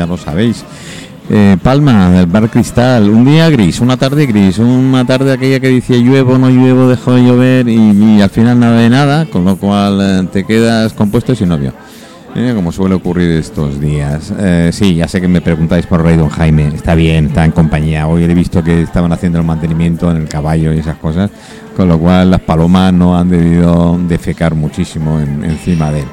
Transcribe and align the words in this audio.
ya 0.00 0.06
lo 0.06 0.16
sabéis. 0.16 0.64
Eh, 1.32 1.56
Palma, 1.62 2.10
del 2.10 2.26
Bar 2.26 2.50
Cristal, 2.50 3.08
un 3.08 3.24
día 3.24 3.48
gris, 3.50 3.80
una 3.80 3.96
tarde 3.96 4.26
gris, 4.26 4.58
una 4.58 5.04
tarde 5.04 5.32
aquella 5.32 5.60
que 5.60 5.68
decía 5.68 5.98
lluevo, 5.98 6.38
no 6.38 6.48
lluevo, 6.50 6.88
dejó 6.88 7.12
de 7.12 7.22
llover 7.22 7.68
y, 7.68 8.20
al 8.20 8.30
final 8.30 8.58
nada 8.58 8.78
de 8.80 8.90
nada, 8.90 9.26
con 9.26 9.44
lo 9.44 9.56
cual 9.56 9.98
eh, 10.02 10.28
te 10.32 10.44
quedas 10.44 10.92
compuesto 10.94 11.32
y 11.32 11.36
sin 11.36 11.50
novio. 11.50 11.72
Eh, 12.34 12.52
como 12.54 12.70
suele 12.72 12.94
ocurrir 12.94 13.30
estos 13.32 13.80
días. 13.80 14.32
Sí, 14.70 14.94
ya 14.94 15.08
sé 15.08 15.20
que 15.20 15.26
me 15.28 15.40
preguntáis 15.40 15.86
por 15.86 16.00
Rey 16.02 16.16
Don 16.16 16.28
Jaime. 16.28 16.68
Está 16.68 16.94
bien, 16.94 17.26
está 17.26 17.44
en 17.44 17.50
compañía. 17.50 18.06
Hoy 18.06 18.22
he 18.22 18.34
visto 18.34 18.62
que 18.62 18.82
estaban 18.82 19.12
haciendo 19.12 19.38
el 19.40 19.44
mantenimiento 19.44 20.08
en 20.12 20.16
el 20.18 20.28
caballo 20.28 20.72
y 20.72 20.78
esas 20.78 20.96
cosas, 20.98 21.28
con 21.76 21.88
lo 21.88 21.98
cual 21.98 22.30
las 22.30 22.40
palomas 22.40 22.92
no 22.92 23.18
han 23.18 23.28
debido 23.28 23.98
defecar 24.08 24.54
muchísimo 24.54 25.18
en- 25.20 25.44
encima 25.44 25.90
de 25.90 26.00
él. 26.00 26.06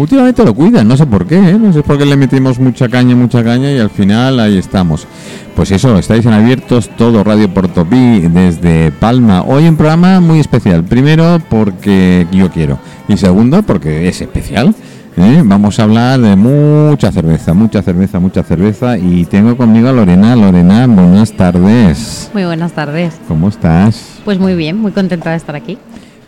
Últimamente 0.00 0.42
lo 0.46 0.54
cuidan, 0.54 0.88
no 0.88 0.96
sé 0.96 1.04
por 1.04 1.26
qué, 1.26 1.36
¿eh? 1.36 1.58
no 1.58 1.74
sé 1.74 1.82
por 1.82 1.98
qué 1.98 2.06
le 2.06 2.16
metimos 2.16 2.58
mucha 2.58 2.88
caña, 2.88 3.14
mucha 3.14 3.44
caña 3.44 3.70
y 3.70 3.78
al 3.78 3.90
final 3.90 4.40
ahí 4.40 4.56
estamos. 4.56 5.06
Pues 5.54 5.70
eso, 5.72 5.98
estáis 5.98 6.24
en 6.24 6.32
abiertos 6.32 6.88
todo 6.96 7.22
Radio 7.22 7.52
Portopí 7.52 8.20
desde 8.20 8.92
Palma. 8.92 9.42
Hoy 9.42 9.68
un 9.68 9.76
programa 9.76 10.18
muy 10.20 10.40
especial. 10.40 10.84
Primero 10.84 11.38
porque 11.50 12.26
yo 12.32 12.50
quiero 12.50 12.78
y 13.08 13.18
segundo 13.18 13.62
porque 13.62 14.08
es 14.08 14.22
especial. 14.22 14.74
¿eh? 15.18 15.42
Vamos 15.44 15.78
a 15.78 15.82
hablar 15.82 16.18
de 16.18 16.34
mucha 16.34 17.12
cerveza, 17.12 17.52
mucha 17.52 17.82
cerveza, 17.82 18.18
mucha 18.18 18.42
cerveza 18.42 18.96
y 18.96 19.26
tengo 19.26 19.54
conmigo 19.54 19.90
a 19.90 19.92
Lorena. 19.92 20.34
Lorena, 20.34 20.86
buenas 20.86 21.32
tardes. 21.32 22.30
Muy 22.32 22.46
buenas 22.46 22.72
tardes. 22.72 23.20
¿Cómo 23.28 23.50
estás? 23.50 24.20
Pues 24.24 24.38
muy 24.38 24.54
bien, 24.54 24.78
muy 24.78 24.92
contenta 24.92 25.32
de 25.32 25.36
estar 25.36 25.54
aquí. 25.54 25.76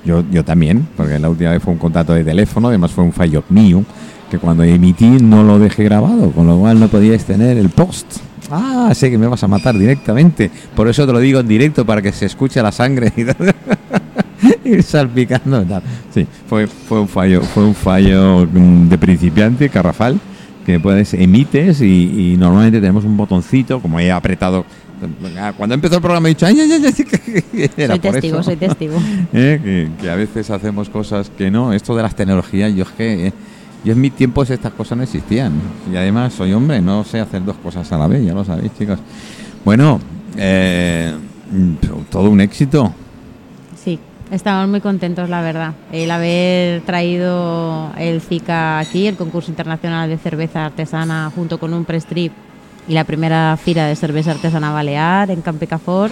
Yo, 0.05 0.24
yo 0.30 0.45
también, 0.45 0.88
porque 0.97 1.19
la 1.19 1.29
última 1.29 1.51
vez 1.51 1.62
fue 1.62 1.73
un 1.73 1.79
contacto 1.79 2.12
de 2.12 2.24
teléfono, 2.24 2.69
además 2.69 2.91
fue 2.91 3.05
un 3.05 3.12
fallo 3.12 3.45
mío, 3.48 3.84
que 4.30 4.38
cuando 4.38 4.65
emití 4.65 5.06
no 5.06 5.45
lo 5.45 5.59
dejé 5.59 5.84
grabado, 5.84 6.33
con 6.33 6.47
lo 6.47 6.59
cual 6.59 6.80
no 6.80 6.88
podíais 6.88 7.25
tener 7.25 7.56
el 7.56 7.70
post. 7.70 8.06
Ah, 8.51 8.91
sé 8.95 9.11
que 9.11 9.19
me 9.19 9.27
vas 9.27 9.42
a 9.45 9.48
matar 9.48 9.78
directamente, 9.78 10.51
por 10.75 10.88
eso 10.88 11.06
te 11.06 11.12
lo 11.12 11.20
digo 11.20 11.41
en 11.41 11.48
directo 11.48 11.86
para 11.86 12.03
que 12.03 12.12
se 12.12 12.27
escuche 12.27 12.61
la 12.62 12.73
sangre 12.73 13.12
y 13.17 13.25
tal. 13.25 13.55
ir 14.64 14.83
salpicando 14.83 15.62
y 15.62 15.64
tal. 15.67 15.83
Sí, 16.12 16.27
fue, 16.47 16.67
fue 16.67 17.00
un 17.00 17.08
fallo, 17.08 17.42
fue 17.42 17.64
un 17.64 17.75
fallo 17.75 18.47
mm, 18.47 18.89
de 18.89 18.98
principiante, 18.98 19.69
Carrafal, 19.69 20.19
que 20.67 20.80
puedes 20.80 21.14
emites 21.14 21.80
y, 21.80 22.33
y 22.33 22.36
normalmente 22.36 22.80
tenemos 22.80 23.05
un 23.05 23.17
botoncito, 23.17 23.80
como 23.80 24.00
he 24.00 24.11
apretado. 24.11 24.64
Cuando 25.56 25.75
empezó 25.75 25.97
el 25.97 26.00
programa 26.00 26.28
he 26.28 26.31
dicho, 26.31 26.47
ay, 26.47 26.58
ay, 26.61 26.72
ay, 26.72 26.84
ay", 26.84 27.70
era 27.77 27.95
soy 27.95 28.00
por 28.00 28.12
testigo, 28.12 28.36
eso. 28.36 28.42
soy 28.45 28.56
testigo. 28.56 28.97
¿eh? 29.33 29.61
que, 29.62 30.03
que 30.03 30.11
a 30.11 30.14
veces 30.14 30.50
hacemos 30.50 30.89
cosas 30.89 31.31
que 31.31 31.50
no. 31.50 31.72
Esto 31.72 31.95
de 31.97 32.03
las 32.03 32.14
tecnologías, 32.14 32.75
yo 32.75 32.84
es 32.84 32.91
que 32.91 33.27
eh, 33.28 33.33
yo 33.84 33.92
en 33.92 34.00
mi 34.00 34.11
tiempo 34.11 34.42
estas 34.42 34.73
cosas 34.73 34.97
no 34.98 35.05
existían. 35.05 35.53
Y 35.92 35.97
además 35.97 36.33
soy 36.34 36.53
hombre, 36.53 36.80
no 36.80 37.05
sé 37.05 37.20
hacer 37.20 37.45
dos 37.45 37.56
cosas 37.56 37.91
a 37.92 37.98
la 37.98 38.06
vez, 38.06 38.25
ya 38.25 38.34
lo 38.34 38.45
sabéis, 38.45 38.73
chicos. 38.78 38.98
Bueno, 39.64 40.00
eh, 40.36 41.12
todo 42.11 42.30
un 42.30 42.41
éxito. 42.41 42.92
Sí, 43.83 43.98
estamos 44.30 44.69
muy 44.69 44.80
contentos, 44.80 45.28
la 45.28 45.41
verdad. 45.41 45.75
El 45.91 46.11
haber 46.11 46.83
traído 46.83 47.91
el 47.98 48.20
FICA 48.20 48.78
aquí, 48.78 49.06
el 49.06 49.17
concurso 49.17 49.50
internacional 49.50 50.08
de 50.08 50.19
cerveza 50.19 50.67
artesana, 50.67 51.30
junto 51.34 51.58
con 51.58 51.75
un 51.75 51.84
press 51.84 52.06
trip 52.06 52.33
y 52.88 52.94
la 52.94 53.05
primera 53.05 53.56
fila 53.62 53.86
de 53.86 53.97
cerveza 53.97 54.33
artesana 54.33 54.72
balear 54.72 55.30
en 55.30 55.41
Campecafor. 55.42 56.11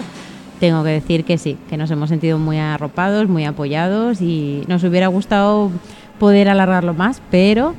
Tengo 0.61 0.85
que 0.85 0.91
decir 0.91 1.25
que 1.25 1.39
sí, 1.39 1.57
que 1.69 1.77
nos 1.77 1.91
hemos 1.91 2.09
sentido 2.11 2.39
muy 2.39 2.59
arropados, 2.59 3.29
muy 3.29 3.45
apoyados 3.45 4.21
y 4.21 4.63
nos 4.69 4.85
hubiera 4.85 5.07
gustado 5.09 5.71
poder 6.19 6.49
alargarlo 6.51 6.93
más, 6.93 7.23
pero 7.31 7.75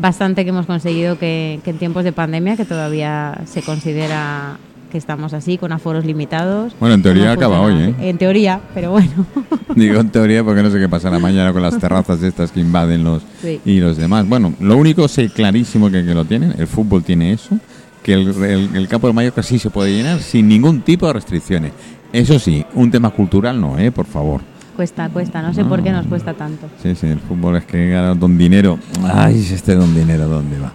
bastante 0.00 0.42
que 0.42 0.50
hemos 0.50 0.66
conseguido 0.66 1.16
que, 1.18 1.60
que 1.62 1.70
en 1.70 1.78
tiempos 1.78 2.02
de 2.02 2.12
pandemia, 2.12 2.56
que 2.56 2.64
todavía 2.64 3.40
se 3.46 3.62
considera 3.62 4.56
que 4.90 4.98
estamos 4.98 5.32
así, 5.32 5.58
con 5.58 5.72
aforos 5.72 6.04
limitados. 6.04 6.72
Bueno, 6.78 6.94
en 6.94 7.02
teoría 7.02 7.32
acaba 7.32 7.60
hoy. 7.60 7.74
¿eh? 7.74 7.94
En 8.00 8.16
teoría, 8.18 8.60
pero 8.74 8.92
bueno. 8.92 9.10
Digo 9.74 10.00
en 10.00 10.08
teoría 10.10 10.44
porque 10.44 10.62
no 10.62 10.70
sé 10.70 10.78
qué 10.78 10.88
pasará 10.88 11.18
mañana 11.18 11.52
con 11.52 11.62
las 11.62 11.78
terrazas 11.78 12.22
estas 12.22 12.52
que 12.52 12.60
invaden 12.60 13.02
los 13.02 13.22
Sí. 13.42 13.60
y 13.64 13.80
los 13.80 13.96
demás. 13.96 14.28
Bueno, 14.28 14.54
lo 14.60 14.76
único 14.76 15.08
sé 15.08 15.30
clarísimo 15.30 15.90
que, 15.90 16.04
que 16.04 16.14
lo 16.14 16.24
tienen, 16.24 16.54
el 16.58 16.66
fútbol 16.68 17.02
tiene 17.02 17.32
eso, 17.32 17.58
que 18.04 18.12
el, 18.12 18.28
el, 18.44 18.76
el 18.76 18.86
campo 18.88 19.08
de 19.08 19.14
Mallorca 19.14 19.42
sí 19.42 19.58
se 19.58 19.70
puede 19.70 19.90
llenar 19.96 20.20
sin 20.20 20.46
ningún 20.46 20.82
tipo 20.82 21.06
de 21.08 21.14
restricciones. 21.14 21.72
Eso 22.12 22.38
sí, 22.38 22.64
un 22.74 22.90
tema 22.90 23.10
cultural 23.10 23.60
no, 23.60 23.76
¿eh? 23.78 23.90
Por 23.90 24.06
favor. 24.06 24.42
Cuesta, 24.76 25.08
cuesta, 25.08 25.40
no 25.40 25.54
sé 25.54 25.64
por 25.64 25.82
qué 25.82 25.90
nos 25.90 26.06
cuesta 26.06 26.34
tanto. 26.34 26.68
Sí, 26.82 26.94
sí, 26.94 27.06
el 27.06 27.18
fútbol 27.20 27.56
es 27.56 27.64
que 27.64 27.88
gana 27.90 28.14
don 28.14 28.36
dinero. 28.36 28.78
Ay, 29.02 29.48
este 29.52 29.74
don 29.74 29.94
dinero, 29.94 30.28
¿dónde 30.28 30.58
va? 30.58 30.72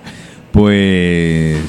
Pues 0.52 1.60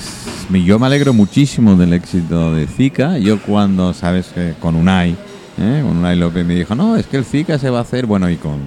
yo 0.65 0.78
me 0.78 0.87
alegro 0.87 1.12
muchísimo 1.12 1.76
del 1.76 1.93
éxito 1.93 2.54
de 2.54 2.66
Zika. 2.66 3.19
Yo 3.19 3.41
cuando, 3.41 3.93
sabes, 3.93 4.28
que 4.28 4.54
con 4.60 4.76
Unai, 4.76 5.10
¿eh? 5.59 5.82
con 5.87 5.99
Unai 5.99 6.16
López 6.16 6.47
me 6.47 6.54
dijo, 6.54 6.75
no, 6.75 6.97
es 6.97 7.06
que 7.06 7.16
el 7.19 7.25
Zika 7.25 7.59
se 7.59 7.69
va 7.69 7.78
a 7.78 7.82
hacer, 7.82 8.06
bueno, 8.06 8.31
y 8.31 8.37
con... 8.37 8.59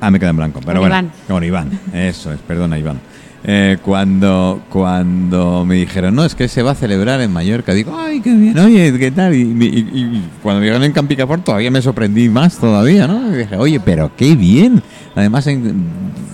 Ah, 0.00 0.10
me 0.10 0.18
queda 0.18 0.30
en 0.30 0.36
blanco, 0.36 0.60
pero 0.64 0.80
Con 0.80 0.88
bueno, 0.88 0.96
Iván. 0.96 1.12
con 1.28 1.44
Iván, 1.44 1.80
eso 1.92 2.32
es, 2.32 2.38
perdona 2.40 2.78
Iván. 2.78 2.98
Eh, 3.42 3.78
cuando 3.82 4.60
cuando 4.68 5.64
me 5.64 5.76
dijeron, 5.76 6.14
no, 6.14 6.24
es 6.26 6.34
que 6.34 6.46
se 6.46 6.62
va 6.62 6.72
a 6.72 6.74
celebrar 6.74 7.22
en 7.22 7.32
Mallorca, 7.32 7.72
digo, 7.72 7.96
ay, 7.98 8.20
qué 8.20 8.34
bien, 8.34 8.58
oye, 8.58 8.92
¿qué 8.98 9.10
tal? 9.10 9.34
Y, 9.34 9.40
y- 9.42 9.78
y- 9.98 10.22
cuando 10.42 10.60
me 10.60 10.66
dijeron 10.66 10.84
en 10.84 10.92
Campicaport 10.92 11.42
todavía 11.42 11.70
me 11.70 11.80
sorprendí 11.80 12.28
más 12.28 12.58
todavía, 12.58 13.06
¿no? 13.06 13.30
Dije, 13.30 13.56
oye, 13.56 13.80
pero 13.80 14.10
qué 14.14 14.36
bien. 14.36 14.82
Además, 15.14 15.46
en- 15.46 15.84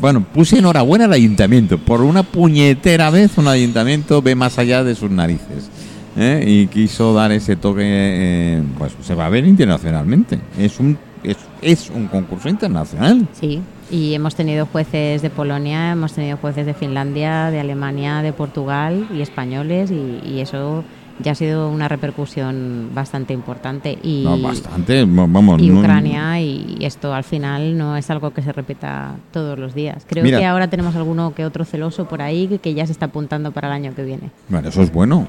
bueno, 0.01 0.25
puse 0.35 0.59
enhorabuena 0.59 1.05
al 1.05 1.13
ayuntamiento. 1.13 1.79
Por 1.79 2.01
una 2.03 2.25
puñetera 2.25 3.11
vez 3.11 3.39
un 3.39 3.47
ayuntamiento 3.49 4.21
ve 4.21 4.35
más 4.35 4.59
allá 4.59 4.83
de 4.83 4.95
sus 4.97 5.11
narices. 5.11 5.71
¿eh? 6.19 6.43
Y 6.47 6.67
quiso 6.67 7.15
dar 7.15 7.31
ese 7.31 7.55
toque, 7.57 7.83
eh, 7.85 8.63
pues 8.79 8.93
se 9.03 9.15
va 9.15 9.27
a 9.27 9.29
ver 9.29 9.47
internacionalmente. 9.47 10.41
Es 10.59 10.81
un, 10.81 10.99
es, 11.23 11.37
es 11.63 11.91
un 11.91 12.07
concurso 12.09 12.49
internacional. 12.49 13.27
Sí, 13.33 13.61
y 13.91 14.15
hemos 14.15 14.35
tenido 14.35 14.67
jueces 14.67 15.23
de 15.23 15.31
Polonia, 15.31 15.93
hemos 15.93 16.13
tenido 16.13 16.37
jueces 16.37 16.67
de 16.67 16.75
Finlandia, 16.75 17.51
de 17.51 17.61
Alemania, 17.61 18.23
de 18.23 18.33
Portugal 18.33 19.07
y 19.15 19.21
españoles, 19.21 19.91
y, 19.91 20.21
y 20.29 20.41
eso 20.41 20.85
ya 21.19 21.33
ha 21.33 21.35
sido 21.35 21.71
una 21.71 21.89
repercusión 21.89 22.91
bastante 22.95 23.33
importante. 23.33 23.99
Y, 24.03 24.23
No, 24.25 24.39
bastante, 24.39 25.05
va- 25.05 25.27
vamos. 25.27 25.63
y 25.63 25.69
no- 25.71 25.81
Ucrania, 25.81 26.41
y 26.41 26.77
esto 26.81 27.15
al 27.15 27.25
final 27.25 27.79
no 27.79 27.97
es 27.97 28.11
algo 28.11 28.33
que 28.35 28.43
se 28.43 28.53
repita 28.53 29.15
todos 29.33 29.59
los 29.59 29.75
días. 29.75 30.05
Creo 30.07 30.25
Mira. 30.25 30.39
que 30.39 30.45
ahora 30.45 30.69
tenemos 30.69 30.95
alguno 30.97 31.33
que 31.35 31.45
otro 31.47 31.65
celoso 31.65 32.07
por 32.07 32.21
ahí 32.21 32.49
que- 32.49 32.59
que 32.59 32.75
ya 32.75 32.85
se 32.87 32.93
está 32.93 33.07
apuntando 33.07 33.51
para 33.53 33.69
el 33.69 33.73
año 33.75 33.95
que 33.95 34.05
viene. 34.05 34.31
Bueno, 34.49 34.69
eso 34.69 34.83
es 34.83 34.93
bueno. 34.93 35.27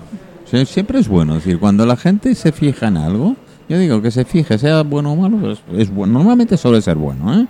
Sie- 0.52 0.66
Siempre 0.66 1.00
es 1.00 1.08
bueno. 1.08 1.38
Es 1.38 1.44
decir, 1.46 1.60
cuando 1.60 1.86
la 1.86 1.96
gente 1.96 2.36
se 2.36 2.52
fija 2.52 2.88
en 2.90 2.98
algo, 2.98 3.36
yo 3.70 3.78
digo 3.78 4.02
que 4.02 4.12
se 4.12 4.26
fije, 4.26 4.58
sea 4.58 4.84
bueno 4.84 5.12
o 5.12 5.16
malo, 5.16 5.52
es 5.52 5.90
bueno. 5.90 6.14
Normalmente 6.14 6.58
suele 6.58 6.82
ser 6.82 6.96
bueno, 6.96 7.42
¿eh? 7.42 7.48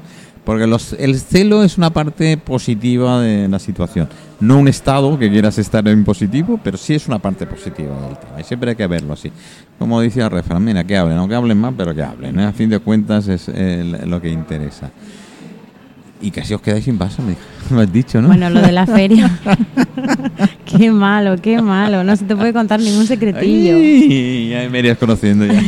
Porque 0.47 0.65
los, 0.65 0.93
el 0.93 1.19
celo 1.19 1.61
es 1.61 1.77
una 1.77 1.89
parte 1.89 2.37
positiva 2.37 3.19
de 3.19 3.49
la 3.49 3.59
situación. 3.59 4.07
No 4.39 4.57
un 4.59 4.69
estado 4.69 5.19
que 5.19 5.29
quieras 5.29 5.57
estar 5.57 5.85
en 5.89 6.05
positivo, 6.05 6.57
pero 6.63 6.77
sí 6.77 6.95
es 6.95 7.05
una 7.09 7.19
parte 7.19 7.45
positiva 7.45 7.93
del 8.07 8.17
tema. 8.17 8.39
Y 8.39 8.45
siempre 8.45 8.69
hay 8.69 8.77
que 8.77 8.87
verlo 8.87 9.11
así. 9.11 9.29
Como 9.77 9.99
dice 9.99 10.21
el 10.21 10.29
refrán, 10.29 10.63
mira, 10.63 10.85
que 10.85 10.95
hablen, 10.95 11.17
no 11.17 11.27
que 11.27 11.35
hablen 11.35 11.57
más, 11.57 11.73
pero 11.77 11.93
que 11.93 12.01
hablen. 12.01 12.39
¿eh? 12.39 12.45
A 12.45 12.53
fin 12.53 12.69
de 12.69 12.79
cuentas 12.79 13.27
es 13.27 13.49
eh, 13.53 13.83
lo 14.05 14.21
que 14.21 14.29
interesa. 14.29 14.89
Y 16.21 16.31
casi 16.31 16.53
os 16.53 16.61
quedáis 16.61 16.85
sin 16.85 16.97
vaso, 16.97 17.21
me, 17.21 17.35
me 17.75 17.83
has 17.83 17.91
dicho, 17.91 18.21
¿no? 18.21 18.27
Bueno, 18.27 18.49
lo 18.49 18.61
de 18.61 18.71
la 18.71 18.85
feria. 18.87 19.29
qué 20.65 20.91
malo, 20.91 21.35
qué 21.41 21.61
malo. 21.61 22.03
No 22.03 22.15
se 22.15 22.25
te 22.25 22.35
puede 22.35 22.53
contar 22.53 22.79
ningún 22.79 23.05
secretillo. 23.05 23.75
Ay, 23.75 24.49
ya 24.49 24.69
me 24.69 24.79
irías 24.79 24.97
conociendo 24.97 25.45
ya. 25.45 25.61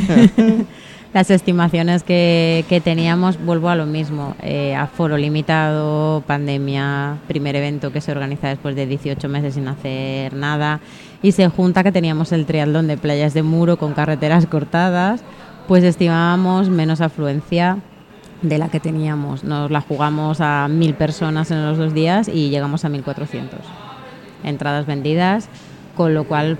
Las 1.14 1.32
estimaciones 1.32 2.04
que, 2.04 2.66
que 2.70 2.82
teníamos, 2.82 3.44
vuelvo 3.44 3.70
a 3.70 3.76
lo 3.76 3.88
mismo. 3.88 4.36
Eh, 4.44 4.76
aforo 4.76 5.18
limitado, 5.18 6.24
pandemia, 6.28 7.18
primer 7.28 7.56
evento 7.56 7.92
que 7.92 8.00
se 8.00 8.12
organiza 8.12 8.50
después 8.50 8.76
de 8.76 8.86
18 8.86 9.28
meses 9.28 9.56
sin 9.56 9.68
hacer 9.68 10.34
nada. 10.34 10.82
Y 11.24 11.32
se 11.32 11.48
junta 11.50 11.84
que 11.84 11.92
teníamos 11.92 12.32
el 12.32 12.46
triatlón 12.46 12.88
de 12.88 12.98
playas 12.98 13.34
de 13.34 13.42
muro 13.42 13.78
con 13.78 13.94
carreteras 13.94 14.46
cortadas. 14.46 15.22
Pues 15.68 15.84
estimábamos 15.84 16.70
menos 16.70 17.02
afluencia 17.02 17.80
de 18.42 18.58
la 18.58 18.70
que 18.70 18.80
teníamos. 18.80 19.44
Nos 19.44 19.70
la 19.72 19.82
jugamos 19.82 20.40
a 20.42 20.68
mil 20.70 20.94
personas 20.94 21.52
en 21.52 21.66
los 21.66 21.78
dos 21.78 21.94
días 21.94 22.28
y 22.28 22.50
llegamos 22.50 22.86
a 22.86 22.90
1400 22.90 23.60
entradas 24.44 24.86
vendidas, 24.86 25.50
con 25.96 26.14
lo 26.14 26.24
cual 26.24 26.58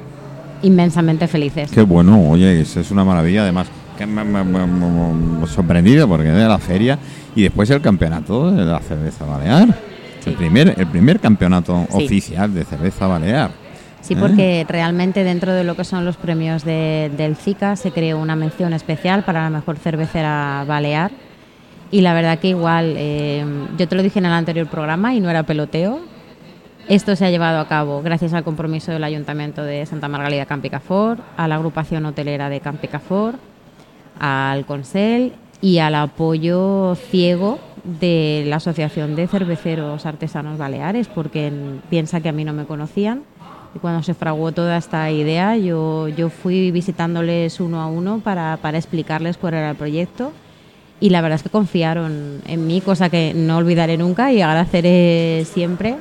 inmensamente 0.62 1.28
felices. 1.28 1.72
Qué 1.72 1.82
bueno, 1.82 2.30
oye, 2.30 2.60
es 2.62 2.92
una 2.92 3.04
maravilla. 3.06 3.44
Además, 3.44 3.68
que 3.98 4.06
me, 4.06 4.24
me- 4.24 5.48
sorprendido 5.48 6.08
porque 6.08 6.30
de 6.30 6.48
la 6.48 6.58
feria 6.60 6.98
y 7.36 7.44
después 7.44 7.70
el 7.70 7.82
campeonato 7.82 8.52
de 8.52 8.66
la 8.66 8.80
cerveza 8.80 9.26
balear. 9.26 9.68
Sí. 10.20 10.32
El, 10.32 10.36
primer, 10.36 10.74
el 10.78 10.88
primer 10.88 11.20
campeonato 11.20 11.86
Sí. 11.90 12.06
oficial 12.06 12.54
de 12.54 12.66
cerveza 12.66 13.08
balear. 13.08 13.52
Sí, 14.02 14.14
¿Eh? 14.14 14.18
porque 14.20 14.66
realmente 14.68 15.24
dentro 15.24 15.54
de 15.54 15.64
lo 15.64 15.76
que 15.76 15.84
son 15.86 16.04
los 16.06 16.18
premios 16.18 16.64
de- 16.66 17.12
del 17.16 17.36
FICA 17.36 17.76
se 17.76 17.92
creó 17.92 18.20
una 18.20 18.36
mención 18.36 18.74
especial 18.74 19.24
para 19.24 19.44
la 19.44 19.50
mejor 19.50 19.78
cervecera 19.78 20.64
balear. 20.68 21.12
Y 21.92 22.02
la 22.02 22.14
verdad 22.14 22.38
que 22.38 22.50
igual, 22.50 22.94
eh, 22.98 23.44
yo 23.78 23.88
te 23.88 23.96
lo 23.96 24.04
dije 24.04 24.20
en 24.20 24.26
el 24.26 24.32
anterior 24.32 24.68
programa 24.68 25.16
y 25.16 25.20
no 25.20 25.30
era 25.30 25.44
peloteo, 25.44 26.02
Esto 26.88 27.16
se 27.16 27.26
ha 27.26 27.30
llevado 27.30 27.60
a 27.60 27.68
cabo 27.68 28.02
gracias 28.02 28.34
al 28.34 28.44
compromiso 28.44 28.92
del 28.92 29.04
Ayuntamiento 29.04 29.64
de 29.64 29.86
Santa 29.86 30.08
Margalida 30.08 30.48
Campicafor, 30.48 31.20
a 31.38 31.48
la 31.48 31.56
agrupación 31.56 32.06
hotelera 32.06 32.50
de 32.50 32.62
Campicafor, 32.62 33.36
al 34.20 34.66
Consell 34.66 35.34
y 35.62 35.78
al 35.80 35.94
apoyo 35.94 36.96
ciego 36.96 37.60
de 37.84 38.44
la 38.48 38.56
Asociación 38.56 39.16
de 39.16 39.28
Cerveceros 39.28 40.08
Artesanos 40.08 40.58
Baleares, 40.58 41.08
porque 41.08 41.52
piensa 41.92 42.22
que 42.22 42.30
a 42.30 42.32
mí 42.32 42.44
no 42.44 42.54
me 42.54 42.66
conocían. 42.66 43.22
Y 43.76 43.80
cuando 43.80 44.02
se 44.02 44.16
fraguó 44.16 44.52
toda 44.52 44.78
esta 44.78 45.12
idea, 45.12 45.58
yo, 45.58 46.08
yo 46.08 46.30
fui 46.30 46.72
visitándoles 46.72 47.60
uno 47.60 47.82
a 47.82 47.88
uno 47.88 48.20
para, 48.20 48.58
para 48.58 48.80
explicarles 48.80 49.38
cuál 49.38 49.54
era 49.54 49.70
el 49.70 49.76
proyecto 49.76 50.32
y 51.00 51.10
la 51.10 51.22
verdad 51.22 51.38
es 51.38 51.44
que 51.44 51.50
confiaron 51.50 52.42
en 52.46 52.68
mí, 52.68 52.82
cosa 52.82 53.10
que 53.10 53.34
no 53.34 53.58
olvidaré 53.58 53.98
nunca 53.98 54.32
y 54.32 54.42
agradeceré 54.42 55.46
siempre 55.46 55.96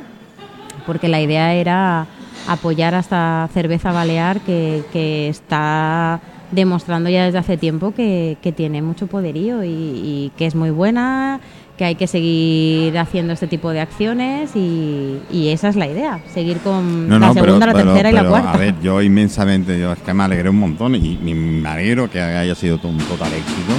porque 0.88 1.08
la 1.08 1.20
idea 1.20 1.52
era 1.52 2.06
apoyar 2.48 2.94
a 2.94 3.00
esta 3.00 3.48
cerveza 3.52 3.92
balear 3.92 4.40
que, 4.40 5.28
está 5.28 6.18
demostrando 6.50 7.10
ya 7.10 7.26
desde 7.26 7.36
hace 7.36 7.58
tiempo 7.58 7.92
que, 7.92 8.38
tiene 8.56 8.80
mucho 8.80 9.06
poderío 9.06 9.62
y, 9.64 10.32
que 10.38 10.46
es 10.46 10.54
muy 10.54 10.70
buena, 10.70 11.40
que 11.76 11.84
hay 11.84 11.94
que 11.94 12.06
seguir 12.06 12.96
haciendo 12.96 13.34
este 13.34 13.46
tipo 13.46 13.70
de 13.70 13.80
acciones 13.80 14.56
y, 14.56 15.20
esa 15.30 15.68
es 15.68 15.76
la 15.76 15.86
idea, 15.86 16.20
seguir 16.32 16.56
con 16.60 17.20
la 17.20 17.34
segunda, 17.34 17.66
la 17.66 17.74
tercera 17.74 18.10
y 18.10 18.14
la 18.14 18.26
cuarta. 18.26 18.52
A 18.52 18.56
ver, 18.56 18.74
yo 18.82 19.02
inmensamente, 19.02 19.78
yo 19.78 19.92
es 19.92 19.98
que 19.98 20.14
me 20.14 20.24
alegré 20.24 20.48
un 20.48 20.58
montón 20.58 20.94
y, 20.94 21.18
me 21.18 21.68
alegro 21.68 22.10
que 22.10 22.18
haya 22.18 22.54
sido 22.54 22.80
un 22.82 22.96
total 22.96 23.30
éxito 23.34 23.74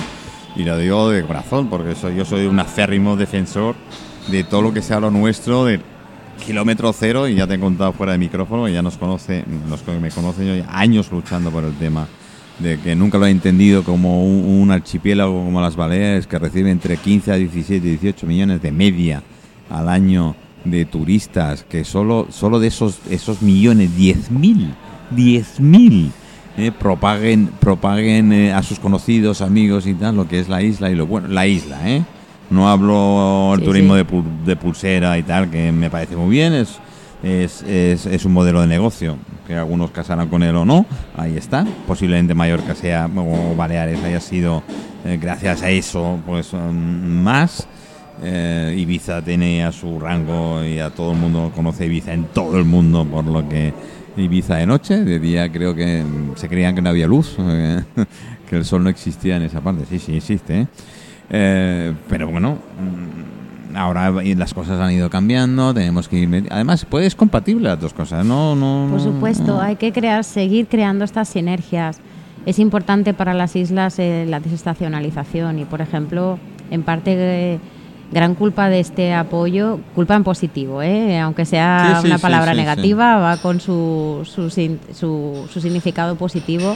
y 0.55 0.63
lo 0.63 0.77
digo 0.77 1.09
de 1.09 1.23
corazón 1.23 1.69
porque 1.69 1.95
soy, 1.95 2.15
yo 2.15 2.25
soy 2.25 2.45
un 2.45 2.59
acérrimo 2.59 3.15
defensor 3.15 3.75
de 4.29 4.43
todo 4.43 4.61
lo 4.61 4.73
que 4.73 4.81
sea 4.81 4.99
lo 4.99 5.11
nuestro, 5.11 5.65
de 5.65 5.79
kilómetro 6.45 6.93
cero 6.93 7.27
y 7.27 7.35
ya 7.35 7.47
te 7.47 7.55
he 7.55 7.59
contado 7.59 7.93
fuera 7.93 8.13
de 8.13 8.17
micrófono 8.17 8.67
y 8.67 8.73
ya 8.73 8.81
nos 8.81 8.97
conoce, 8.97 9.43
los 9.69 9.81
que 9.81 9.91
me 9.99 10.09
conocen 10.09 10.57
yo 10.57 10.63
años 10.69 11.11
luchando 11.11 11.51
por 11.51 11.63
el 11.63 11.73
tema 11.73 12.07
de 12.59 12.77
que 12.79 12.95
nunca 12.95 13.17
lo 13.17 13.25
he 13.25 13.31
entendido 13.31 13.83
como 13.83 14.23
un, 14.23 14.69
archipiélago 14.71 15.45
como 15.45 15.61
las 15.61 15.75
Baleares 15.75 16.27
que 16.27 16.37
recibe 16.37 16.69
entre 16.71 16.97
15 16.97 17.31
a 17.31 17.35
17, 17.35 17.85
18 17.85 18.27
millones 18.27 18.61
de 18.61 18.71
media 18.71 19.23
al 19.69 19.87
año 19.87 20.35
de 20.65 20.85
turistas, 20.85 21.63
que 21.63 21.85
solo, 21.85 22.27
solo 22.31 22.59
de 22.59 22.67
esos, 22.67 22.99
esos 23.09 23.41
millones, 23.41 23.91
10.000, 23.97 24.73
10.000 25.15 26.11
eh, 26.59 26.71
propaguen, 26.71 27.47
propaguen 27.59 28.33
eh, 28.33 28.53
a 28.53 28.61
sus 28.63 28.79
conocidos, 28.79 29.41
amigos 29.41 29.87
y 29.87 29.93
tal, 29.93 30.15
lo 30.15 30.27
que 30.27 30.39
es 30.39 30.49
la 30.49 30.61
isla 30.61 30.89
y 30.89 30.95
lo 30.95 31.07
bueno, 31.07 31.27
la 31.27 31.47
isla, 31.47 31.89
¿eh? 31.89 32.03
No 32.49 32.67
hablo 32.67 33.53
del 33.55 33.63
turismo 33.63 33.95
De, 33.95 34.05
de, 34.45 34.55
pulsera 34.55 35.17
y 35.17 35.23
tal, 35.23 35.49
que 35.49 35.71
me 35.71 35.89
parece 35.89 36.15
muy 36.15 36.31
bien, 36.31 36.53
es, 36.53 36.79
es, 37.23 37.63
es, 38.05 38.25
un 38.25 38.33
modelo 38.33 38.61
de 38.61 38.67
negocio, 38.67 39.17
que 39.45 39.55
algunos 39.55 39.91
casarán 39.91 40.29
con 40.29 40.41
él 40.43 40.55
o 40.55 40.65
no, 40.65 40.85
ahí 41.15 41.37
está. 41.37 41.65
Posiblemente 41.85 42.33
Mallorca 42.33 42.75
sea, 42.75 43.09
o 43.15 43.55
Baleares 43.55 44.03
haya 44.03 44.19
sido, 44.19 44.63
eh, 45.05 45.17
gracias 45.21 45.61
a 45.61 45.69
eso, 45.69 46.19
pues 46.25 46.53
mm, 46.53 46.57
más. 46.57 47.67
Eh, 48.21 48.75
Ibiza 48.77 49.21
tiene 49.21 49.63
a 49.63 49.71
su 49.71 49.97
rango 49.97 50.61
y 50.65 50.79
a 50.79 50.89
todo 50.89 51.13
el 51.13 51.17
mundo 51.17 51.53
conoce 51.55 51.85
Ibiza 51.85 52.13
en 52.13 52.25
todo 52.25 52.57
el 52.57 52.65
mundo, 52.65 53.05
por 53.05 53.23
lo 53.23 53.47
que 53.47 53.73
Ibiza 54.19 54.55
de 54.55 54.65
noche, 54.65 55.03
de 55.03 55.19
día 55.19 55.51
creo 55.51 55.73
que 55.75 56.03
se 56.35 56.47
creían 56.47 56.75
que 56.75 56.81
no 56.81 56.89
había 56.89 57.07
luz, 57.07 57.35
que 58.49 58.55
el 58.55 58.65
sol 58.65 58.83
no 58.83 58.89
existía 58.89 59.37
en 59.37 59.43
esa 59.43 59.61
parte, 59.61 59.85
sí, 59.85 59.99
sí 59.99 60.17
existe. 60.17 60.61
¿eh? 60.61 60.67
Eh, 61.29 61.93
pero 62.07 62.27
bueno, 62.27 62.53
mm, 62.53 63.75
ahora 63.75 64.11
las 64.11 64.53
cosas 64.53 64.79
han 64.79 64.91
ido 64.91 65.09
cambiando, 65.09 65.73
tenemos 65.73 66.07
que 66.07 66.17
ir... 66.17 66.47
Además, 66.49 66.85
pues 66.89 67.15
compatible 67.15 67.69
las 67.69 67.79
dos 67.79 67.93
cosas, 67.93 68.25
¿no? 68.25 68.55
no 68.55 68.87
Por 68.89 69.01
supuesto, 69.01 69.59
hay 69.59 69.75
que 69.75 69.91
crear, 69.91 70.23
seguir 70.23 70.67
creando 70.67 71.05
estas 71.05 71.29
sinergias. 71.29 71.99
Es 72.45 72.57
importante 72.57 73.13
para 73.13 73.33
las 73.33 73.55
islas 73.55 73.99
eh, 73.99 74.25
la 74.27 74.39
desestacionalización 74.39 75.59
y, 75.59 75.65
por 75.65 75.81
ejemplo, 75.81 76.39
en 76.71 76.83
parte... 76.83 77.59
gran 78.11 78.35
culpa 78.35 78.69
de 78.69 78.79
este 78.79 79.13
apoyo, 79.13 79.79
culpa 79.95 80.15
en 80.15 80.23
positivo, 80.23 80.81
¿eh? 80.81 81.19
aunque 81.19 81.45
sea 81.45 82.01
una 82.03 82.17
palabra 82.17 82.53
negativa, 82.53 83.17
va 83.17 83.37
con 83.37 83.59
su, 83.59 84.21
su, 84.23 84.49
su, 84.49 85.47
su 85.49 85.61
significado 85.61 86.15
positivo 86.15 86.75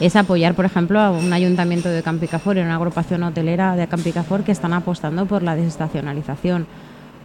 es 0.00 0.16
apoyar, 0.16 0.54
por 0.54 0.64
ejemplo, 0.64 1.00
a 1.00 1.10
un 1.10 1.32
ayuntamiento 1.32 1.88
de 1.88 2.02
Campicafor 2.02 2.56
y 2.56 2.60
una 2.60 2.74
agrupación 2.76 3.22
hotelera 3.22 3.76
de 3.76 3.86
Campicafor 3.86 4.42
que 4.42 4.52
están 4.52 4.72
apostando 4.72 5.26
por 5.26 5.42
la 5.42 5.54
desestacionalización, 5.54 6.66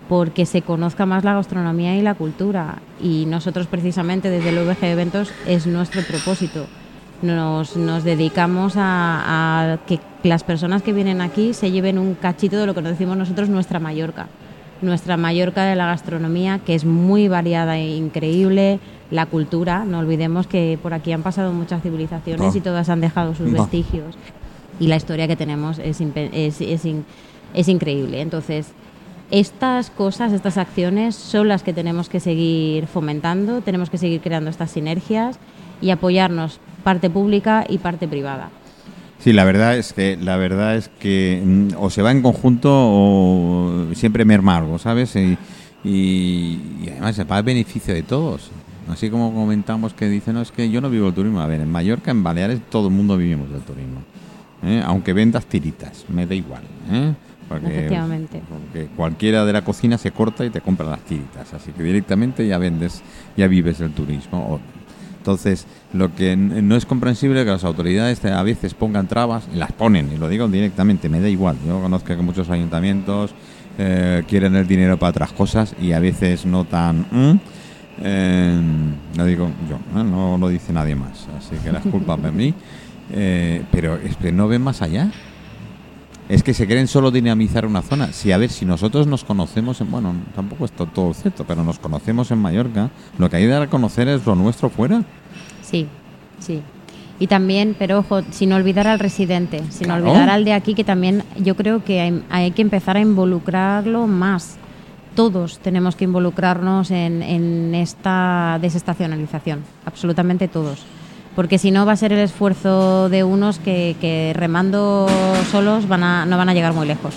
porque 0.07 0.45
se 0.45 0.61
conozca 0.61 1.05
más 1.05 1.23
la 1.23 1.33
gastronomía 1.33 1.97
y 1.97 2.01
la 2.01 2.13
cultura. 2.13 2.79
Y 3.01 3.25
nosotros, 3.25 3.67
precisamente, 3.67 4.29
desde 4.29 4.49
el 4.49 4.65
VG 4.65 4.83
Eventos, 4.85 5.31
es 5.47 5.65
nuestro 5.65 6.03
propósito. 6.03 6.67
Nos, 7.21 7.75
nos 7.75 8.03
dedicamos 8.03 8.75
a, 8.77 9.73
a 9.73 9.77
que 9.85 9.99
las 10.23 10.43
personas 10.43 10.83
que 10.83 10.93
vienen 10.93 11.21
aquí 11.21 11.53
se 11.53 11.71
lleven 11.71 11.97
un 11.97 12.15
cachito 12.15 12.57
de 12.57 12.65
lo 12.65 12.75
que 12.75 12.81
nos 12.81 12.91
decimos 12.91 13.17
nosotros 13.17 13.49
nuestra 13.49 13.79
Mallorca. 13.79 14.27
Nuestra 14.81 15.17
Mallorca 15.17 15.65
de 15.65 15.75
la 15.75 15.87
gastronomía, 15.87 16.59
que 16.59 16.75
es 16.75 16.85
muy 16.85 17.27
variada 17.27 17.77
e 17.77 17.95
increíble, 17.95 18.79
la 19.11 19.25
cultura. 19.25 19.85
No 19.85 19.99
olvidemos 19.99 20.47
que 20.47 20.79
por 20.81 20.93
aquí 20.93 21.11
han 21.11 21.23
pasado 21.23 21.51
muchas 21.51 21.81
civilizaciones 21.81 22.55
y 22.55 22.61
todas 22.61 22.89
han 22.89 23.01
dejado 23.01 23.35
sus 23.35 23.51
vestigios. 23.51 24.15
Y 24.79 24.87
la 24.87 24.95
historia 24.95 25.27
que 25.27 25.35
tenemos 25.35 25.79
es, 25.79 25.99
es, 26.01 26.61
es, 26.61 27.67
increíble. 27.67 28.21
Entonces, 28.21 28.71
estas 29.31 29.89
cosas, 29.89 30.31
estas 30.31 30.57
acciones 30.57 31.15
son 31.15 31.49
las 31.49 31.63
que 31.63 31.73
tenemos 31.73 32.07
que 32.07 32.21
seguir 32.21 32.87
fomentando, 32.87 33.61
tenemos 33.61 33.89
que 33.89 33.97
seguir 33.97 34.21
creando 34.21 34.49
estas 34.49 34.71
sinergias 34.71 35.39
y 35.81 35.89
apoyarnos 35.89 36.59
parte 36.83 37.09
pública 37.09 37.65
y 37.67 37.79
parte 37.79 38.07
privada. 38.07 38.49
Sí, 39.19 39.33
la 39.33 39.43
verdad 39.43 39.77
es 39.77 39.93
que 39.93 40.17
la 40.17 40.37
verdad 40.37 40.75
es 40.75 40.89
que 40.99 41.41
mm, 41.43 41.69
o 41.77 41.89
se 41.89 42.01
va 42.01 42.11
en 42.11 42.21
conjunto 42.21 42.69
o 42.71 43.87
siempre 43.93 44.23
merma 44.23 44.57
algo, 44.57 44.79
¿sabes? 44.79 45.15
Y, 45.15 45.37
y, 45.83 46.89
además 46.91 47.15
se 47.15 47.25
va 47.25 47.37
el 47.37 47.43
beneficio 47.43 47.93
de 47.93 48.03
todos. 48.03 48.51
Así 48.89 49.09
como 49.09 49.33
comentamos 49.33 49.93
que 49.93 50.07
dicen, 50.07 50.33
no, 50.33 50.41
es 50.41 50.51
que 50.51 50.69
yo 50.69 50.81
no 50.81 50.89
vivo 50.89 51.09
el 51.09 51.13
turismo. 51.13 51.41
A 51.41 51.47
ver, 51.47 51.61
en 51.61 51.69
Mallorca, 51.69 52.11
en 52.11 52.23
Baleares, 52.23 52.61
todo 52.69 52.87
el 52.87 52.93
mundo 52.93 53.17
vivimos 53.17 53.51
del 53.51 53.61
turismo. 53.61 54.01
¿eh? 54.63 54.81
Aunque 54.83 55.13
vendas 55.13 55.45
tiritas, 55.45 56.05
me 56.09 56.25
da 56.25 56.33
igual. 56.33 56.63
¿eh? 56.91 57.13
Porque, 57.47 57.67
Efectivamente. 57.67 58.41
Porque 58.47 58.87
cualquiera 58.95 59.45
de 59.45 59.53
la 59.53 59.63
cocina 59.63 59.97
se 59.97 60.11
corta 60.11 60.45
y 60.45 60.49
te 60.49 60.61
compra 60.61 60.87
las 60.87 61.01
tiritas. 61.01 61.53
Así 61.53 61.71
que 61.71 61.83
directamente 61.83 62.47
ya 62.47 62.57
vendes, 62.57 63.03
ya 63.37 63.47
vives 63.47 63.79
el 63.81 63.91
turismo. 63.91 64.59
Entonces, 65.19 65.67
lo 65.93 66.15
que 66.15 66.35
no 66.35 66.75
es 66.75 66.85
comprensible 66.85 67.41
es 67.41 67.45
que 67.45 67.51
las 67.51 67.65
autoridades 67.65 68.23
a 68.25 68.41
veces 68.41 68.73
pongan 68.73 69.07
trabas, 69.07 69.43
y 69.53 69.57
las 69.57 69.71
ponen, 69.73 70.11
y 70.13 70.17
lo 70.17 70.29
digo 70.29 70.47
directamente, 70.47 71.09
me 71.09 71.19
da 71.19 71.27
igual. 71.29 71.57
Yo 71.67 71.81
conozco 71.81 72.07
que 72.07 72.15
muchos 72.17 72.49
ayuntamientos 72.49 73.35
eh, 73.77 74.23
quieren 74.27 74.55
el 74.55 74.65
dinero 74.65 74.97
para 74.97 75.11
otras 75.11 75.33
cosas 75.33 75.75
y 75.79 75.91
a 75.91 75.99
veces 75.99 76.45
no 76.45 76.63
tan... 76.65 77.05
Eh, 78.01 78.61
lo 79.17 79.25
digo 79.25 79.51
yo, 79.69 79.77
¿no? 79.93 80.37
lo 80.37 80.47
dice 80.47 80.71
nadie 80.71 80.95
más, 80.95 81.27
así 81.37 81.57
que 81.61 81.71
la 81.71 81.81
culpa 81.81 82.17
de 82.17 82.31
mí. 82.31 82.53
Eh, 83.11 83.63
pero 83.71 83.95
es 83.95 84.15
que 84.17 84.31
no 84.31 84.47
ven 84.47 84.61
más 84.61 84.83
allá. 84.83 85.11
Es 86.29 86.43
que 86.43 86.53
se 86.53 86.67
quieren 86.67 86.87
solo 86.87 87.11
dinamizar 87.11 87.65
una 87.65 87.81
zona. 87.81 88.13
Si 88.13 88.31
a 88.31 88.37
ver, 88.37 88.49
si 88.49 88.65
nosotros 88.65 89.07
nos 89.07 89.23
conocemos, 89.23 89.81
en, 89.81 89.91
bueno, 89.91 90.13
tampoco 90.35 90.65
está 90.65 90.85
todo 90.85 91.13
cierto, 91.13 91.43
pero 91.45 91.63
nos 91.63 91.79
conocemos 91.79 92.31
en 92.31 92.37
Mallorca, 92.37 92.91
lo 93.17 93.29
que 93.29 93.37
hay 93.37 93.45
de 93.45 93.59
reconocer 93.59 94.07
es 94.07 94.25
lo 94.25 94.35
nuestro 94.35 94.69
fuera. 94.69 95.03
Sí, 95.61 95.87
sí. 96.39 96.61
Y 97.19 97.27
también, 97.27 97.75
pero 97.77 97.99
ojo, 97.99 98.21
sin 98.31 98.53
olvidar 98.53 98.87
al 98.87 98.99
residente, 98.99 99.61
sin 99.69 99.91
olvidar 99.91 100.29
al 100.29 100.45
de 100.45 100.53
aquí, 100.53 100.75
que 100.75 100.85
también 100.85 101.23
yo 101.37 101.55
creo 101.55 101.83
que 101.83 101.99
hay, 101.99 102.23
hay 102.29 102.51
que 102.51 102.61
empezar 102.61 102.95
a 102.95 103.01
involucrarlo 103.01 104.07
más 104.07 104.59
todos 105.19 105.59
tenemos 105.59 105.97
que 105.97 106.05
involucrarnos 106.05 106.91
en, 106.91 107.75
esta 107.75 108.57
desestacionalización, 108.61 109.63
absolutamente 109.85 110.47
todos. 110.47 110.85
Porque 111.35 111.57
si 111.57 111.71
no 111.71 111.85
va 111.85 111.93
a 111.93 111.95
ser 111.95 112.11
el 112.11 112.19
esfuerzo 112.19 113.09
de 113.09 113.23
unos 113.23 113.59
que, 113.59 114.33
remando 114.35 115.07
solos 115.51 115.87
van 115.87 116.03
a, 116.03 116.25
no 116.25 116.37
van 116.37 116.49
a 116.49 116.53
llegar 116.53 116.73
muy 116.73 116.87
lejos. 116.87 117.13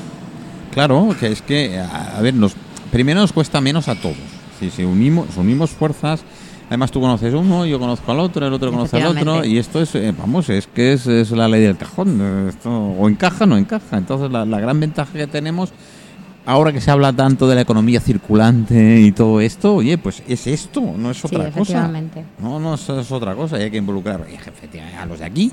Claro, 0.73 1.15
que 1.19 1.29
es 1.29 1.43
que, 1.43 1.79
a 1.79 2.21
ver, 2.21 2.35
nos, 2.35 2.55
primero 2.91 3.21
nos 3.21 3.33
cuesta 3.33 3.61
menos 3.61 3.89
a 3.89 3.95
todos. 3.95 4.17
Si, 4.59 4.71
si 4.71 4.85
unimos, 4.85 5.37
unimos 5.37 5.71
fuerzas, 5.71 6.23
además 6.69 6.91
tú 6.91 7.01
conoces 7.01 7.35
uno, 7.35 7.67
yo 7.67 7.79
conozco 7.79 8.13
al 8.13 8.21
otro, 8.21 8.47
el 8.47 8.53
otro 8.53 8.71
conoce 8.71 9.03
al 9.03 9.19
otro, 9.19 9.45
y 9.45 9.59
esto 9.59 9.83
es, 9.83 9.95
eh, 9.95 10.15
vamos, 10.17 10.49
es 10.49 10.67
que 10.67 10.93
es, 10.93 11.31
la 11.33 11.49
ley 11.49 11.63
del 11.63 11.77
cajón. 11.77 12.49
Esto, 12.49 12.71
o 12.71 13.09
encaja 13.09 13.45
o 13.45 13.47
no 13.47 13.57
encaja. 13.57 13.99
Entonces 13.99 14.31
la, 14.31 14.47
la 14.47 14.61
gran 14.61 14.79
ventaja 14.79 15.13
que 15.13 15.27
tenemos 15.27 15.73
ahora 16.47 16.73
que 16.73 16.81
se 16.81 16.91
habla 16.91 17.13
tanto 17.13 17.49
de 17.49 17.55
la 17.55 17.61
economía 17.63 18.01
circulante 18.01 19.01
y 19.01 19.13
todo 19.13 19.41
esto, 19.41 19.77
oye, 19.77 19.99
pues 19.99 20.23
es 20.29 20.47
esto, 20.47 20.81
no 20.97 21.11
es 21.11 21.25
otra 21.25 21.51
cosa. 21.59 21.73
No, 22.41 22.59
no 22.61 22.75
es, 22.75 22.89
otra 23.13 23.35
cosa, 23.35 23.59
y 23.59 23.63
hay 23.63 23.71
que 23.71 23.77
involucrar 23.79 24.27
a 25.01 25.07
los 25.07 25.19
de 25.21 25.25
aquí, 25.25 25.53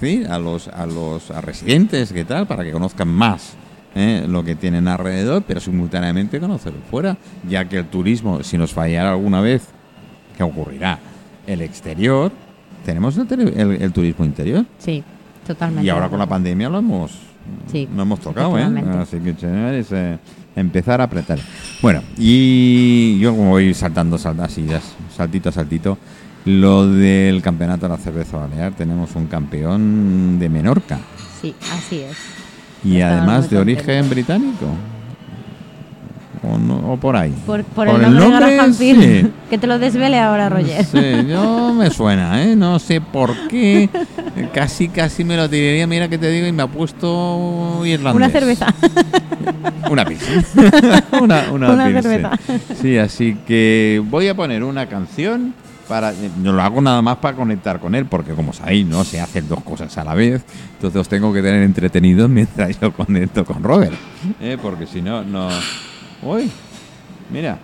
¿sí? 0.00 0.22
a 0.28 0.38
los 0.38 0.68
a 0.68 0.86
los 0.86 1.28
residentes, 1.44 2.12
¿qué 2.12 2.24
tal? 2.24 2.46
Para 2.46 2.64
que 2.64 2.72
conozcan 2.72 3.08
más 3.08 3.54
¿eh? 3.94 4.24
lo 4.28 4.42
que 4.44 4.54
tienen 4.54 4.88
alrededor, 4.88 5.42
pero 5.46 5.60
simultáneamente 5.60 6.38
conocerlo 6.40 6.80
fuera, 6.90 7.16
ya 7.48 7.64
que 7.68 7.78
el 7.78 7.86
turismo, 7.86 8.42
si 8.42 8.56
nos 8.58 8.72
fallara 8.72 9.10
alguna 9.12 9.40
vez, 9.40 9.68
¿qué 10.36 10.42
ocurrirá? 10.42 10.98
El 11.46 11.60
exterior, 11.62 12.32
tenemos 12.84 13.16
el, 13.16 13.26
el- 13.56 13.82
el 13.82 13.92
turismo 13.92 14.24
interior. 14.24 14.64
Sí, 14.78 15.02
totalmente. 15.46 15.86
Y 15.86 15.90
ahora 15.90 16.08
con 16.08 16.18
la 16.18 16.26
pandemia 16.26 16.68
lo 16.68 16.78
hemos, 16.78 17.12
Sí, 17.70 17.88
lo 17.94 18.02
hemos 18.02 18.20
tocado, 18.20 18.58
¿eh? 18.58 18.64
Así 19.00 19.18
que, 19.18 19.34
señores, 19.34 19.88
eh, 19.90 20.18
empezar 20.54 21.00
a 21.00 21.04
apretar. 21.04 21.38
Bueno, 21.82 22.02
y 22.16 23.18
yo 23.18 23.30
como 23.34 23.50
voy 23.50 23.74
saltando, 23.74 24.18
sal- 24.18 24.40
así, 24.40 24.64
ya, 24.66 24.80
saltito 25.14 25.48
a 25.48 25.52
saltito, 25.52 25.98
lo 26.44 26.86
del 26.88 27.42
campeonato 27.42 27.86
de 27.86 27.92
la 27.96 27.98
cerveza 27.98 28.36
balear, 28.38 28.72
tenemos 28.74 29.14
un 29.16 29.26
campeón 29.26 30.38
de 30.38 30.48
Menorca 30.48 30.98
Sí, 31.42 31.54
así 31.72 32.00
es. 32.00 32.16
y 32.84 33.00
además 33.00 33.50
de 33.50 33.58
origen 33.58 34.08
británico. 34.08 34.66
O, 36.48 36.58
no- 36.58 36.92
o 36.92 36.96
por 36.96 37.16
ahí. 37.16 37.34
Por, 37.46 37.64
por 37.64 37.88
el 37.88 38.00
nombre, 38.02 38.46
de 38.46 38.54
Graham 38.56 38.74
Pearce. 38.74 39.26
Que 39.50 39.58
te 39.58 39.66
lo 39.66 39.78
desvele 39.78 40.18
ahora, 40.18 40.48
Roger. 40.48 40.84
Sí, 40.84 41.26
yo 41.28 41.72
me 41.74 41.88
suena, 41.90 42.42
¿eh? 42.42 42.56
No 42.56 42.78
sé 42.78 43.00
por 43.00 43.34
qué. 43.48 43.88
Casi, 44.52 44.88
casi 44.88 45.24
me 45.24 45.36
lo 45.36 45.48
tiraría. 45.48 45.86
Mira 45.86 46.08
que 46.08 46.18
te 46.18 46.28
digo 46.30 46.46
y 46.46 46.52
me 46.52 46.62
ha 46.62 46.66
puesto 46.66 47.80
irlandés. 47.86 48.16
Una 48.16 48.28
cerveza. 48.30 48.66
Una 49.90 50.04
pizza. 50.04 50.30
una 51.20 51.44
una, 51.52 51.70
Una 51.70 52.02
cerveza. 52.02 52.30
Sí, 52.80 52.98
así 52.98 53.36
que 53.46 54.02
voy 54.10 54.28
a 54.28 54.34
poner 54.34 54.62
una 54.64 54.86
canción 54.86 55.54
para 55.88 56.12
no 56.42 56.52
lo 56.52 56.60
hago 56.62 56.80
nada 56.82 57.00
más 57.00 57.18
para 57.18 57.36
conectar 57.36 57.78
con 57.78 57.94
él 57.94 58.06
porque 58.06 58.32
como 58.32 58.52
sabéis 58.52 58.84
no 58.84 59.04
se 59.04 59.20
hacen 59.20 59.46
dos 59.48 59.62
cosas 59.62 59.96
a 59.96 60.02
la 60.02 60.14
vez 60.14 60.42
entonces 60.74 61.00
os 61.00 61.08
tengo 61.08 61.32
que 61.32 61.40
tener 61.42 61.62
entretenidos 61.62 62.28
mientras 62.28 62.80
yo 62.80 62.92
conecto 62.92 63.44
con 63.44 63.62
Robert 63.62 63.94
¿eh? 64.40 64.58
porque 64.60 64.88
si 64.88 65.00
no 65.00 65.22
no 65.22 65.48
uy 66.26 66.50
mira 67.30 67.58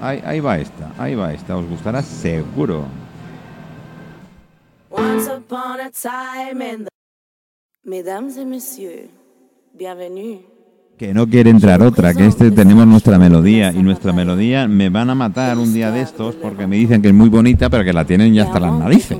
ahí, 0.00 0.20
ahí 0.24 0.40
va 0.40 0.58
esta 0.58 0.92
ahí 0.98 1.14
va 1.14 1.32
esta 1.32 1.56
os 1.56 1.66
gustará 1.66 2.02
seguro 2.02 2.84
Once 4.96 5.28
upon 5.28 5.80
a 5.80 5.90
time 5.90 6.62
in 6.62 6.84
the... 6.84 6.88
Mesdames 7.84 8.36
et 8.36 8.46
messieurs, 8.46 9.10
bienvenue. 9.76 10.40
Que 10.96 11.12
no 11.12 11.26
quiere 11.26 11.50
entrar 11.50 11.82
otra, 11.82 12.14
que 12.14 12.26
este 12.26 12.52
tenemos 12.52 12.86
nuestra 12.86 13.18
melodía 13.18 13.72
y 13.72 13.82
nuestra 13.82 14.12
melodía 14.12 14.68
me 14.68 14.88
van 14.88 15.10
a 15.10 15.16
matar 15.16 15.58
un 15.58 15.74
día 15.74 15.90
de 15.90 16.02
estos 16.02 16.36
porque 16.36 16.68
me 16.68 16.76
dicen 16.76 17.02
que 17.02 17.08
es 17.08 17.14
muy 17.14 17.28
bonita 17.28 17.68
pero 17.68 17.82
que 17.82 17.92
la 17.92 18.04
tienen 18.04 18.32
ya 18.32 18.44
hasta 18.44 18.60
las 18.60 18.72
narices. 18.72 19.18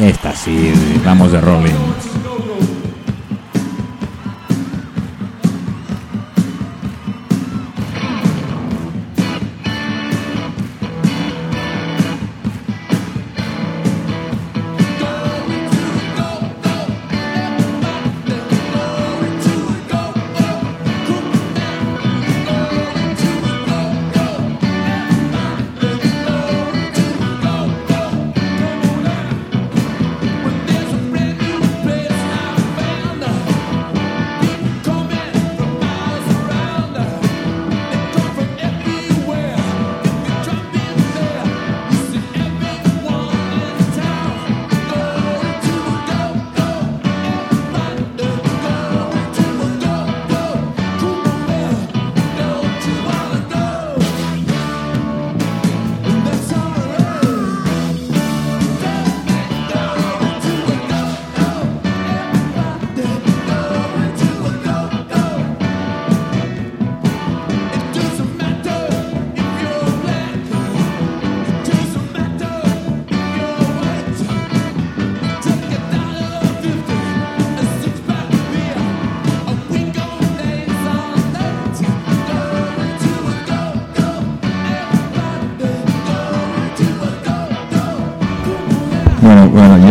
Esta 0.00 0.32
sí, 0.32 0.72
vamos 1.04 1.32
de 1.32 1.40
rolling. 1.40 2.77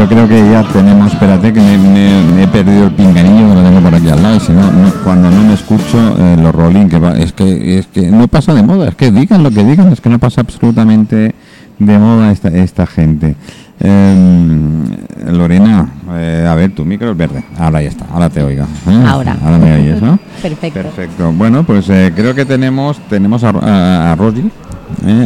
Bueno, 0.10 0.28
creo 0.28 0.28
que 0.30 0.52
ya 0.52 0.64
tenemos, 0.72 1.12
espérate 1.12 1.52
que 1.52 1.60
me, 1.60 1.78
me- 1.78 2.24
me 2.36 2.44
he 2.44 2.48
perdido 2.48 2.86
el 2.86 2.92
pinganillo 2.92 3.50
que 3.50 3.56
lo 3.56 3.64
tengo 3.64 3.82
por 3.82 3.96
aquí 3.96 4.10
al 4.10 4.24
lado, 4.24 4.40
si 4.40 4.52
no, 4.54 4.62
no- 4.72 4.94
cuando 5.04 5.30
no 5.30 5.44
me 5.44 5.54
escucho 5.54 6.16
eh, 6.18 6.38
los 6.42 6.54
rolling, 6.56 6.88
que 6.88 6.98
va, 6.98 7.12
es 7.18 7.34
que 7.34 7.78
es 7.80 7.88
que 7.88 8.10
no 8.10 8.28
pasa 8.30 8.54
de 8.54 8.64
moda, 8.64 8.88
es 8.90 8.96
que 8.96 9.12
digan 9.12 9.44
lo 9.44 9.52
que 9.52 9.64
digan, 9.66 9.92
es 9.92 10.00
que 10.00 10.10
no 10.10 10.18
pasa 10.20 10.42
absolutamente 10.42 11.36
de 11.80 12.00
moda 12.00 12.32
esta, 12.32 12.48
esta 12.50 12.86
gente. 12.88 13.36
Em, 13.80 14.84
Lorena, 15.28 15.90
eh, 16.14 16.48
a 16.50 16.56
ver, 16.56 16.72
tu 16.72 16.86
micro 16.86 17.12
es 17.12 17.18
verde, 17.18 17.44
ahora 17.60 17.82
ya 17.82 17.90
está, 17.90 18.06
ahora 18.12 18.30
te 18.30 18.42
oigo. 18.42 18.64
¿eh? 18.64 19.04
Ahora. 19.06 19.36
Ahora 19.44 19.58
me 19.58 19.74
oyes, 19.76 20.02
¿no? 20.02 20.18
Perfecto. 20.42 20.82
Perfecto. 20.82 21.32
Bueno, 21.34 21.64
pues 21.64 21.90
eh, 21.90 22.14
creo 22.16 22.34
que 22.34 22.46
tenemos 22.46 22.98
tenemos 23.10 23.44
a, 23.44 23.50
a, 23.50 24.12
a 24.14 24.16
Roger, 24.16 24.46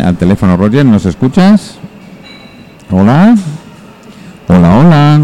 al 0.03 0.15
teléfono. 0.17 0.57
Roger, 0.57 0.85
¿nos 0.85 1.05
escuchas? 1.05 1.75
Hola. 2.89 3.35
Hola, 4.83 5.19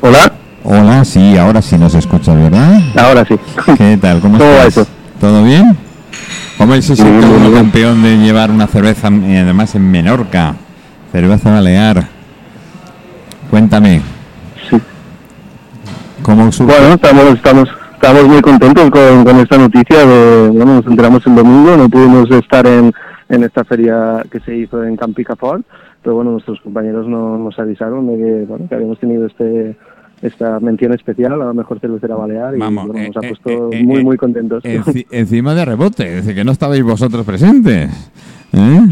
hola. 0.00 0.32
Hola, 0.64 1.04
sí, 1.04 1.36
ahora 1.38 1.62
sí 1.62 1.78
nos 1.78 1.94
escuchas, 1.94 2.34
¿verdad? 2.34 2.80
ahora 2.98 3.24
sí. 3.24 3.36
¿Qué 3.78 3.96
tal? 3.98 4.20
¿Cómo, 4.20 4.36
¿Cómo 4.38 4.50
va 4.50 4.64
estás? 4.64 4.78
eso? 4.78 4.86
¿Todo 5.20 5.44
bien? 5.44 5.76
¿Cómo 6.58 6.72
se 6.74 6.88
Muy 6.88 6.96
siente 6.96 7.18
bien, 7.18 7.28
muy 7.28 7.36
uno 7.36 7.50
bien. 7.50 7.62
campeón 7.62 8.02
de 8.02 8.16
llevar 8.16 8.50
una 8.50 8.66
cerveza, 8.66 9.06
eh, 9.12 9.38
además 9.44 9.76
en 9.76 9.88
Menorca? 9.92 10.56
Cerveza 11.12 11.52
balear. 11.52 12.08
Cuéntame, 13.48 14.02
Sí. 14.68 14.76
¿cómo 16.22 16.50
surge? 16.50 16.76
Bueno, 16.80 16.94
estamos, 16.96 17.24
estamos, 17.26 17.68
estamos 17.94 18.24
muy 18.26 18.42
contentos 18.42 18.90
con, 18.90 19.24
con 19.24 19.38
esta 19.38 19.56
noticia. 19.56 20.04
De, 20.04 20.48
bueno, 20.48 20.74
nos 20.74 20.86
enteramos 20.86 21.24
el 21.28 21.34
domingo, 21.36 21.76
no 21.76 21.88
pudimos 21.88 22.28
estar 22.32 22.66
en, 22.66 22.92
en 23.28 23.42
esta 23.44 23.64
feria 23.64 24.24
que 24.30 24.40
se 24.40 24.54
hizo 24.56 24.84
en 24.84 24.96
Campicafort, 24.96 25.64
pero 26.02 26.14
bueno, 26.16 26.32
nuestros 26.32 26.60
compañeros 26.60 27.06
no- 27.08 27.38
nos 27.38 27.58
avisaron 27.58 28.06
de 28.06 28.16
que, 28.16 28.44
bueno, 28.46 28.68
que 28.68 28.74
habíamos 28.74 28.98
tenido 28.98 29.26
este 29.26 29.76
esta 30.22 30.58
mención 30.60 30.94
especial 30.94 31.34
a 31.34 31.36
la 31.36 31.52
mejor 31.52 31.78
cervecera 31.78 32.14
balear 32.16 32.56
y 32.56 32.58
Vamos, 32.58 32.86
bueno, 32.86 33.02
eh, 33.02 33.08
nos 33.08 33.16
ha 33.22 33.26
eh, 33.26 33.28
puesto 33.28 33.70
eh, 33.70 33.82
muy, 33.84 34.00
eh, 34.00 34.04
muy 34.04 34.16
contentos. 34.16 34.64
Enci- 34.64 35.06
encima 35.10 35.54
de 35.54 35.64
rebote, 35.66 36.04
es 36.08 36.14
decir, 36.24 36.34
que 36.34 36.42
no 36.44 36.52
estabais 36.52 36.82
vosotros 36.82 37.26
presentes. 37.26 37.90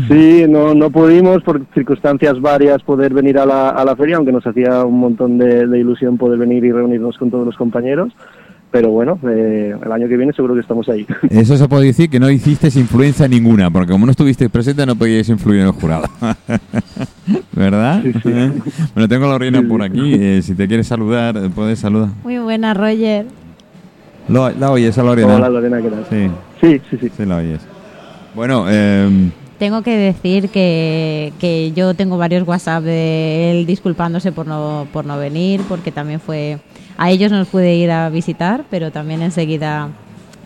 Sí, 0.08 0.44
no, 0.48 0.74
no 0.74 0.90
pudimos 0.90 1.42
por 1.42 1.64
circunstancias 1.72 2.38
varias 2.40 2.82
poder 2.82 3.14
venir 3.14 3.38
a 3.38 3.46
la, 3.46 3.70
a 3.70 3.84
la 3.86 3.96
feria, 3.96 4.16
aunque 4.16 4.32
nos 4.32 4.46
hacía 4.46 4.84
un 4.84 4.98
montón 5.00 5.38
de, 5.38 5.66
de 5.66 5.78
ilusión 5.78 6.18
poder 6.18 6.38
venir 6.38 6.62
y 6.64 6.72
reunirnos 6.72 7.16
con 7.16 7.30
todos 7.30 7.46
los 7.46 7.56
compañeros. 7.56 8.12
Pero 8.74 8.90
bueno, 8.90 9.16
eh, 9.30 9.72
el 9.86 9.92
año 9.92 10.08
que 10.08 10.16
viene 10.16 10.32
seguro 10.32 10.52
que 10.54 10.60
estamos 10.60 10.88
ahí. 10.88 11.06
Eso 11.30 11.56
se 11.56 11.68
puede 11.68 11.84
decir 11.86 12.10
que 12.10 12.18
no 12.18 12.28
hicisteis 12.28 12.74
influencia 12.74 13.28
ninguna, 13.28 13.70
porque 13.70 13.92
como 13.92 14.04
no 14.04 14.10
estuvisteis 14.10 14.50
presentes 14.50 14.84
no 14.84 14.96
podíais 14.96 15.28
influir 15.28 15.60
en 15.60 15.66
el 15.66 15.72
jurado. 15.74 16.06
¿Verdad? 17.52 18.02
Sí, 18.02 18.12
sí. 18.14 18.20
¿Eh? 18.32 18.52
Bueno, 18.94 19.08
tengo 19.08 19.26
a 19.26 19.28
Lorena 19.28 19.60
Sí, 19.60 19.64
por 19.66 19.80
aquí. 19.80 20.14
eh, 20.14 20.40
si 20.42 20.56
te 20.56 20.66
quieres 20.66 20.88
saludar, 20.88 21.38
puedes 21.54 21.78
saludar. 21.78 22.08
Muy 22.24 22.38
buena, 22.38 22.74
Roger. 22.74 23.26
Lo- 24.28 24.50
la 24.50 24.72
oyes 24.72 24.98
a 24.98 25.04
Lorena. 25.04 25.36
Hola 25.36 25.50
Lorena, 25.50 25.80
¿qué 25.80 25.90
tal? 25.90 26.06
Sí, 26.10 26.28
Sí, 26.60 26.80
sí, 26.90 26.96
sí. 27.00 27.12
sí 27.16 27.24
la 27.26 27.36
oyes. 27.36 27.60
Bueno, 28.34 28.64
eh, 28.68 29.08
Tengo 29.58 29.82
que 29.82 29.96
decir 29.96 30.48
que, 30.48 31.32
que 31.38 31.72
yo 31.72 31.94
tengo 31.94 32.18
varios 32.18 32.46
WhatsApp 32.46 32.84
de 32.84 33.50
él 33.50 33.66
disculpándose 33.66 34.32
por 34.32 34.46
no, 34.46 34.86
por 34.92 35.04
no 35.04 35.18
venir, 35.18 35.60
porque 35.68 35.92
también 35.92 36.20
fue... 36.20 36.58
A 36.96 37.10
ellos 37.10 37.32
nos 37.32 37.48
pude 37.48 37.74
ir 37.74 37.90
a 37.90 38.08
visitar, 38.08 38.64
pero 38.70 38.92
también 38.92 39.22
enseguida 39.22 39.88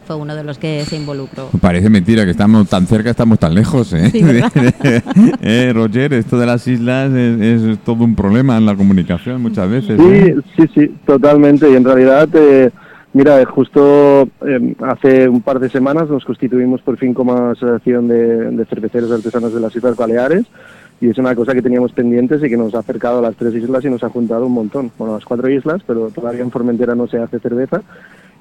fue 0.08 0.16
uno 0.16 0.34
de 0.34 0.42
los 0.42 0.56
que 0.56 0.84
se 0.86 0.96
involucró. 0.96 1.50
Parece 1.60 1.90
mentira 1.90 2.24
que 2.24 2.30
estamos 2.30 2.66
tan 2.66 2.86
cerca, 2.86 3.10
estamos 3.10 3.38
tan 3.38 3.54
lejos, 3.54 3.92
¿eh? 3.92 4.08
Sí. 4.10 4.22
Eh, 5.42 5.70
Roger, 5.74 6.14
esto 6.14 6.38
de 6.38 6.46
las 6.46 6.66
islas 6.66 7.12
es, 7.12 7.62
es 7.62 7.78
todo 7.80 8.04
un 8.04 8.14
problema 8.14 8.56
en 8.56 8.64
la 8.64 8.74
comunicación 8.74 9.42
muchas 9.42 9.68
veces. 9.68 10.00
Sí, 10.00 10.08
¿eh? 10.08 10.36
sí, 10.56 10.64
sí, 10.74 10.94
totalmente. 11.06 11.70
Y 11.70 11.74
en 11.74 11.84
realidad, 11.84 12.28
eh, 12.32 12.70
mira, 13.12 13.44
justo 13.46 14.28
eh, 14.46 14.74
hace 14.80 15.28
un 15.28 15.42
par 15.42 15.58
de 15.58 15.68
semanas 15.68 16.08
nos 16.08 16.24
constituimos 16.24 16.82
por 16.82 16.96
fin 16.96 17.14
como 17.14 17.34
asociación 17.50 18.08
de, 18.08 18.50
de 18.50 18.64
cerveceros 18.64 19.10
artesanos 19.10 19.54
de 19.54 19.60
las 19.60 19.74
Islas 19.74 19.96
Baleares. 19.96 20.46
Y 21.00 21.08
es 21.08 21.18
una 21.18 21.34
cosa 21.34 21.54
que 21.54 21.62
teníamos 21.62 21.92
pendientes 21.92 22.42
y 22.42 22.48
que 22.48 22.56
nos 22.56 22.74
ha 22.74 22.80
acercado 22.80 23.20
a 23.20 23.22
las 23.22 23.36
tres 23.36 23.54
islas 23.54 23.84
y 23.84 23.90
nos 23.90 24.02
ha 24.02 24.08
juntado 24.08 24.46
un 24.46 24.52
montón. 24.52 24.90
Bueno, 24.98 25.14
a 25.14 25.18
las 25.18 25.24
cuatro 25.24 25.48
islas, 25.48 25.80
pero 25.86 26.10
todavía 26.10 26.42
en 26.42 26.50
Formentera 26.50 26.96
no 26.96 27.06
se 27.06 27.18
hace 27.18 27.38
cerveza. 27.38 27.82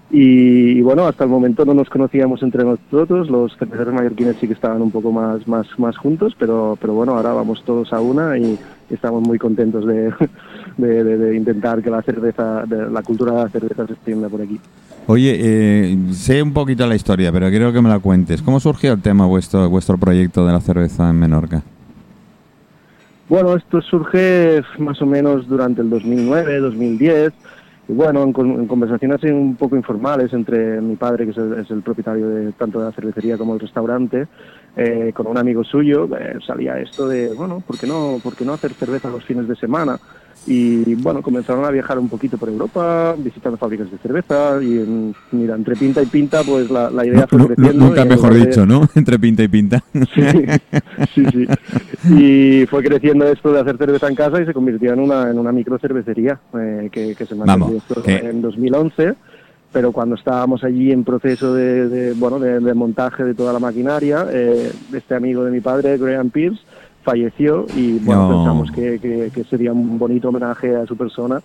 Y, 0.09 0.77
y 0.77 0.81
bueno, 0.81 1.05
hasta 1.05 1.25
el 1.25 1.29
momento 1.29 1.65
no 1.65 1.73
nos 1.73 1.89
conocíamos 1.89 2.41
entre 2.41 2.63
nosotros, 2.63 3.29
los 3.29 3.57
cerveceros 3.57 3.93
mallorquines 3.93 4.37
sí 4.39 4.47
que 4.47 4.53
estaban 4.53 4.81
un 4.81 4.89
poco 4.89 5.11
más, 5.11 5.45
más, 5.49 5.67
más 5.77 5.97
juntos, 5.97 6.33
pero, 6.39 6.77
pero 6.79 6.93
bueno, 6.93 7.15
ahora 7.17 7.33
vamos 7.33 7.61
todos 7.65 7.91
a 7.91 7.99
una 7.99 8.37
y 8.37 8.57
estamos 8.89 9.21
muy 9.21 9.37
contentos 9.37 9.85
de, 9.85 10.13
de, 10.77 11.03
de- 11.03 11.17
de 11.17 11.35
intentar 11.35 11.81
que 11.83 11.89
la 11.89 12.01
cerveza, 12.03 12.63
de 12.65 12.89
la 12.89 13.01
cultura 13.03 13.33
de 13.33 13.43
la 13.43 13.49
cerveza 13.49 13.85
se 13.85 13.93
extienda 13.93 14.29
por 14.29 14.41
aquí. 14.41 14.57
Oye, 15.07 15.35
eh, 15.39 15.97
sé 16.11 16.41
un 16.41 16.53
poquito 16.53 16.87
la 16.87 16.95
historia, 16.95 17.29
pero 17.33 17.49
quiero 17.49 17.73
que 17.73 17.81
me 17.81 17.89
la 17.89 17.99
cuentes. 17.99 18.41
¿Cómo 18.41 18.61
surgió 18.61 18.93
el 18.93 19.01
tema 19.01 19.25
vuestro, 19.25 19.69
vuestro 19.69 19.97
proyecto 19.97 20.45
de 20.45 20.53
la 20.53 20.61
cerveza 20.61 21.09
en 21.09 21.19
Menorca? 21.19 21.63
Bueno, 23.29 23.55
esto 23.57 23.81
surge 23.81 24.61
más 24.79 25.01
o 25.01 25.05
menos 25.05 25.47
durante 25.49 25.81
el 25.81 25.89
2009, 25.89 26.59
2010. 26.59 27.33
Y 27.87 27.93
bueno, 27.93 28.23
en, 28.23 28.33
con- 28.33 28.51
en 28.51 28.67
conversaciones 28.67 29.23
un 29.31 29.55
poco 29.55 29.77
informales 29.77 30.33
entre 30.33 30.81
mi 30.81 30.97
padre, 30.97 31.25
que 31.25 31.31
es 31.31 31.37
el, 31.37 31.53
el 31.69 31.81
propietario 31.83 32.27
de 32.29 32.51
tanto 32.53 32.79
de 32.79 32.85
la 32.85 32.91
cervecería 32.91 33.37
como 33.37 33.53
del 33.53 33.61
restaurante, 33.61 34.27
eh, 34.75 35.11
con 35.13 35.27
un 35.27 35.37
amigo 35.37 35.63
suyo, 35.63 36.05
eh, 36.17 36.37
salía 36.45 36.77
esto 36.79 37.07
de, 37.07 37.29
bueno, 37.33 37.61
¿por 37.65 37.77
no, 37.87 38.19
¿por 38.21 38.35
qué 38.35 38.43
no 38.43 38.53
hacer 38.53 38.73
cerveza 38.75 39.09
los 39.09 39.23
fines 39.25 39.47
de 39.47 39.55
semana? 39.55 39.99
Y 40.45 40.95
bueno, 40.95 41.21
comenzaron 41.21 41.65
a 41.65 41.71
viajar 41.71 41.99
un 41.99 42.07
poquito 42.07 42.37
por 42.37 42.47
Europa, 42.47 43.15
visitando 43.17 43.57
fábricas 43.57 43.91
de 43.91 43.97
cerveza. 43.97 44.61
Y 44.63 44.77
en- 44.77 45.15
mira, 45.31 45.55
entre 45.55 45.75
pinta 45.75 46.01
y 46.01 46.05
pinta, 46.05 46.41
pues 46.43 46.69
la, 46.71 46.89
la 46.89 47.05
idea 47.05 47.27
fue 47.27 47.47
creciendo. 47.47 47.85
nunca 47.85 48.05
mejor 48.05 48.33
de- 48.33 48.45
dicho, 48.45 48.65
¿no? 48.65 48.87
Entre 48.95 49.19
pinta 49.19 49.43
y 49.43 49.47
pinta. 49.49 49.83
Sí, 50.15 50.21
sí, 51.13 51.25
sí. 51.31 51.47
Y 52.13 52.65
fue 52.67 52.81
creciendo 52.83 53.25
esto 53.27 53.51
de 53.51 53.59
hacer 53.59 53.77
cerveza 53.77 54.07
en 54.07 54.15
casa 54.15 54.41
y 54.41 54.45
se 54.45 54.53
convirtió 54.53 54.93
en 54.93 54.99
una, 55.01 55.29
en 55.29 55.37
una 55.37 55.51
microcervecería 55.51 56.39
eh, 56.57 56.89
que, 56.91 57.15
que 57.15 57.25
se 57.25 57.35
que- 58.05 58.17
en 58.29 58.41
2011. 58.41 59.15
Pero 59.73 59.91
cuando 59.91 60.15
estábamos 60.15 60.63
allí 60.63 60.93
en 60.93 61.03
proceso 61.03 61.53
de, 61.53 61.89
de, 61.89 62.13
bueno, 62.13 62.39
de, 62.39 62.61
de 62.61 62.73
montaje 62.73 63.25
de 63.25 63.33
toda 63.33 63.51
la 63.51 63.59
maquinaria, 63.59 64.25
eh, 64.31 64.71
este 64.93 65.13
amigo 65.13 65.43
de 65.43 65.51
mi 65.51 65.59
padre, 65.59 65.97
Graham 65.97 66.29
Pierce, 66.29 66.61
falleció 67.11 67.65
y 67.73 67.99
bueno, 67.99 68.27
No. 68.29 68.35
pensamos 68.35 68.69
que, 68.71 68.99
que- 68.99 69.31
que 69.33 69.43
sería 69.45 69.71
un 69.71 69.97
bonito 69.97 70.27
homenaje 70.27 70.75
a 70.75 70.85
su 70.85 70.97
persona 70.97 71.39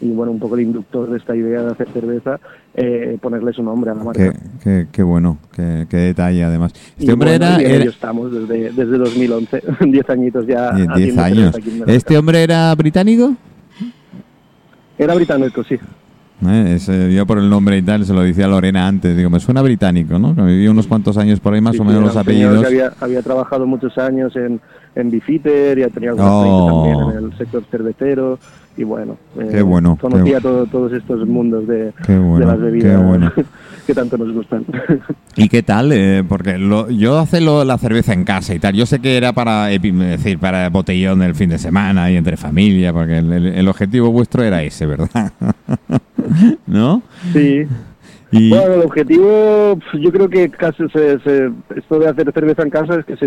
y 0.00 0.10
bueno, 0.12 0.30
un 0.30 0.38
poco 0.38 0.54
el 0.54 0.60
inductor 0.60 1.10
de 1.10 1.18
esta 1.18 1.34
idea 1.34 1.60
de 1.60 1.72
hacer 1.72 1.88
cerveza, 1.92 2.38
eh, 2.74 3.18
ponerle 3.20 3.52
su 3.52 3.64
nombre 3.64 3.90
a 3.90 3.94
la 3.94 4.04
marca. 4.04 4.30
qué, 4.32 4.38
qué- 4.62 4.86
qué 4.92 5.02
bueno, 5.02 5.38
qué, 5.56 5.86
qué 5.90 5.96
detalle 5.96 6.44
además. 6.44 6.72
Este 6.96 7.06
Y 7.06 7.10
hombre 7.10 7.30
bueno, 7.36 7.58
era... 7.58 7.60
era- 7.68 7.90
estamos 7.90 8.30
desde, 8.32 8.70
desde 8.70 8.96
2011, 8.96 9.60
10 9.80 10.08
añitos 10.16 10.46
ya. 10.46 10.68
eh, 10.70 10.76
10 10.76 10.88
haciendo 11.18 11.22
años. 11.22 11.56
¿Este 11.88 12.16
hombre 12.16 12.44
era 12.44 12.72
británico? 12.76 13.34
Era 14.96 15.14
británico, 15.16 15.64
sí. 15.64 15.76
Eh, 16.46 16.74
ese- 16.76 17.12
yo 17.12 17.26
por 17.26 17.38
el 17.38 17.50
nombre 17.50 17.76
y 17.78 17.82
tal 17.82 18.04
se 18.04 18.14
lo 18.14 18.22
decía 18.22 18.46
Lorena 18.46 18.86
antes. 18.86 19.16
Digo, 19.16 19.28
me 19.30 19.40
suena 19.40 19.60
británico, 19.62 20.18
¿no? 20.18 20.34
Que 20.36 20.42
vivió 20.42 20.70
unos 20.70 20.86
cuantos 20.86 21.16
años 21.18 21.40
por 21.40 21.52
ahí, 21.54 21.60
más 21.60 21.74
Sí, 21.74 21.80
o 21.80 21.84
menos 21.84 22.02
los 22.02 22.16
apellidos. 22.16 22.64
había, 22.64 22.92
había 23.00 23.22
trabajado 23.22 23.66
muchos 23.66 23.98
años 23.98 24.36
en, 24.36 24.60
en 24.94 25.10
Bifiter 25.10 25.78
y 25.78 25.82
ha 25.82 25.88
tenido 25.88 26.14
Oh. 26.18 26.84
también 26.86 27.18
en 27.18 27.24
el 27.32 27.38
sector 27.38 27.64
cervecero. 27.70 28.38
Y 28.76 28.84
bueno, 28.84 29.16
eh, 29.36 29.48
Qué 29.50 29.62
bueno, 29.62 29.98
conocía 30.00 30.36
qué- 30.36 30.42
todo- 30.42 30.66
todos 30.66 30.92
estos 30.92 31.26
mundos 31.26 31.66
de, 31.66 31.92
Qué 32.06 32.16
bueno, 32.16 32.38
de 32.38 32.46
las 32.46 32.56
qué 32.56 32.62
bebidas 32.62 33.04
bueno. 33.04 33.32
que 33.88 33.94
tanto 33.94 34.18
nos 34.18 34.30
gustan. 34.32 34.64
¿Y 35.36 35.48
qué 35.48 35.62
tal? 35.62 35.90
Eh, 35.92 36.22
porque 36.28 36.58
lo- 36.58 36.90
yo 36.90 37.18
hace 37.18 37.40
lo- 37.40 37.64
la 37.64 37.78
cerveza 37.78 38.12
en 38.12 38.24
casa 38.24 38.54
y 38.54 38.58
tal. 38.58 38.74
Yo 38.74 38.84
sé 38.86 39.00
que 39.00 39.16
era 39.16 39.32
para, 39.32 39.72
es 39.72 39.80
decir, 39.82 40.38
para 40.38 40.68
botellón 40.68 41.20
del 41.20 41.34
fin 41.34 41.48
de 41.48 41.58
semana 41.58 42.10
y 42.10 42.16
entre 42.16 42.36
familia, 42.36 42.92
porque 42.92 43.16
el, 43.18 43.32
el- 43.32 43.46
el 43.46 43.68
objetivo 43.68 44.12
vuestro 44.12 44.42
era 44.44 44.62
ese, 44.62 44.84
¿verdad? 44.86 45.32
¿No? 46.66 47.02
sí, 47.32 47.62
Y, 48.30 48.50
Bueno, 48.50 48.74
el 48.74 48.82
objetivo, 48.82 49.78
yo 49.98 50.12
creo 50.12 50.28
que 50.28 50.50
casi 50.50 50.82
se, 50.92 51.18
se- 51.20 51.50
esto 51.76 51.98
de 51.98 52.08
hacer 52.08 52.30
cerveza 52.34 52.62
en 52.62 52.68
casa 52.70 52.96
es 52.96 53.06
que 53.06 53.16
se, 53.16 53.26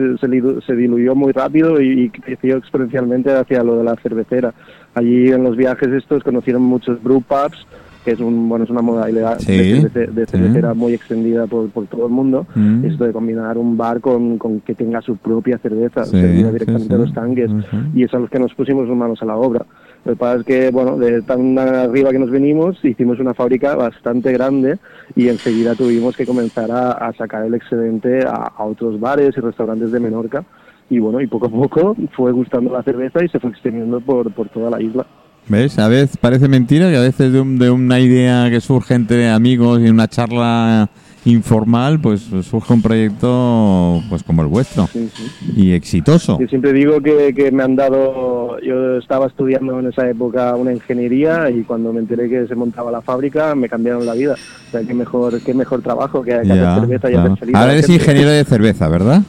se 0.64 0.76
diluyó 0.76 1.16
muy 1.16 1.32
rápido 1.32 1.82
y, 1.82 2.04
y 2.04 2.10
creció 2.12 2.58
exponencialmente 2.58 3.34
hacia 3.34 3.64
lo 3.64 3.78
de 3.78 3.84
la 3.84 3.96
cervecera. 3.96 4.54
Allí 4.94 5.30
en 5.32 5.44
los 5.44 5.58
viajes 5.58 5.90
estos 5.90 6.22
conocieron 6.24 6.62
muchos 6.62 7.02
brew 7.02 7.22
pubs, 7.22 7.66
que 8.04 8.12
es, 8.12 8.20
un, 8.20 8.50
bueno, 8.50 8.66
es 8.66 8.70
una 8.72 8.82
modalidad 8.82 9.38
Sí, 9.40 9.52
de, 9.58 9.82
cervece- 9.82 10.12
de 10.12 10.26
sí. 10.26 10.32
cervecera 10.32 10.74
muy 10.74 10.94
extendida 10.94 11.48
por, 11.48 11.70
por 11.70 11.86
todo 11.88 12.08
el 12.08 12.12
mundo. 12.12 12.48
Mm. 12.56 12.86
Esto 12.86 13.06
de 13.06 13.14
combinar 13.14 13.58
un 13.58 13.78
bar 13.78 14.02
con, 14.02 14.38
con 14.38 14.60
que 14.62 14.74
tenga 14.76 15.02
su 15.02 15.18
propia 15.18 15.58
cerveza, 15.60 16.04
Sí, 16.06 16.20
servida 16.20 16.52
directamente 16.52 16.94
a 16.94 16.98
los 16.98 17.14
tanques. 17.14 17.52
Y 17.94 18.04
es 18.04 18.14
a 18.14 18.20
los 18.20 18.30
que 18.30 18.40
nos 18.40 18.54
pusimos 18.56 18.88
manos 18.90 19.22
a 19.22 19.26
la 19.26 19.36
obra. 19.38 19.66
Lo 20.04 20.14
que 20.14 20.18
pasa 20.18 20.40
es 20.40 20.46
que, 20.46 20.72
bueno, 20.72 20.98
de 20.98 21.22
tan 21.22 21.58
arriba 21.60 22.10
que 22.12 22.18
nos 22.18 22.32
venimos, 22.32 22.84
hicimos 22.84 23.20
una 23.20 23.36
fábrica 23.36 23.76
bastante 23.76 24.32
grande 24.34 24.80
y 25.16 25.28
enseguida 25.28 25.76
tuvimos 25.76 26.18
que 26.18 26.26
comenzar 26.26 26.72
a, 26.72 26.92
a 26.94 27.14
sacar 27.14 27.46
el 27.46 27.54
excedente 27.54 28.26
a, 28.26 28.52
a 28.58 28.64
otros 28.66 29.00
bares 29.00 29.36
y 29.38 29.42
restaurantes 29.42 29.92
de 29.92 30.00
Menorca. 30.00 30.44
Y 30.90 30.98
bueno, 31.00 31.22
y 31.22 31.28
poco 31.28 31.46
a 31.46 31.50
poco 31.50 31.96
fue 32.14 32.32
gustando 32.32 32.74
la 32.74 32.82
cerveza 32.84 33.24
y 33.24 33.30
se 33.30 33.40
fue 33.40 33.52
extendiendo 33.52 34.02
por, 34.02 34.30
por 34.34 34.50
toda 34.50 34.72
la 34.72 34.82
isla. 34.82 35.06
¿Ves? 35.48 35.78
A 35.80 35.88
veces 35.88 36.18
parece 36.18 36.48
mentira 36.48 36.90
que 36.90 36.98
a 36.98 37.02
veces 37.02 37.34
de, 37.34 37.42
un- 37.42 37.58
de 37.60 37.70
una 37.70 38.00
idea 38.00 38.50
que 38.50 38.62
surge 38.62 38.94
entre 38.94 39.30
amigos 39.30 39.82
y 39.82 39.90
una 39.90 40.08
charla 40.08 40.90
informal, 41.26 42.00
pues 42.00 42.22
surge 42.44 42.74
un 42.74 42.82
proyecto 42.82 44.02
pues 44.10 44.24
como 44.24 44.42
el 44.42 44.48
vuestro 44.48 44.88
Sí, 44.88 45.08
sí. 45.14 45.54
y 45.56 45.72
exitoso. 45.74 46.40
Yo 46.40 46.48
siempre 46.48 46.74
digo 46.74 47.00
que, 47.02 47.32
que 47.36 47.52
me 47.52 47.62
han 47.64 47.76
dado, 47.76 48.60
yo 48.62 48.98
estaba 48.98 49.28
estudiando 49.28 49.78
en 49.80 49.88
esa 49.88 50.10
época 50.10 50.56
una 50.56 50.74
ingeniería 50.74 51.50
y 51.52 51.62
cuando 51.64 51.94
me 51.94 52.00
enteré 52.00 52.28
que 52.30 52.48
se 52.48 52.56
montaba 52.56 52.90
la 52.92 53.02
fábrica 53.02 53.54
me 53.54 53.70
cambiaron 53.70 54.06
la 54.06 54.14
vida. 54.14 54.34
O 54.34 54.72
sea, 54.72 54.82
qué 54.82 54.94
mejor, 54.96 55.40
qué 55.42 55.54
mejor 55.54 55.82
trabajo 55.82 56.24
que, 56.24 56.32
que 56.42 56.48
Ya, 56.48 56.72
hacer 56.78 56.88
cerveza 56.88 57.10
y 57.10 57.14
claro. 57.14 57.26
hacer 57.34 57.38
feliz 57.40 57.56
a 57.56 57.60
Ahora 57.60 57.74
eres 57.74 57.90
ingeniero 57.90 58.30
de 58.32 58.44
cerveza, 58.46 58.88
¿verdad? 58.88 59.22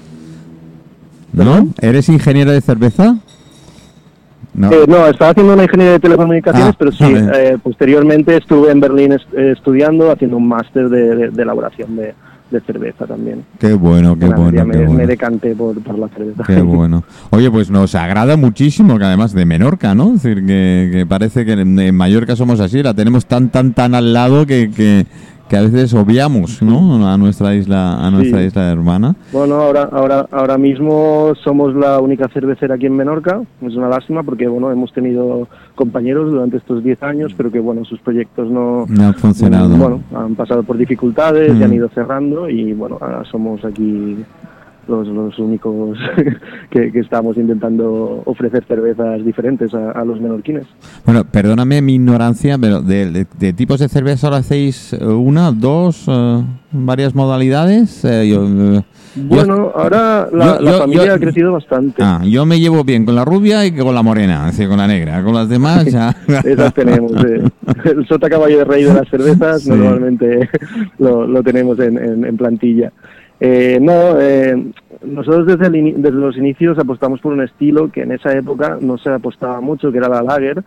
¿No? 1.32 1.68
¿Eres 1.80 2.08
ingeniero 2.08 2.52
de 2.52 2.60
cerveza? 2.60 3.16
No. 4.54 4.70
Eh, 4.70 4.84
no, 4.86 5.06
estaba 5.06 5.30
haciendo 5.30 5.54
una 5.54 5.62
ingeniería 5.62 5.92
de 5.94 6.00
telecomunicaciones, 6.00 6.68
Ah, 6.74 6.76
pero 6.78 6.92
sí, 6.92 7.04
eh, 7.06 7.56
posteriormente 7.62 8.36
estuve 8.36 8.70
en 8.70 8.80
Berlín 8.80 9.12
eh, 9.12 9.52
estudiando, 9.56 10.10
haciendo 10.10 10.36
un 10.36 10.46
máster 10.46 10.88
de, 10.90 11.16
de- 11.16 11.30
de 11.30 11.42
elaboración 11.42 11.96
de, 11.96 12.14
de 12.50 12.60
cerveza 12.60 13.06
también. 13.06 13.44
Qué 13.58 13.72
bueno, 13.72 14.14
qué 14.18 14.26
bueno, 14.26 14.50
qué 14.50 14.64
me, 14.64 14.76
me 14.80 14.86
bueno. 14.86 15.06
decanté 15.06 15.54
por, 15.56 15.82
por 15.82 15.98
la 15.98 16.08
cerveza. 16.08 16.42
Qué 16.46 16.60
bueno. 16.62 17.02
Oye, 17.30 17.50
pues 17.50 17.70
nos 17.70 17.94
agrada 17.94 18.36
muchísimo 18.36 18.98
que 18.98 19.04
además 19.06 19.32
de 19.32 19.46
Menorca, 19.46 19.94
¿no? 19.94 20.14
Es 20.16 20.22
decir, 20.22 20.44
que, 20.46 20.90
que 20.92 21.06
parece 21.06 21.46
que 21.46 21.52
en, 21.52 21.78
en 21.78 21.94
Mallorca 21.94 22.36
somos 22.36 22.60
así, 22.60 22.82
la 22.82 22.92
tenemos 22.92 23.24
tan, 23.24 23.48
tan, 23.48 23.72
tan 23.72 23.94
al 23.94 24.12
lado 24.12 24.44
que, 24.44 24.70
que, 24.70 25.06
que 25.52 25.58
a 25.58 25.60
veces 25.60 25.92
obviamos, 25.92 26.62
¿no? 26.62 27.06
A 27.06 27.18
nuestra 27.18 27.54
isla, 27.54 28.02
a 28.02 28.10
nuestra 28.10 28.38
Sí. 28.40 28.46
isla 28.46 28.72
hermana. 28.72 29.14
Bueno, 29.34 29.56
ahora, 29.56 29.86
ahora, 29.92 30.26
ahora 30.30 30.56
mismo 30.56 31.34
somos 31.44 31.74
la 31.74 32.00
única 32.00 32.26
cervecera 32.28 32.76
aquí 32.76 32.86
en 32.86 32.96
Menorca. 32.96 33.42
Es 33.60 33.76
una 33.76 33.90
lástima 33.90 34.22
porque 34.22 34.48
bueno, 34.48 34.70
hemos 34.72 34.90
tenido 34.94 35.46
compañeros 35.74 36.32
durante 36.32 36.56
estos 36.56 36.82
10 36.82 37.02
años, 37.02 37.34
pero 37.36 37.52
que 37.52 37.60
bueno, 37.60 37.84
sus 37.84 38.00
proyectos 38.00 38.50
no, 38.50 38.86
No 38.88 39.08
ha 39.08 39.12
funcionado. 39.12 39.68
mm, 39.76 39.78
Bueno, 39.78 40.00
han 40.14 40.34
pasado 40.36 40.62
por 40.62 40.78
dificultades 40.78 41.50
y 41.54 41.60
Mm. 41.60 41.62
han 41.64 41.74
ido 41.74 41.88
cerrando 41.90 42.48
y 42.48 42.72
bueno, 42.72 42.96
ahora 43.02 43.22
somos 43.30 43.62
aquí 43.62 44.24
los, 44.88 45.06
los 45.08 45.38
únicos 45.38 45.98
que, 46.70 46.90
que 46.92 46.98
estamos 47.00 47.36
intentando 47.36 48.22
ofrecer 48.26 48.64
cervezas 48.66 49.24
diferentes 49.24 49.72
a, 49.74 49.92
a 49.92 50.04
los 50.04 50.20
menorquines. 50.20 50.64
Bueno, 51.04 51.24
perdóname 51.24 51.80
mi 51.82 51.94
ignorancia, 51.94 52.58
pero 52.58 52.82
de, 52.82 53.10
de- 53.10 53.26
de 53.38 53.52
tipos 53.52 53.80
de 53.80 53.88
cerveza 53.88 54.26
ahora 54.26 54.38
hacéis 54.38 54.92
eh, 54.92 55.04
una, 55.04 55.52
dos, 55.52 56.04
eh, 56.08 56.42
varias 56.72 57.14
modalidades. 57.14 58.04
Eh, 58.04 58.28
yo, 58.28 58.44
eh, 58.46 58.82
yo- 59.14 59.22
Bueno, 59.28 59.72
ahora 59.74 60.28
la, 60.32 60.58
yo- 60.58 60.60
la 60.60 60.72
familia 60.78 61.14
ha 61.14 61.18
crecido 61.18 61.52
bastante. 61.52 62.02
ah, 62.02 62.22
yo 62.24 62.44
me 62.46 62.58
llevo 62.58 62.82
bien 62.84 63.04
con 63.04 63.14
la 63.14 63.24
rubia 63.24 63.64
y 63.66 63.72
con 63.72 63.94
la 63.94 64.02
morena, 64.02 64.46
decir, 64.46 64.68
con 64.68 64.78
la 64.78 64.86
negra. 64.86 65.22
Con 65.22 65.34
las 65.34 65.48
demás 65.48 65.84
ya. 65.86 66.14
Esas 66.44 66.72
tenemos. 66.74 67.12
eh. 67.24 67.42
El 67.84 68.06
sota 68.06 68.28
caballo 68.30 68.58
de 68.58 68.64
rey 68.64 68.84
de 68.84 68.94
las 68.94 69.08
cervezas 69.08 69.62
Sí. 69.62 69.70
normalmente 69.70 70.48
lo, 70.98 71.26
lo 71.26 71.42
tenemos 71.42 71.78
en, 71.80 71.98
en- 71.98 72.24
en 72.24 72.36
plantilla. 72.36 72.92
Eh, 73.44 73.78
no, 73.80 74.20
eh, 74.20 74.70
nosotros 75.04 75.46
desde, 75.48 75.66
el 75.66 76.00
desde 76.00 76.16
los 76.16 76.36
inicios 76.36 76.78
apostamos 76.78 77.20
por 77.20 77.32
un 77.32 77.42
estilo 77.42 77.90
que 77.90 78.02
en 78.02 78.12
esa 78.12 78.32
época 78.36 78.78
no 78.80 78.96
se 78.98 79.10
apostaba 79.10 79.60
mucho, 79.60 79.90
que 79.90 79.98
era 79.98 80.08
la 80.08 80.22
lager. 80.22 80.62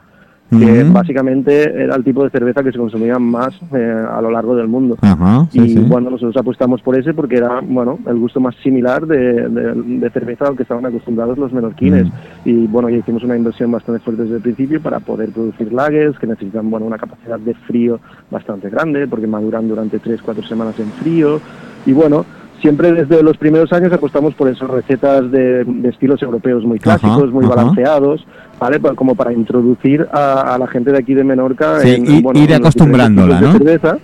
que 0.49 0.83
básicamente 0.91 1.63
era 1.83 1.95
el 1.95 2.03
tipo 2.03 2.23
de 2.23 2.29
cerveza 2.29 2.61
que 2.63 2.71
se 2.71 2.77
consumía 2.77 3.17
más 3.17 3.53
eh, 3.73 4.05
a 4.11 4.21
lo 4.21 4.29
largo 4.29 4.55
del 4.57 4.67
mundo. 4.67 4.97
Ajá, 5.01 5.47
sí, 5.51 5.59
y 5.61 5.69
sí. 5.69 5.79
bueno, 5.87 6.09
nosotros 6.09 6.35
apostamos 6.37 6.81
por 6.81 6.97
ese 6.99 7.13
porque 7.13 7.37
era, 7.37 7.61
bueno, 7.61 7.97
el 8.07 8.17
gusto 8.19 8.39
más 8.41 8.55
similar 8.57 9.07
de, 9.07 9.49
de- 9.49 9.73
de 10.01 10.09
cerveza 10.11 10.47
al 10.47 10.55
que 10.57 10.63
estaban 10.63 10.85
acostumbrados 10.85 11.37
los 11.37 11.51
menorquines. 11.53 12.07
Y 12.45 12.67
bueno, 12.67 12.89
ya 12.89 12.97
hicimos 12.97 13.23
una 13.23 13.37
inversión 13.37 13.71
bastante 13.71 14.01
fuerte 14.01 14.23
desde 14.23 14.35
el 14.35 14.41
principio 14.41 14.81
para 14.81 14.99
poder 14.99 15.29
producir 15.31 15.71
lagers 15.73 16.19
que 16.19 16.27
necesitan, 16.27 16.69
bueno, 16.69 16.85
una 16.85 16.97
capacidad 16.97 17.39
de 17.39 17.53
frío 17.53 17.99
bastante 18.29 18.69
grande 18.69 19.07
porque 19.07 19.27
maduran 19.27 19.67
durante 19.69 19.99
3-4 20.01 20.45
semanas 20.47 20.77
en 20.79 20.91
frío. 20.91 21.39
Y 21.87 21.93
bueno, 21.93 22.23
siempre 22.61 22.91
desde 22.93 23.21
los 23.23 23.37
primeros 23.37 23.71
años 23.73 23.91
apostamos 23.93 24.33
por 24.35 24.47
esas 24.49 24.69
recetas 24.69 25.29
de, 25.31 25.63
de 25.65 25.89
estilos 25.89 26.21
europeos 26.21 26.63
muy 26.65 26.79
clásicos, 26.79 27.23
Ajá, 27.23 27.31
muy 27.31 27.45
ajá. 27.45 27.55
balanceados, 27.55 28.25
¿vale? 28.59 28.79
Como 28.95 29.15
para 29.15 29.33
introducir 29.33 30.07
a, 30.11 30.53
a 30.55 30.57
la 30.57 30.67
gente 30.67 30.91
de 30.91 30.97
aquí 30.97 31.13
de 31.13 31.23
Menorca 31.23 31.79
Sí, 31.81 31.91
en, 31.95 32.05
ir- 32.05 32.23
bueno, 32.23 32.39
ir 32.39 32.53
acostumbrándola, 32.53 33.41
¿no? 33.41 33.53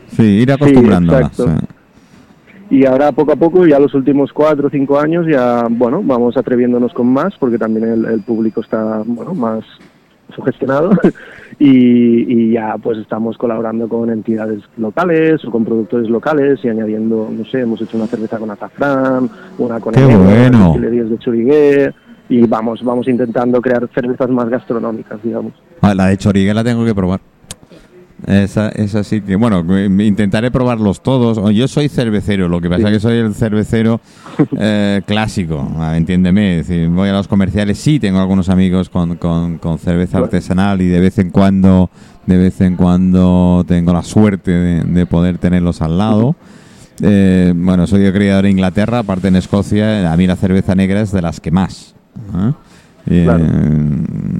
Sí, 0.09 0.23
ir 0.23 0.51
acostumbrándola. 0.51 1.31
sí. 1.33 1.43
Y 2.69 2.85
ahora 2.85 3.11
poco 3.11 3.33
a 3.33 3.35
poco, 3.35 3.65
ya 3.67 3.79
los 3.79 3.93
últimos 3.93 4.31
cuatro 4.31 4.67
o 4.67 4.69
cinco 4.69 4.97
años, 4.97 5.25
ya 5.29 5.65
bueno, 5.69 6.01
vamos 6.03 6.37
atreviéndonos 6.37 6.93
con 6.93 7.07
más 7.11 7.33
porque 7.37 7.57
también 7.57 7.85
el, 7.85 8.05
el 8.05 8.21
público 8.21 8.61
está 8.61 9.01
bueno 9.05 9.33
más 9.33 9.65
sugestionado 10.33 10.91
y, 11.63 12.25
y 12.27 12.51
ya 12.53 12.75
pues 12.81 12.97
estamos 12.97 13.37
colaborando 13.37 13.87
con 13.87 14.09
entidades 14.09 14.63
locales 14.77 15.45
o 15.45 15.51
con 15.51 15.63
productores 15.63 16.09
locales 16.09 16.59
y 16.63 16.69
añadiendo, 16.69 17.29
no 17.31 17.45
sé, 17.45 17.59
hemos 17.59 17.79
hecho 17.79 17.97
una 17.97 18.07
cerveza 18.07 18.39
con 18.39 18.49
azafrán, 18.49 19.29
una 19.59 19.79
con 19.79 19.93
¡Qué 19.93 20.01
enebro, 20.01 20.23
bueno! 20.23 20.75
de 20.79 21.19
churigué 21.19 21.93
y 22.29 22.47
vamos 22.47 22.83
vamos 22.83 23.07
intentando 23.07 23.61
crear 23.61 23.87
cervezas 23.93 24.27
más 24.31 24.49
gastronómicas, 24.49 25.21
digamos. 25.21 25.53
Ah, 25.81 25.93
la 25.93 26.07
de 26.07 26.17
Chorigue 26.17 26.51
la 26.51 26.63
tengo 26.63 26.83
que 26.83 26.95
probar. 26.95 27.19
Esa, 28.27 28.69
esa 28.69 29.03
sí 29.03 29.21
que, 29.21 29.35
bueno, 29.35 29.65
intentaré 30.03 30.51
probarlos 30.51 31.01
todos. 31.01 31.37
O 31.37 31.51
Yo 31.51 31.67
soy 31.67 31.89
cervecero, 31.89 32.47
lo 32.47 32.61
que 32.61 32.69
pasa 32.69 32.87
es 32.87 32.93
que 32.93 32.99
soy 32.99 33.17
el 33.17 33.33
cervecero 33.33 33.99
eh, 34.59 35.01
clásico, 35.07 35.67
ah, 35.77 35.97
entiéndeme. 35.97 36.59
Es 36.59 36.67
decir, 36.67 36.89
voy 36.89 37.09
a 37.09 37.13
los 37.13 37.27
comerciales, 37.27 37.77
sí, 37.77 37.99
tengo 37.99 38.19
algunos 38.19 38.49
amigos 38.49 38.89
con, 38.89 39.15
con, 39.15 39.57
con 39.57 39.79
cerveza 39.79 40.19
artesanal 40.19 40.81
y 40.81 40.87
de 40.87 40.99
vez 40.99 41.17
en 41.17 41.31
cuando, 41.31 41.89
de 42.25 42.37
vez 42.37 42.61
en 42.61 42.75
cuando 42.75 43.65
tengo 43.67 43.93
la 43.93 44.03
suerte 44.03 44.51
de, 44.51 44.83
de 44.83 45.05
poder 45.05 45.37
tenerlos 45.37 45.81
al 45.81 45.97
lado. 45.97 46.35
Eh, 47.01 47.53
bueno, 47.55 47.87
soy 47.87 48.11
criador 48.11 48.45
en 48.45 48.51
Inglaterra, 48.51 48.99
aparte 48.99 49.29
en 49.29 49.35
Escocia, 49.35 50.11
a 50.11 50.17
mí 50.17 50.27
la 50.27 50.35
cerveza 50.35 50.75
negra 50.75 51.01
es 51.01 51.11
de 51.11 51.21
las 51.21 51.39
que 51.39 51.49
más. 51.49 51.95
¿eh? 52.35 52.51
Eh, 53.07 53.23
Claro. 53.25 53.45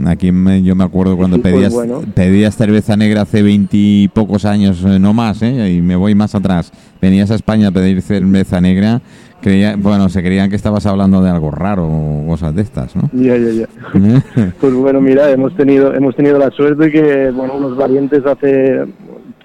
Aquí 0.08 0.32
me- 0.32 0.64
yo 0.64 0.76
me 0.76 0.84
acuerdo 0.84 1.16
cuando 1.16 1.38
Sí, 1.38 1.42
pues 1.44 1.54
pedías, 1.54 1.74
bueno. 1.74 2.02
pedías 2.16 2.56
cerveza 2.56 2.98
negra 2.98 3.22
hace 3.22 3.44
veintipocos 3.44 4.46
años, 4.46 4.84
eh, 4.86 4.98
no 5.00 5.14
más, 5.14 5.42
¿eh? 5.44 5.74
y 5.74 5.82
me 5.82 5.96
voy 5.96 6.16
más 6.16 6.34
atrás. 6.36 6.72
Venías 7.02 7.30
a 7.32 7.36
España 7.36 7.68
a 7.68 7.72
pedir 7.72 8.02
cerveza 8.02 8.60
negra, 8.62 9.02
creía, 9.42 9.76
bueno, 9.78 10.10
se 10.10 10.22
creían 10.24 10.50
que 10.50 10.56
estabas 10.56 10.86
hablando 10.88 11.22
de 11.22 11.30
algo 11.30 11.52
raro 11.52 11.88
o 11.88 12.26
cosas 12.28 12.54
de 12.56 12.62
estas, 12.64 12.96
¿no? 12.96 13.10
Ya, 13.14 13.38
ya, 13.38 13.52
ya. 13.52 13.68
Pues 14.60 14.74
bueno, 14.74 15.02
mira, 15.02 15.30
hemos 15.32 15.56
tenido 15.56 15.94
hemos 15.94 16.16
tenido 16.16 16.38
la 16.40 16.50
suerte 16.52 16.92
que 16.92 17.30
bueno, 17.32 17.56
unos 17.58 17.76
valientes 17.78 18.26
hace 18.26 18.86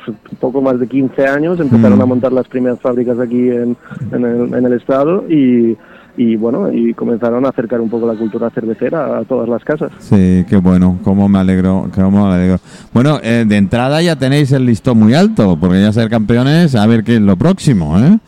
pues, 0.05 0.17
poco 0.41 0.63
más 0.63 0.79
de 0.81 0.87
15 0.87 1.27
años 1.27 1.61
empezaron 1.61 1.99
Mm. 1.99 2.03
a 2.03 2.07
montar 2.07 2.33
las 2.33 2.49
primeras 2.49 2.81
fábricas 2.81 3.19
aquí 3.19 3.51
en, 3.51 3.77
en 4.13 4.25
el, 4.25 4.55
en 4.55 4.65
el 4.67 4.73
estado 4.73 5.25
y, 5.29 5.77
y 6.17 6.37
bueno, 6.37 6.73
y 6.73 6.95
comenzaron 6.95 7.45
a 7.45 7.51
acercar 7.51 7.81
un 7.81 7.91
poco 7.91 8.07
la 8.07 8.19
cultura 8.19 8.49
cervecera 8.51 9.19
a 9.19 9.25
todas 9.25 9.49
las 9.49 9.63
casas. 9.65 9.91
Sí, 9.99 10.45
qué 10.49 10.57
bueno, 10.57 10.99
cómo 11.05 11.29
me 11.29 11.39
alegro, 11.39 11.89
cómo 11.95 12.27
me 12.29 12.35
alegro. 12.35 12.59
Bueno, 12.93 13.19
eh, 13.23 13.45
de 13.47 13.57
entrada 13.57 14.01
ya 14.03 14.17
tenéis 14.17 14.53
el 14.53 14.65
listón 14.67 14.99
muy 14.99 15.15
alto, 15.15 15.57
porque 15.61 15.81
ya 15.83 15.93
ser 15.93 16.09
campeones, 16.09 16.75
a 16.75 16.87
ver 16.87 17.05
qué 17.05 17.17
es 17.17 17.21
lo 17.23 17.37
próximo, 17.37 17.99
¿eh? 17.99 18.19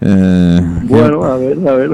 Eh, 0.00 0.60
Bueno, 0.84 1.24
a 1.24 1.36
ver, 1.36 1.58
a 1.68 1.72
ver. 1.74 1.90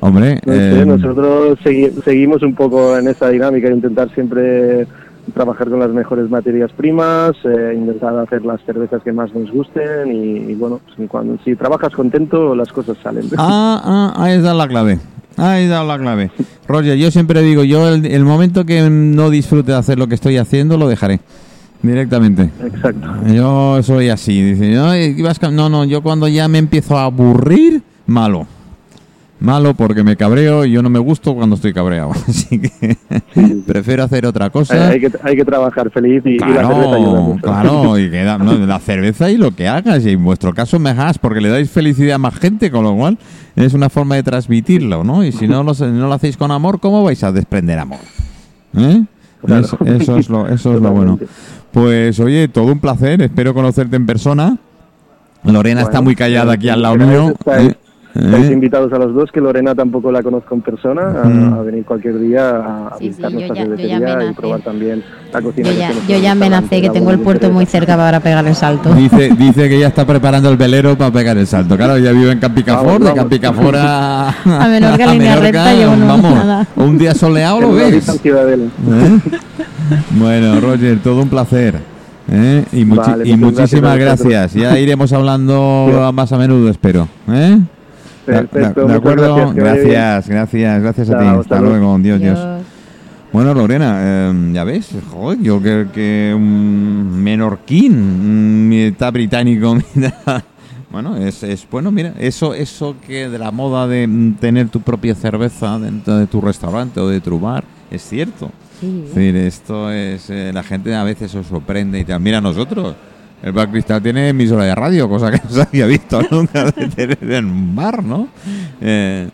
hombre, 0.00 0.40
No 0.46 0.52
sé, 0.52 0.80
eh, 0.82 0.86
nosotros 0.86 1.58
segui- 1.64 1.92
seguimos 2.04 2.42
un 2.42 2.54
poco 2.54 2.96
en 2.96 3.08
esa 3.08 3.28
dinámica 3.28 3.68
de 3.68 3.74
intentar 3.74 4.10
siempre 4.14 4.86
trabajar 5.32 5.68
con 5.68 5.80
las 5.80 5.90
mejores 5.90 6.30
materias 6.30 6.70
primas, 6.72 7.32
eh, 7.44 7.74
intentar 7.76 8.16
hacer 8.18 8.44
las 8.44 8.60
cervezas 8.64 9.02
que 9.02 9.12
más 9.12 9.34
nos 9.34 9.50
gusten 9.50 10.12
y, 10.12 10.52
y 10.52 10.54
bueno, 10.54 10.80
si, 10.96 11.06
cuando, 11.06 11.38
si 11.44 11.56
trabajas 11.56 11.94
contento 11.94 12.54
las 12.54 12.72
cosas 12.72 12.96
salen. 13.02 13.24
Ah, 13.36 13.80
ah, 13.84 14.22
ahí 14.22 14.36
está 14.36 14.54
la 14.54 14.68
clave. 14.68 14.98
Ahí 15.36 15.64
está 15.64 15.82
la 15.84 15.98
clave. 15.98 16.30
Roger, 16.68 16.96
yo 16.96 17.10
siempre 17.10 17.42
digo, 17.42 17.64
yo 17.64 17.88
el, 17.88 18.04
el 18.06 18.24
momento 18.24 18.64
que 18.64 18.88
no 18.90 19.30
disfrute 19.30 19.72
de 19.72 19.78
hacer 19.78 19.98
lo 19.98 20.06
que 20.06 20.14
estoy 20.14 20.36
haciendo, 20.36 20.76
lo 20.76 20.88
dejaré. 20.88 21.20
Directamente. 21.82 22.50
Exacto. 22.62 23.08
Yo 23.32 23.82
soy 23.82 24.10
así. 24.10 24.42
Dice, 24.42 24.72
no, 25.50 25.68
no, 25.68 25.84
yo 25.84 26.02
cuando 26.02 26.28
ya 26.28 26.46
me 26.48 26.58
empiezo 26.58 26.98
a 26.98 27.04
aburrir, 27.04 27.82
malo. 28.06 28.46
Malo 29.40 29.72
porque 29.72 30.04
me 30.04 30.16
cabreo 30.16 30.66
y 30.66 30.72
yo 30.72 30.82
no 30.82 30.90
me 30.90 30.98
gusto 30.98 31.34
cuando 31.34 31.56
estoy 31.56 31.72
cabreado. 31.72 32.12
Así 32.28 32.60
que 32.60 32.96
prefiero 33.66 34.04
hacer 34.04 34.26
otra 34.26 34.50
cosa. 34.50 34.88
hay 34.88 35.00
que, 35.00 35.10
hay 35.22 35.36
que 35.36 35.44
trabajar 35.44 35.90
feliz 35.90 36.22
y, 36.26 36.34
y 36.34 36.38
la 36.38 36.66
cerveza 36.66 36.94
ayuda 36.94 37.20
mucho. 37.20 37.42
claro, 37.42 37.98
y 37.98 38.10
queda, 38.10 38.36
no, 38.38 38.54
la 38.54 38.78
cerveza 38.78 39.30
y 39.30 39.38
lo 39.38 39.52
que 39.52 39.66
hagas, 39.66 40.04
y 40.04 40.10
en 40.10 40.22
vuestro 40.22 40.52
caso 40.52 40.78
mejor, 40.78 41.00
porque 41.20 41.40
le 41.40 41.48
dais 41.48 41.70
felicidad 41.70 42.16
a 42.16 42.18
más 42.18 42.34
gente, 42.34 42.70
con 42.70 42.84
lo 42.84 42.94
cual 42.94 43.18
es 43.56 43.72
una 43.72 43.88
forma 43.88 44.16
de 44.16 44.22
transmitirlo, 44.22 45.02
¿no? 45.02 45.24
Y 45.24 45.32
si 45.32 45.48
no 45.48 45.62
lo, 45.62 45.72
no 45.72 46.08
lo 46.08 46.12
hacéis 46.12 46.36
con 46.36 46.50
amor, 46.50 46.78
¿cómo 46.78 47.02
vais 47.02 47.24
a 47.24 47.32
desprender 47.32 47.78
amor? 47.78 48.00
¿Eh? 48.76 49.02
Claro. 49.42 49.64
Eso, 49.64 49.78
eso 49.86 50.16
es 50.18 50.28
lo, 50.28 50.46
eso 50.48 50.74
es 50.74 50.82
lo 50.82 50.90
bueno. 50.90 51.18
Pues 51.72 52.20
oye, 52.20 52.48
todo 52.48 52.66
un 52.66 52.80
placer, 52.80 53.22
espero 53.22 53.54
conocerte 53.54 53.96
en 53.96 54.04
persona. 54.04 54.58
Lorena 55.44 55.80
está 55.80 56.02
muy 56.02 56.14
callada 56.14 56.52
aquí 56.52 56.68
al 56.68 56.82
lado 56.82 56.96
mío. 56.96 57.34
¿eh? 57.46 57.74
Estáis 58.14 58.50
¿Eh? 58.50 58.52
invitados 58.52 58.92
a 58.92 58.98
los 58.98 59.14
dos, 59.14 59.30
que 59.30 59.40
Lorena 59.40 59.72
tampoco 59.74 60.10
la 60.10 60.20
conozco 60.22 60.52
en 60.56 60.62
persona, 60.62 61.02
a, 61.22 61.28
Mm. 61.28 61.52
a 61.54 61.62
venir 61.62 61.84
cualquier 61.84 62.18
día 62.18 62.50
a, 62.50 62.88
a 62.88 62.98
Sí, 62.98 63.04
sí, 63.04 63.08
visitar 63.10 63.30
yo 63.30 63.38
nuestra 63.38 63.56
cervecería 63.62 63.92
y 63.98 64.02
amenacé. 64.02 64.34
probar 64.34 64.60
también 64.62 65.04
la 65.32 65.40
cocina. 65.42 65.68
Yo 65.68 65.74
que 65.74 65.78
ya, 65.78 65.92
yo 66.08 66.18
ya 66.18 66.32
amenacé 66.32 66.80
que 66.82 66.90
tengo 66.90 67.10
el 67.12 67.20
puerto 67.20 67.50
muy 67.50 67.66
cerca 67.66 67.96
para 67.96 68.18
pegar 68.18 68.44
el 68.46 68.54
salto. 68.56 68.92
Dice, 68.94 69.30
dice 69.38 69.68
que 69.68 69.78
ya 69.78 69.86
está 69.86 70.04
preparando 70.04 70.50
el 70.50 70.56
velero 70.56 70.98
para 70.98 71.12
pegar 71.12 71.38
el 71.38 71.46
salto. 71.46 71.76
Claro, 71.76 71.98
ya 71.98 72.10
vive 72.10 72.32
en 72.32 72.40
Campicafor, 72.40 73.00
de. 73.00 73.14
Campicafor 73.14 73.76
a, 73.78 74.28
A 74.30 74.68
Menorca, 74.68 75.06
línea 75.12 75.36
recta, 75.36 75.72
yo 75.74 75.94
no, 75.96 76.06
vamos, 76.08 76.34
nada. 76.34 76.66
un 76.76 76.98
día 76.98 77.14
soleado 77.14 77.60
lo 77.60 77.72
ves. 77.74 78.08
¿Eh? 78.24 79.20
Bueno, 80.18 80.60
Roger, 80.60 80.98
todo 81.02 81.22
un 81.22 81.28
placer. 81.28 81.74
¿eh? 82.30 82.64
Y, 82.72 82.84
muchi- 82.84 82.96
Vale, 83.10 83.28
y 83.28 83.36
muchísimas 83.36 83.96
gracias 83.98 84.26
a 84.26 84.28
gracias. 84.30 84.54
Ya 84.54 84.78
iremos 84.78 85.12
hablando 85.12 85.86
Sí. 86.08 86.12
más 86.14 86.32
a 86.32 86.38
menudo, 86.38 86.68
espero. 86.70 87.08
¿eh? 87.28 87.58
De- 88.30 88.42
Perfecto, 88.48 88.88
acuerdo, 88.88 89.52
gracias, 89.54 89.54
gracias, 89.54 90.28
gracias, 90.28 90.82
gracias 90.82 91.10
a 91.10 91.18
ti. 91.18 91.24
Hasta 91.24 91.40
hasta 91.40 91.60
luego. 91.60 91.76
luego, 91.78 91.98
Dios, 91.98 92.20
Dios. 92.20 92.38
Dios. 92.38 92.62
Bueno, 93.32 93.54
Lorena, 93.54 94.00
eh, 94.02 94.50
ya 94.52 94.64
ves, 94.64 94.88
joder, 95.10 95.40
yo 95.40 95.60
creo 95.60 95.92
que 95.92 96.32
un 96.34 97.22
menorquín, 97.22 97.92
un 97.94 98.68
mitad 98.68 99.12
británico, 99.12 99.76
mira, 99.94 100.14
bueno, 100.90 101.16
es, 101.16 101.44
es 101.44 101.64
bueno, 101.70 101.92
mira, 101.92 102.14
eso, 102.18 102.54
eso 102.54 102.96
que 103.06 103.28
de 103.28 103.38
la 103.38 103.52
moda 103.52 103.86
de 103.86 104.06
mm, 104.08 104.34
tener 104.40 104.68
tu 104.68 104.80
propia 104.80 105.14
cerveza 105.14 105.78
dentro 105.78 106.16
de 106.16 106.26
tu 106.26 106.40
restaurante 106.40 106.98
o 106.98 107.06
de 107.08 107.20
tu 107.20 107.38
bar, 107.38 107.62
es 107.90 108.02
cierto. 108.02 108.50
Sí. 108.80 109.04
Es 109.06 109.14
decir, 109.14 109.36
esto 109.36 109.90
es, 109.92 110.28
eh, 110.30 110.50
la 110.52 110.62
gente 110.64 110.92
a 110.96 111.04
veces 111.04 111.30
se 111.30 111.44
sorprende 111.44 112.00
y 112.00 112.04
tal. 112.04 112.18
Mira, 112.20 112.40
nosotros, 112.40 112.96
el 113.42 113.52
Bar 113.52 113.70
Cristal 113.70 114.02
tiene 114.02 114.28
emisora 114.28 114.64
de 114.64 114.74
radio, 114.74 115.08
cosa 115.08 115.30
que 115.30 115.38
no 115.44 115.50
se 115.50 115.62
había 115.62 115.86
visto 115.86 116.20
nunca 116.30 116.70
de 116.70 116.88
tener 116.88 117.18
en 117.32 117.46
un 117.46 117.74
bar, 117.76 118.02
¿no? 118.04 118.28
Eh, 118.80 119.28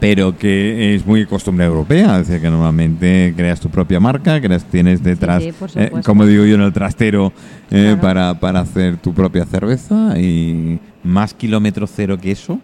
pero 0.00 0.36
que 0.36 0.94
es 0.94 1.06
muy 1.06 1.24
costumbre 1.24 1.64
europea, 1.64 2.18
es 2.20 2.26
decir, 2.28 2.42
que 2.42 2.50
normalmente 2.50 3.32
creas 3.34 3.58
tu 3.58 3.70
propia 3.70 4.00
marca, 4.00 4.38
creas, 4.40 4.64
tienes 4.64 5.02
detrás, 5.02 5.42
sí, 5.42 5.52
eh, 5.76 5.90
como 6.04 6.26
digo 6.26 6.44
yo, 6.44 6.56
en 6.56 6.60
el 6.60 6.72
trastero 6.74 7.32
eh, 7.70 7.94
Claro. 7.96 8.00
para, 8.02 8.34
para 8.40 8.60
hacer 8.60 8.98
tu 8.98 9.14
propia 9.14 9.46
cerveza 9.46 10.18
y 10.18 10.78
más 11.02 11.32
kilómetro 11.32 11.86
cero 11.86 12.18
que 12.18 12.32
eso. 12.32 12.60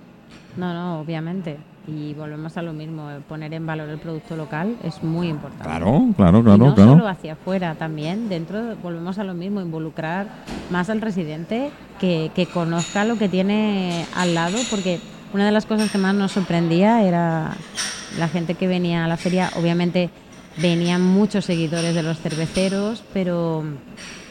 No, 0.57 0.75
no, 0.75 1.01
obviamente. 1.01 1.57
Y 1.86 2.14
volvemos 2.14 2.56
a 2.56 2.62
lo 2.62 2.72
mismo, 2.72 3.10
eh, 3.10 3.20
poner 3.26 3.54
en 3.54 3.66
valor 3.66 3.88
el 3.88 3.98
producto 3.98 4.36
local 4.36 4.76
es 4.82 5.02
muy 5.02 5.28
importante. 5.28 5.64
Claro, 5.64 6.04
claro, 6.16 6.40
y 6.40 6.42
claro, 6.42 6.58
no 6.58 6.74
claro. 6.74 6.90
solo 6.92 7.08
hacia 7.08 7.32
afuera, 7.32 7.74
también 7.74 8.28
dentro 8.28 8.76
volvemos 8.82 9.18
a 9.18 9.24
lo 9.24 9.34
mismo, 9.34 9.60
involucrar 9.60 10.26
más 10.70 10.90
al 10.90 11.00
residente 11.00 11.70
que, 11.98 12.30
que 12.34 12.46
conozca 12.46 13.04
lo 13.04 13.16
que 13.16 13.28
tiene 13.28 14.04
al 14.14 14.34
lado, 14.34 14.58
porque 14.68 15.00
una 15.32 15.46
de 15.46 15.52
las 15.52 15.64
cosas 15.64 15.90
que 15.90 15.98
más 15.98 16.14
nos 16.14 16.32
sorprendía 16.32 17.02
era 17.02 17.52
la 18.18 18.28
gente 18.28 18.54
que 18.54 18.66
venía 18.66 19.04
a 19.04 19.08
la 19.08 19.16
feria, 19.16 19.50
obviamente 19.56 20.10
venían 20.58 21.02
muchos 21.02 21.44
seguidores 21.44 21.94
de 21.94 22.02
los 22.02 22.18
cerveceros, 22.18 23.02
pero 23.12 23.64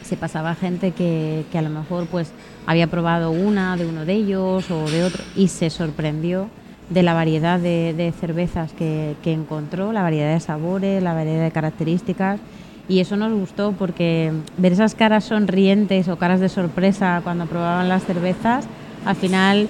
se 0.02 0.16
pasaba 0.16 0.54
gente 0.54 0.92
que, 0.92 1.44
que 1.50 1.58
a 1.58 1.62
lo 1.62 1.70
mejor 1.70 2.06
pues 2.06 2.32
había 2.66 2.86
probado 2.88 3.30
una 3.30 3.76
de 3.76 3.86
uno 3.86 4.04
de 4.04 4.12
ellos 4.14 4.70
o 4.70 4.90
de 4.90 5.04
otro 5.04 5.22
y 5.36 5.48
se 5.48 5.70
sorprendió 5.70 6.48
de 6.90 7.02
la 7.02 7.14
variedad 7.14 7.58
de, 7.58 7.94
de 7.96 8.12
cervezas 8.12 8.72
que, 8.72 9.14
que 9.22 9.32
encontró, 9.32 9.92
la 9.92 10.02
variedad 10.02 10.32
de 10.34 10.40
sabores, 10.40 11.02
la 11.02 11.14
variedad 11.14 11.44
de 11.44 11.50
características 11.52 12.40
Y 12.88 12.98
eso 12.98 13.16
nos 13.16 13.32
gustó 13.32 13.72
porque 13.72 14.32
ver 14.58 14.72
esas 14.72 14.94
caras 14.96 15.24
sonrientes 15.24 16.08
o 16.08 16.16
caras 16.16 16.40
de 16.40 16.48
sorpresa 16.48 17.20
cuando 17.22 17.46
probaban 17.46 17.88
las 17.88 18.04
cervezas, 18.04 18.66
al 19.06 19.14
final 19.16 19.68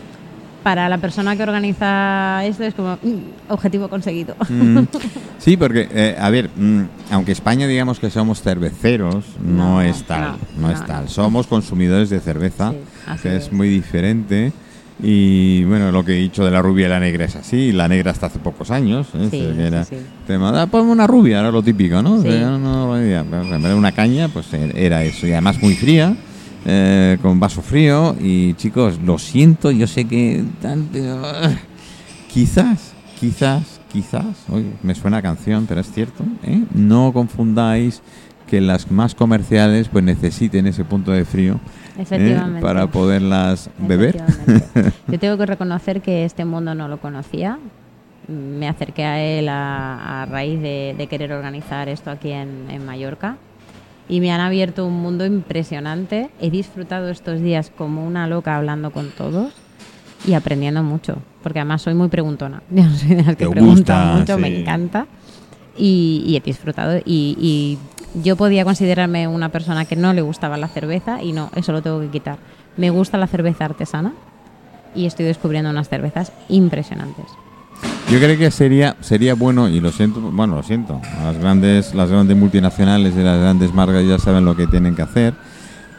para 0.62 0.88
la 0.90 0.98
persona 0.98 1.37
que 1.37 1.42
organiza 1.42 2.42
esto 2.44 2.64
es 2.64 2.74
como 2.74 2.96
mm, 3.02 3.50
objetivo 3.52 3.88
conseguido. 3.88 4.35
Mm. 4.48 4.80
Sí, 5.40 5.56
porque, 5.56 5.88
eh, 5.90 6.16
a 6.20 6.28
ver, 6.28 6.50
mm, 6.54 6.83
aunque 7.12 7.33
España 7.33 7.66
digamos 7.66 7.98
que 7.98 8.11
somos 8.11 8.42
cerveceros, 8.42 9.24
no, 9.42 9.76
No, 9.76 9.80
es 9.83 10.02
tal, 10.04 10.33
no, 10.59 10.68
no, 10.68 10.70
es 10.70 10.85
tal. 10.85 11.09
Somos 11.09 11.46
consumidores 11.46 12.11
de 12.11 12.20
cerveza, 12.20 12.72
Sí, 12.72 13.22
que 13.22 13.37
es, 13.37 13.46
es. 13.46 13.52
muy 13.52 13.68
diferente. 13.70 14.52
Y 15.02 15.64
bueno, 15.64 15.90
lo 15.92 16.04
que 16.04 16.12
he 16.12 16.20
dicho 16.20 16.44
de 16.44 16.50
la 16.50 16.60
rubia 16.60 16.86
y 16.86 16.90
la 16.90 17.00
negra 17.00 17.24
es 17.24 17.36
así. 17.36 17.72
La 17.72 17.88
negra 17.88 18.10
hasta 18.10 18.26
hace 18.26 18.38
pocos 18.38 18.70
años. 18.70 19.08
¿eh? 19.14 19.28
Sí, 19.30 19.38
Que 19.56 19.66
era 19.66 19.84
sí, 19.84 19.96
sí. 19.96 20.02
tema, 20.26 20.60
"Ah, 20.60 20.66
ponme 20.66 20.92
una 20.92 21.06
rubia, 21.06 21.40
era 21.40 21.50
lo 21.50 21.62
típico, 21.62 22.02
¿no? 22.02 22.14
O 22.14 22.22
sea, 22.22 22.50
no, 22.58 22.96
ya, 23.02 23.20
en 23.20 23.30
vez 23.30 23.62
de 23.62 23.74
una 23.74 23.92
caña, 23.92 24.28
pues 24.28 24.52
eh, 24.52 24.72
era 24.74 25.02
eso. 25.04 25.26
Y 25.26 25.32
además 25.32 25.62
muy 25.62 25.74
fría, 25.74 26.14
eh, 26.66 27.16
con 27.22 27.40
vaso 27.40 27.62
frío. 27.62 28.14
Y 28.20 28.54
chicos, 28.54 28.98
lo 29.04 29.18
siento, 29.18 29.70
yo 29.70 29.86
sé 29.86 30.04
que 30.04 30.44
pero, 30.92 31.22
ah, 31.24 31.50
quizás, 32.32 32.92
quizás, 33.18 33.80
quizás, 33.92 34.24
oye, 34.50 34.72
me 34.82 34.94
suena 34.94 35.18
a 35.18 35.22
canción, 35.22 35.66
pero 35.66 35.80
es 35.80 35.90
cierto, 35.90 36.24
¿eh? 36.44 36.62
no 36.74 37.12
confundáis 37.12 38.02
que 38.46 38.60
las 38.60 38.90
más 38.90 39.14
comerciales 39.14 39.88
pues 39.88 40.04
necesiten 40.04 40.66
ese 40.66 40.84
punto 40.84 41.12
de 41.12 41.24
frío 41.24 41.60
¿eh? 42.00 42.02
Efectivamente. 42.02 42.60
para 42.60 42.86
poderlas 42.86 43.70
beber. 43.78 44.22
Yo 45.08 45.18
tengo 45.18 45.36
que 45.36 45.46
reconocer 45.46 46.00
que 46.00 46.24
este 46.24 46.44
mundo 46.44 46.74
no 46.74 46.88
lo 46.88 46.98
conocía. 47.00 47.58
Me 48.28 48.68
acerqué 48.68 49.04
a 49.04 49.20
él 49.20 49.48
a, 49.48 50.22
a 50.22 50.26
raíz 50.26 50.60
de, 50.60 50.94
de 50.96 51.06
querer 51.06 51.32
organizar 51.32 51.88
esto 51.88 52.10
aquí 52.10 52.30
en, 52.30 52.66
en 52.70 52.84
Mallorca 52.84 53.36
y 54.08 54.20
me 54.20 54.32
han 54.32 54.40
abierto 54.40 54.86
un 54.86 55.00
mundo 55.00 55.24
impresionante. 55.24 56.30
He 56.40 56.50
disfrutado 56.50 57.08
estos 57.10 57.40
días 57.40 57.70
como 57.76 58.04
una 58.04 58.26
loca 58.26 58.56
hablando 58.56 58.90
con 58.90 59.10
todos 59.10 59.52
y 60.26 60.34
aprendiendo 60.34 60.82
mucho, 60.82 61.18
porque 61.42 61.60
además 61.60 61.82
soy 61.82 61.94
muy 61.94 62.08
preguntona. 62.08 62.62
Yo 62.70 62.84
soy 62.90 63.14
de 63.14 63.22
las 63.22 63.36
que 63.36 63.48
preguntan 63.48 64.18
mucho, 64.18 64.34
sí. 64.34 64.40
me 64.40 64.60
encanta 64.60 65.06
y, 65.76 66.24
y 66.26 66.36
he 66.36 66.40
disfrutado. 66.40 66.98
Y, 66.98 67.36
y 67.40 67.78
yo 68.14 68.37
podía 68.37 68.64
considerarme 68.64 69.29
una 69.29 69.51
persona 69.51 69.85
que 69.85 69.96
no 69.96 70.12
le 70.12 70.23
gustaba 70.23 70.57
la 70.57 70.68
cerveza 70.68 71.23
y 71.23 71.33
no, 71.33 71.51
eso 71.55 71.73
lo 71.73 71.83
tengo 71.83 72.01
que 72.01 72.09
quitar. 72.09 72.38
Me 72.77 72.90
gusta 72.90 73.18
la 73.18 73.27
cerveza 73.27 73.64
artesana 73.64 74.12
y 74.94 75.07
estoy 75.07 75.27
descubriendo 75.27 75.70
unas 75.70 75.88
cervezas 75.88 76.33
impresionantes. 76.49 77.27
Yo 78.11 78.18
creo 78.18 78.37
que 78.37 78.51
sería 78.51 78.96
sería 79.01 79.35
bueno 79.35 79.68
y 79.68 79.81
lo 79.81 79.92
siento, 79.92 80.20
bueno, 80.20 80.57
lo 80.57 80.62
siento. 80.62 81.01
Las 81.23 81.38
grandes 81.38 81.94
las 81.94 82.11
grandes 82.11 82.37
multinacionales 82.37 83.14
y 83.16 83.23
las 83.23 83.38
grandes 83.38 83.73
marcas 83.73 84.05
ya 84.05 84.18
saben 84.18 84.44
lo 84.44 84.57
que 84.57 84.66
tienen 84.66 84.96
que 84.96 85.03
hacer, 85.03 85.35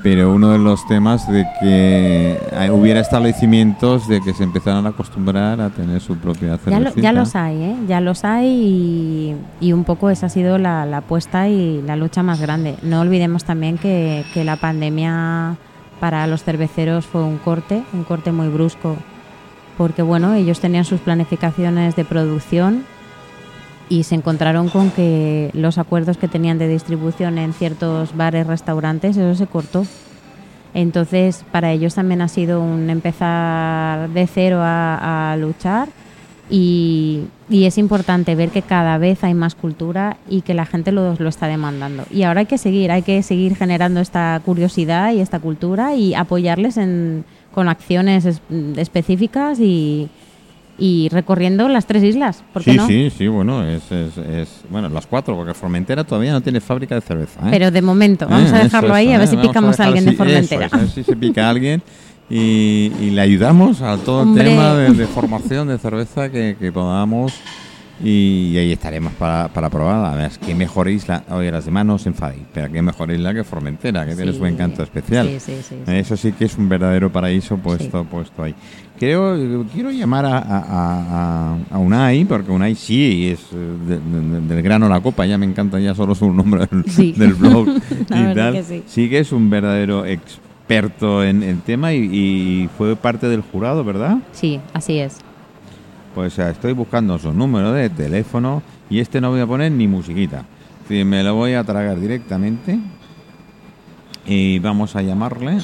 pero 0.03 0.31
uno 0.33 0.49
de 0.51 0.57
los 0.57 0.85
temas 0.87 1.31
de 1.31 1.43
que 1.59 2.39
eh, 2.51 2.69
hubiera 2.71 2.99
establecimientos 3.01 4.07
de 4.07 4.19
que 4.21 4.33
se 4.33 4.43
empezaran 4.43 4.85
a 4.85 4.89
acostumbrar 4.89 5.61
a 5.61 5.69
tener 5.69 6.01
su 6.01 6.17
propia 6.17 6.57
Ya, 6.65 6.79
lo- 6.79 6.89
cervecita. 6.91 7.01
ya 7.01 7.11
los 7.13 7.35
hay, 7.35 7.63
¿eh? 7.63 7.75
ya 7.87 8.01
los 8.01 8.25
hay 8.25 8.47
y, 8.47 9.35
y 9.67 9.73
un 9.73 9.83
poco 9.83 10.09
esa 10.09 10.25
ha 10.25 10.29
sido 10.29 10.57
la, 10.57 10.85
la 10.85 10.97
apuesta 10.97 11.47
y 11.47 11.81
la 11.83 11.95
lucha 11.95 12.23
más 12.23 12.41
grande. 12.41 12.75
No 12.81 13.01
olvidemos 13.01 13.43
también 13.43 13.77
que, 13.77 14.23
que 14.33 14.43
la 14.43 14.55
pandemia 14.55 15.57
para 15.99 16.25
los 16.27 16.43
cerveceros 16.43 17.05
fue 17.05 17.23
un 17.23 17.37
corte, 17.37 17.83
un 17.93 18.03
corte 18.03 18.31
muy 18.31 18.47
brusco, 18.47 18.95
porque 19.77 20.01
bueno, 20.01 20.33
ellos 20.33 20.59
tenían 20.59 20.83
sus 20.85 20.99
planificaciones 20.99 21.95
de 21.95 22.05
producción 22.05 22.85
y 23.91 24.03
se 24.03 24.15
encontraron 24.15 24.69
con 24.69 24.89
que 24.89 25.49
los 25.53 25.77
acuerdos 25.77 26.15
que 26.17 26.29
tenían 26.29 26.57
de 26.57 26.69
distribución 26.69 27.37
en 27.37 27.51
ciertos 27.53 28.15
bares, 28.15 28.47
restaurantes, 28.47 29.17
eso 29.17 29.35
se 29.35 29.47
cortó. 29.47 29.85
Entonces, 30.73 31.43
para 31.51 31.71
ellos 31.73 31.95
también 31.95 32.21
ha 32.21 32.29
sido 32.29 32.61
un 32.61 32.89
empezar 32.89 34.09
de 34.09 34.25
cero 34.27 34.59
a, 34.61 35.33
a 35.33 35.35
luchar 35.35 35.89
y, 36.49 37.23
y 37.49 37.65
es 37.65 37.77
importante 37.77 38.35
ver 38.35 38.49
que 38.49 38.61
cada 38.61 38.97
vez 38.97 39.23
hay 39.25 39.33
más 39.33 39.55
cultura 39.55 40.15
y 40.29 40.41
que 40.41 40.53
la 40.53 40.65
gente 40.65 40.93
lo, 40.93 41.15
lo 41.19 41.27
está 41.27 41.47
demandando. 41.47 42.03
Y 42.09 42.23
ahora 42.23 42.39
hay 42.41 42.45
que 42.45 42.57
seguir, 42.57 42.91
hay 42.91 43.01
que 43.01 43.21
seguir 43.23 43.57
generando 43.57 43.99
esta 43.99 44.41
curiosidad 44.45 45.11
y 45.11 45.19
esta 45.19 45.39
cultura 45.39 45.95
y 45.95 46.13
apoyarles 46.13 46.77
en, 46.77 47.25
con 47.53 47.67
acciones 47.67 48.23
es- 48.25 48.41
específicas 48.77 49.59
y, 49.59 50.09
y 50.83 51.09
recorriendo 51.09 51.69
las 51.69 51.85
tres 51.85 52.03
islas. 52.03 52.43
¿Por 52.51 52.63
qué 52.63 52.71
Sí, 52.71 52.77
no? 52.77 52.87
sí, 52.87 53.09
sí, 53.15 53.27
bueno, 53.27 53.63
es, 53.67 53.83
es, 53.91 54.17
es- 54.17 54.61
bueno, 54.71 54.89
las 54.89 55.05
cuatro, 55.05 55.35
porque 55.35 55.53
Formentera 55.53 56.03
todavía 56.03 56.31
no 56.31 56.41
tiene 56.41 56.59
fábrica 56.59 56.95
de 56.95 57.01
cerveza. 57.01 57.39
¿eh? 57.41 57.49
Pero 57.51 57.69
de 57.69 57.81
momento, 57.83 58.25
vamos 58.27 58.49
Eh, 58.51 58.55
a 58.55 58.57
eso 58.57 58.63
dejarlo 58.65 58.89
es, 58.89 58.95
ahí, 58.95 59.11
a 59.11 59.15
eh, 59.15 59.17
ver 59.19 59.27
si 59.27 59.35
vamos 59.35 59.47
picamos 59.49 59.69
a 59.79 59.83
dejarlo 59.83 59.97
alguien 59.97 60.05
de 60.05 60.11
eso 60.11 60.17
Formentera. 60.17 60.65
es, 60.65 60.73
a 60.73 60.77
ver 60.77 60.89
si 60.89 61.03
se 61.03 61.15
pica 61.15 61.49
alguien 61.49 61.83
y, 62.29 62.91
y 62.99 63.09
le 63.11 63.21
ayudamos 63.21 63.81
a 63.83 63.97
todo 63.97 64.21
Hombre. 64.23 64.43
el 64.43 64.49
tema 64.49 64.73
de, 64.73 64.91
de 64.93 65.05
formación 65.05 65.67
de 65.67 65.77
cerveza 65.77 66.29
que, 66.31 66.55
que 66.59 66.71
podamos 66.71 67.33
y, 68.03 68.57
ahí 68.57 68.71
estaremos 68.71 69.13
para, 69.13 69.47
para 69.49 69.69
probar. 69.69 70.05
A 70.05 70.15
ver, 70.15 70.31
qué 70.45 70.53
mejor 70.55 70.89
isla, 70.89 71.23
oye, 71.29 71.51
las 71.51 71.65
demás 71.65 71.85
no 71.85 71.95
os 71.95 72.05
enfadéis, 72.05 72.43
pero 72.53 72.71
qué 72.71 72.81
mejor 72.81 73.11
isla 73.11 73.33
que 73.33 73.43
Formentera, 73.43 74.05
que 74.05 74.15
tiene 74.15 74.31
Sí. 74.33 74.37
su 74.39 74.45
encanto 74.45 74.83
especial. 74.83 75.27
Sí, 75.27 75.39
sí, 75.39 75.57
sí, 75.67 75.75
sí. 75.85 75.91
Eso 75.93 76.17
sí 76.17 76.31
que 76.31 76.45
es 76.45 76.57
un 76.57 76.67
verdadero 76.69 77.11
paraíso 77.11 77.57
puesto, 77.57 78.03
puesto 78.05 78.43
ahí. 78.43 78.55
Creo, 78.99 79.65
quiero 79.73 79.89
llamar 79.91 80.25
a, 80.25 80.37
a, 80.37 80.63
a- 80.69 81.57
a 81.71 81.77
Unai, 81.79 82.23
porque 82.25 82.51
Unai 82.51 82.75
sí 82.75 83.29
es 83.31 83.39
eh, 83.51 83.55
de- 83.87 83.99
de- 83.99 84.29
de- 84.41 84.47
del 84.55 84.61
grano 84.63 84.85
a 84.85 84.89
la 84.89 84.99
copa, 85.01 85.25
ya 85.25 85.37
me 85.39 85.45
encanta 85.45 85.79
ya 85.79 85.95
solo 85.95 86.13
su 86.13 86.31
nombre 86.31 86.67
del, 86.69 86.85
Sí. 86.85 87.11
del 87.17 87.33
blog 87.33 87.67
y 88.09 88.33
tal. 88.35 88.53
que 88.53 88.83
sí. 88.85 89.09
que 89.09 89.19
es 89.19 89.31
un 89.31 89.49
verdadero 89.49 90.05
experto 90.05 91.23
en 91.23 91.41
el 91.43 91.61
tema 91.61 91.93
y, 91.93 91.97
y 92.03 92.69
fue 92.77 92.95
parte 92.95 93.27
del 93.27 93.41
jurado, 93.41 93.83
¿verdad? 93.83 94.17
Sí, 94.31 94.59
así 94.73 94.99
es. 94.99 95.17
Pues 96.13 96.37
eh, 96.39 96.49
estoy 96.49 96.73
buscando 96.73 97.17
su 97.17 97.31
número 97.31 97.71
de 97.71 97.89
teléfono 97.89 98.61
y 98.89 98.99
este 98.99 99.21
no 99.21 99.29
voy 99.29 99.39
a 99.39 99.47
poner 99.47 99.71
ni 99.71 99.87
musiquita. 99.87 100.45
Sí, 100.87 101.03
me 101.03 101.23
lo 101.23 101.35
voy 101.35 101.53
a 101.53 101.63
tragar 101.63 101.99
directamente 101.99 102.79
y 104.25 104.59
vamos 104.59 104.95
a 104.95 105.01
llamarle 105.01 105.59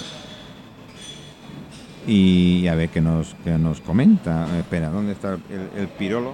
y 2.08 2.66
a 2.68 2.76
ver 2.76 2.90
qué 2.90 3.02
nos, 3.02 3.36
qué 3.44 3.58
nos 3.58 3.82
comenta. 3.82 4.48
Espera, 4.58 4.90
¿dónde 4.90 5.12
está 5.12 5.34
el, 5.34 5.70
el 5.78 5.88
pirolo? 5.90 6.34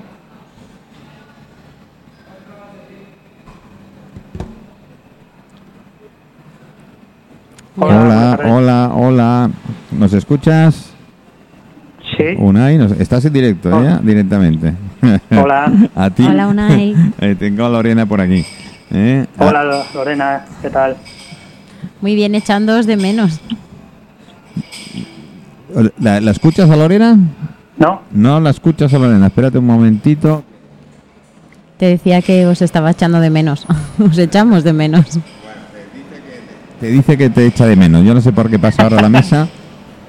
Hola, 7.76 8.38
Hola, 8.40 8.40
hola, 8.46 8.92
hola. 8.94 9.50
¿Nos 9.92 10.14
escuchas? 10.14 10.93
Sí. 12.18 12.24
Unai, 12.38 12.78
nos- 12.78 12.92
estás 13.00 13.26
en 13.26 13.34
directo 13.34 13.70
ya, 13.84 13.98
directamente. 14.00 14.74
Hola. 15.32 15.72
a 15.96 16.10
ti. 16.10 16.24
Hola, 16.26 16.48
Unai. 16.48 16.96
Eh, 17.20 17.36
tengo 17.38 17.66
a 17.66 17.70
Lorena 17.70 18.06
por 18.06 18.22
aquí. 18.22 18.46
¿eh? 18.92 19.26
Hola 19.38 19.64
Lo- 19.64 19.84
Lorena, 19.94 20.46
¿qué 20.62 20.70
tal? 20.70 20.96
Muy 22.02 22.16
bien, 22.16 22.36
echándoos 22.36 22.86
de 22.86 22.98
menos. 22.98 23.40
¿La, 26.00 26.22
la 26.22 26.32
escuchas 26.32 26.70
a 26.70 26.76
Lorena? 26.76 27.18
¿No? 27.78 28.02
No 28.12 28.40
la 28.40 28.52
escuchas 28.52 28.94
a 28.94 29.00
Lorena. 29.00 29.28
Espérate 29.28 29.58
un 29.58 29.66
momentito. 29.66 30.44
Te 31.78 31.88
decía 31.88 32.22
que 32.22 32.46
os 32.46 32.62
estaba 32.62 32.92
echando 32.92 33.20
de 33.20 33.30
menos. 33.30 33.66
os 34.00 34.18
echamos 34.18 34.64
de 34.64 34.74
menos. 34.74 35.20
Te 36.80 36.88
dice 36.88 37.18
que 37.18 37.30
te 37.30 37.46
echa 37.48 37.66
de 37.66 37.76
menos. 37.76 38.06
Yo 38.06 38.14
no 38.14 38.22
sé 38.22 38.32
por 38.32 38.50
qué 38.50 38.60
pasa 38.60 38.84
ahora 38.84 39.02
la 39.02 39.10
mesa. 39.10 39.48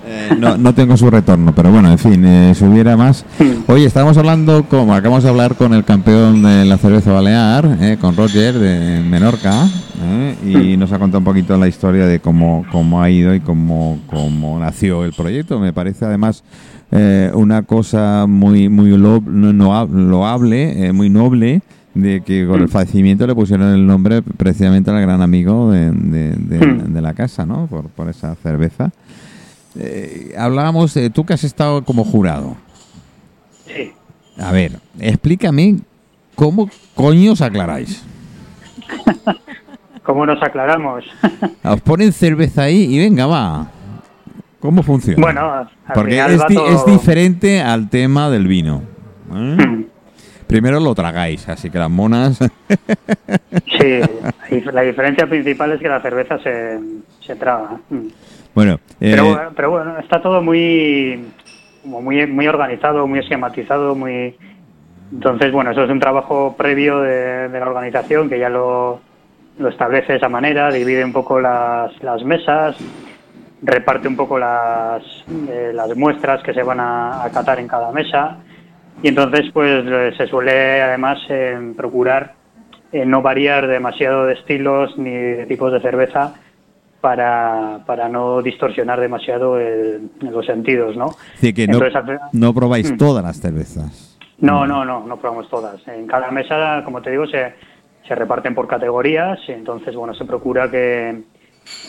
Eh, 0.06 0.30
no, 0.38 0.56
no 0.58 0.74
tengo 0.74 0.96
su 0.96 1.08
retorno, 1.10 1.54
pero 1.54 1.70
bueno, 1.70 1.90
en 1.90 1.98
fin, 1.98 2.24
eh, 2.26 2.52
si 2.54 2.64
hubiera 2.64 2.96
más. 2.96 3.24
Oye, 3.68 3.86
estábamos 3.86 4.16
hablando, 4.18 4.64
como 4.68 4.94
acabamos 4.94 5.24
de 5.24 5.30
hablar 5.30 5.54
con 5.56 5.72
el 5.72 5.84
campeón 5.84 6.42
de 6.42 6.64
la 6.66 6.76
cerveza 6.76 7.12
balear, 7.12 7.78
eh, 7.80 7.96
con 8.00 8.14
Roger 8.16 8.58
de 8.58 9.00
Menorca, 9.02 9.66
eh, 10.02 10.34
y 10.74 10.76
nos 10.76 10.92
ha 10.92 10.98
contado 10.98 11.20
un 11.20 11.24
poquito 11.24 11.56
la 11.56 11.68
historia 11.68 12.06
de 12.06 12.20
cómo, 12.20 12.66
cómo 12.70 13.00
ha 13.00 13.08
ido 13.08 13.34
y 13.34 13.40
cómo, 13.40 13.98
cómo 14.06 14.58
nació 14.60 15.04
el 15.04 15.12
proyecto. 15.14 15.58
Me 15.58 15.72
parece 15.72 16.04
además 16.04 16.44
eh, 16.92 17.30
una 17.34 17.62
cosa 17.62 18.26
muy, 18.28 18.68
muy 18.68 18.90
lo- 18.90 19.22
no- 19.24 19.52
no- 19.54 19.86
loable, 19.86 20.86
eh, 20.86 20.92
muy 20.92 21.08
noble, 21.08 21.62
de 21.94 22.20
que 22.22 22.46
con 22.46 22.60
el 22.60 22.68
fallecimiento 22.68 23.26
le 23.26 23.34
pusieron 23.34 23.72
el 23.72 23.86
nombre 23.86 24.20
precisamente 24.20 24.90
al 24.90 25.00
gran 25.00 25.22
amigo 25.22 25.70
de, 25.70 25.92
de- 25.92 26.32
de- 26.36 26.66
Hmm. 26.66 26.92
de 26.92 27.00
la 27.00 27.14
casa, 27.14 27.46
¿no? 27.46 27.66
Por, 27.68 27.84
por 27.86 28.08
esa 28.10 28.34
cerveza. 28.34 28.90
Eh, 29.78 30.34
hablábamos 30.38 30.94
de 30.94 31.10
tú 31.10 31.24
que 31.26 31.34
has 31.34 31.44
estado 31.44 31.84
como 31.84 32.04
jurado. 32.04 32.56
Sí. 33.66 33.92
A 34.38 34.52
ver, 34.52 34.72
explícame 34.98 35.78
cómo 36.34 36.68
coño 36.94 37.32
os 37.32 37.40
aclaráis. 37.42 38.02
¿Cómo 40.02 40.26
nos 40.26 40.42
aclaramos? 40.42 41.04
Os 41.62 41.80
ponen 41.80 42.12
cerveza 42.12 42.62
ahí 42.64 42.94
y 42.94 42.98
venga, 42.98 43.26
va. 43.26 43.68
¿Cómo 44.60 44.82
funciona? 44.82 45.20
bueno, 45.20 45.52
al 45.52 45.68
Porque 45.94 46.12
final 46.12 46.30
es, 46.32 46.40
va 46.40 46.46
di- 46.48 46.54
todo- 46.54 46.68
es 46.68 46.86
diferente 46.86 47.60
al 47.62 47.88
tema 47.90 48.28
del 48.30 48.46
vino. 48.46 48.82
¿eh? 49.30 49.34
Mm. 49.66 49.84
primero 50.46 50.78
lo 50.80 50.94
tragáis, 50.94 51.48
así 51.48 51.70
que 51.70 51.78
las 51.78 51.90
monas... 51.90 52.38
Sí, 52.38 54.00
la 54.72 54.82
diferencia 54.82 55.26
principal 55.26 55.72
es 55.72 55.80
que 55.80 55.88
la 55.88 56.00
cerveza 56.00 56.38
se, 56.38 56.78
se 57.20 57.34
traga. 57.36 57.78
Mm. 57.90 58.06
Bueno, 58.54 58.74
eh, 59.00 59.10
Pero, 59.16 59.52
pero 59.54 59.70
bueno, 59.70 59.98
está 59.98 60.20
todo 60.20 60.42
muy, 60.42 61.24
como 61.82 62.02
muy, 62.02 62.26
muy 62.26 62.46
organizado, 62.46 63.06
muy 63.06 63.20
esquematizado, 63.20 63.94
muy... 63.94 64.36
Entonces, 65.12 65.52
bueno, 65.52 65.70
eso 65.70 65.84
es 65.84 65.90
un 65.90 66.00
trabajo 66.00 66.54
previo 66.56 67.00
de, 67.00 67.48
de 67.48 67.60
la 67.60 67.66
organización 67.66 68.28
que 68.28 68.38
ya 68.38 68.48
lo, 68.48 69.00
lo 69.58 69.68
establece 69.68 70.12
de 70.12 70.18
esa 70.18 70.28
manera, 70.28 70.70
divide 70.70 71.04
un 71.04 71.12
poco 71.12 71.40
las, 71.40 72.02
las 72.02 72.24
mesas, 72.24 72.76
reparte 73.62 74.08
un 74.08 74.16
poco 74.16 74.38
las, 74.38 75.02
eh, 75.48 75.72
las 75.74 75.96
muestras 75.96 76.42
que 76.42 76.52
se 76.52 76.62
van 76.62 76.80
a, 76.80 77.24
a 77.24 77.30
catar 77.30 77.58
en 77.60 77.68
cada 77.68 77.92
mesa 77.92 78.38
y 79.02 79.08
entonces 79.08 79.50
pues 79.52 79.84
se 80.16 80.26
suele 80.26 80.82
además 80.82 81.18
eh, 81.28 81.72
procurar 81.76 82.34
eh, 82.92 83.04
no 83.06 83.22
variar 83.22 83.66
demasiado 83.66 84.26
de 84.26 84.34
estilos 84.34 84.96
ni 84.98 85.10
de 85.10 85.46
tipos 85.46 85.72
de 85.72 85.80
cerveza 85.80 86.34
para, 87.08 87.80
para 87.84 88.08
no 88.08 88.40
distorsionar 88.40 88.98
demasiado 88.98 89.58
el- 89.60 90.10
los 90.22 90.46
sentidos, 90.46 90.96
¿no? 90.96 91.08
es 91.10 91.32
decir, 91.42 91.54
que 91.54 91.66
no, 91.66 91.74
Entonces, 91.74 91.96
al- 91.96 92.20
no 92.32 92.54
probáis 92.54 92.90
Mm. 92.92 92.96
todas 92.96 93.22
las 93.22 93.38
cervezas. 93.38 94.16
No, 94.38 94.66
no, 94.66 94.86
no, 94.86 95.00
no 95.06 95.18
probamos 95.18 95.46
todas. 95.50 95.86
En 95.86 96.06
cada 96.06 96.30
mesa, 96.30 96.80
como 96.82 97.02
te 97.02 97.10
digo, 97.10 97.26
se, 97.26 97.52
se 98.08 98.14
reparten 98.14 98.54
por 98.54 98.66
categorías, 98.66 99.38
entonces, 99.48 99.94
bueno, 99.94 100.14
se 100.14 100.24
procura 100.24 100.70
que, 100.70 101.24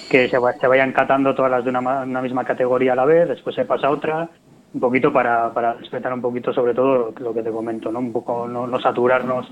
que 0.10 0.28
se, 0.28 0.38
se 0.60 0.68
vayan 0.68 0.92
catando 0.92 1.34
todas 1.34 1.50
las 1.50 1.64
de 1.64 1.70
una, 1.70 1.80
una 2.04 2.22
misma 2.22 2.44
categoría 2.44 2.92
a 2.92 2.96
la 2.98 3.06
vez, 3.06 3.30
después 3.30 3.56
se 3.56 3.64
pasa 3.64 3.88
a 3.88 3.92
otra, 3.92 4.28
un 4.74 4.82
poquito 4.82 5.14
para, 5.14 5.54
para 5.54 5.76
respetar 5.76 6.12
un 6.14 6.22
poquito 6.22 6.52
sobre 6.54 6.74
todo 6.74 7.14
lo 7.18 7.34
que 7.34 7.42
te 7.42 7.52
comento, 7.52 7.90
¿no? 7.90 8.00
Un 8.00 8.12
poco 8.12 8.50
no, 8.50 8.68
no 8.68 8.82
saturarnos 8.82 9.50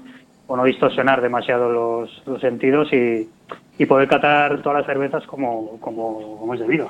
o 0.47 0.57
no 0.57 0.63
distorsionar 0.63 1.21
demasiado 1.21 1.71
los, 1.71 2.23
los 2.25 2.41
sentidos 2.41 2.91
y, 2.91 3.29
y 3.77 3.85
poder 3.85 4.07
catar 4.07 4.61
todas 4.61 4.79
las 4.79 4.85
cervezas 4.85 5.25
como, 5.25 5.79
como, 5.79 6.37
como 6.39 6.53
es 6.53 6.59
debido. 6.59 6.89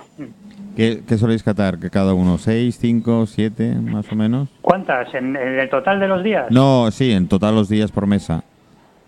¿Qué, 0.75 1.03
qué 1.07 1.17
soléis 1.17 1.43
catar? 1.43 1.79
¿Que 1.79 1.89
cada 1.89 2.13
uno? 2.13 2.37
¿Seis, 2.37 2.77
cinco, 2.79 3.25
siete, 3.25 3.75
más 3.75 4.11
o 4.11 4.15
menos? 4.15 4.49
¿Cuántas? 4.61 5.13
¿En, 5.13 5.35
en 5.35 5.59
el 5.59 5.69
total 5.69 5.99
de 5.99 6.07
los 6.07 6.23
días? 6.23 6.47
No, 6.49 6.89
sí, 6.91 7.11
en 7.11 7.27
total 7.27 7.55
los 7.55 7.69
días 7.69 7.91
por 7.91 8.07
mesa. 8.07 8.43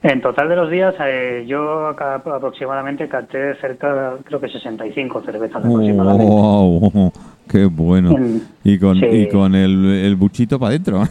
En 0.03 0.21
total 0.21 0.47
de 0.49 0.55
los 0.55 0.69
días, 0.69 0.93
eh, 1.03 1.45
yo 1.47 1.88
aproximadamente 1.88 3.08
caté 3.08 3.55
cerca, 3.55 4.13
creo 4.23 4.39
que 4.39 4.49
65 4.49 5.21
cervezas 5.23 5.65
aproximadamente. 5.65 6.25
¡Wow! 6.31 7.12
¡Qué 7.49 7.65
bueno! 7.65 8.15
Y 8.63 8.79
con, 8.79 8.99
sí. 8.99 9.05
y 9.05 9.29
con 9.29 9.53
el, 9.55 9.86
el 9.86 10.15
buchito 10.15 10.60
para 10.60 10.69
adentro. 10.69 11.03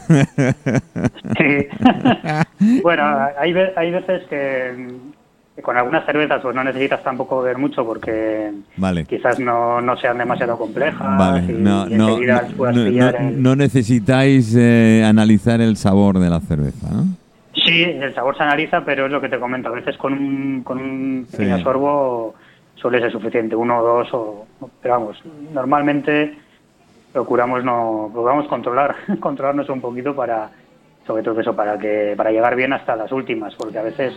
Sí. 1.38 1.66
bueno, 2.82 3.02
hay, 3.38 3.54
hay 3.76 3.90
veces 3.90 4.22
que, 4.28 4.88
que 5.54 5.62
con 5.62 5.76
algunas 5.76 6.04
cervezas 6.04 6.40
pues 6.42 6.54
no 6.54 6.64
necesitas 6.64 7.02
tampoco 7.02 7.42
ver 7.42 7.58
mucho 7.58 7.84
porque 7.84 8.50
Vale. 8.76 9.04
quizás 9.04 9.38
no, 9.38 9.80
no 9.80 9.96
sean 9.96 10.18
demasiado 10.18 10.58
complejas 10.58 11.18
Vale, 11.18 11.44
y, 11.52 11.52
no, 11.52 11.86
y 11.88 11.94
no, 11.94 12.18
las 12.20 12.50
no, 13.36 13.54
necesitáis 13.56 14.54
eh, 14.56 15.04
analizar 15.06 15.60
el 15.60 15.76
sabor 15.76 16.18
de 16.18 16.30
la 16.30 16.40
cerveza, 16.40 16.88
¿no? 16.90 17.04
Sí, 17.54 17.82
el 17.84 18.12
sabor 18.14 18.36
se 18.36 18.42
analiza, 18.42 18.84
pero 18.84 19.06
es 19.06 19.12
lo 19.12 19.20
que 19.20 19.28
te 19.28 19.38
comento. 19.38 19.68
A 19.68 19.72
veces 19.72 19.96
con 19.96 20.12
un, 20.12 20.62
con 20.64 20.78
un 20.78 21.26
Sí. 21.30 21.36
pequeño 21.38 21.60
sorbo 21.62 22.34
suele 22.76 23.00
ser 23.00 23.12
suficiente, 23.12 23.56
uno 23.56 23.78
o 23.80 23.84
dos, 23.84 24.08
o, 24.14 24.46
pero 24.80 24.94
vamos, 24.94 25.22
normalmente 25.52 26.38
procuramos 27.12 27.62
no 27.64 28.10
procuramos 28.12 28.46
controlar 28.48 28.96
controlarnos 29.20 29.68
un 29.68 29.80
poquito 29.80 30.14
para 30.16 30.50
sobre 31.06 31.22
todo 31.22 31.40
eso 31.40 31.54
para 31.54 31.78
que 31.78 32.14
para 32.16 32.30
llegar 32.32 32.56
bien 32.56 32.72
hasta 32.72 32.96
las 32.96 33.12
últimas 33.12 33.54
porque 33.54 33.78
a 33.78 33.82
veces 33.82 34.12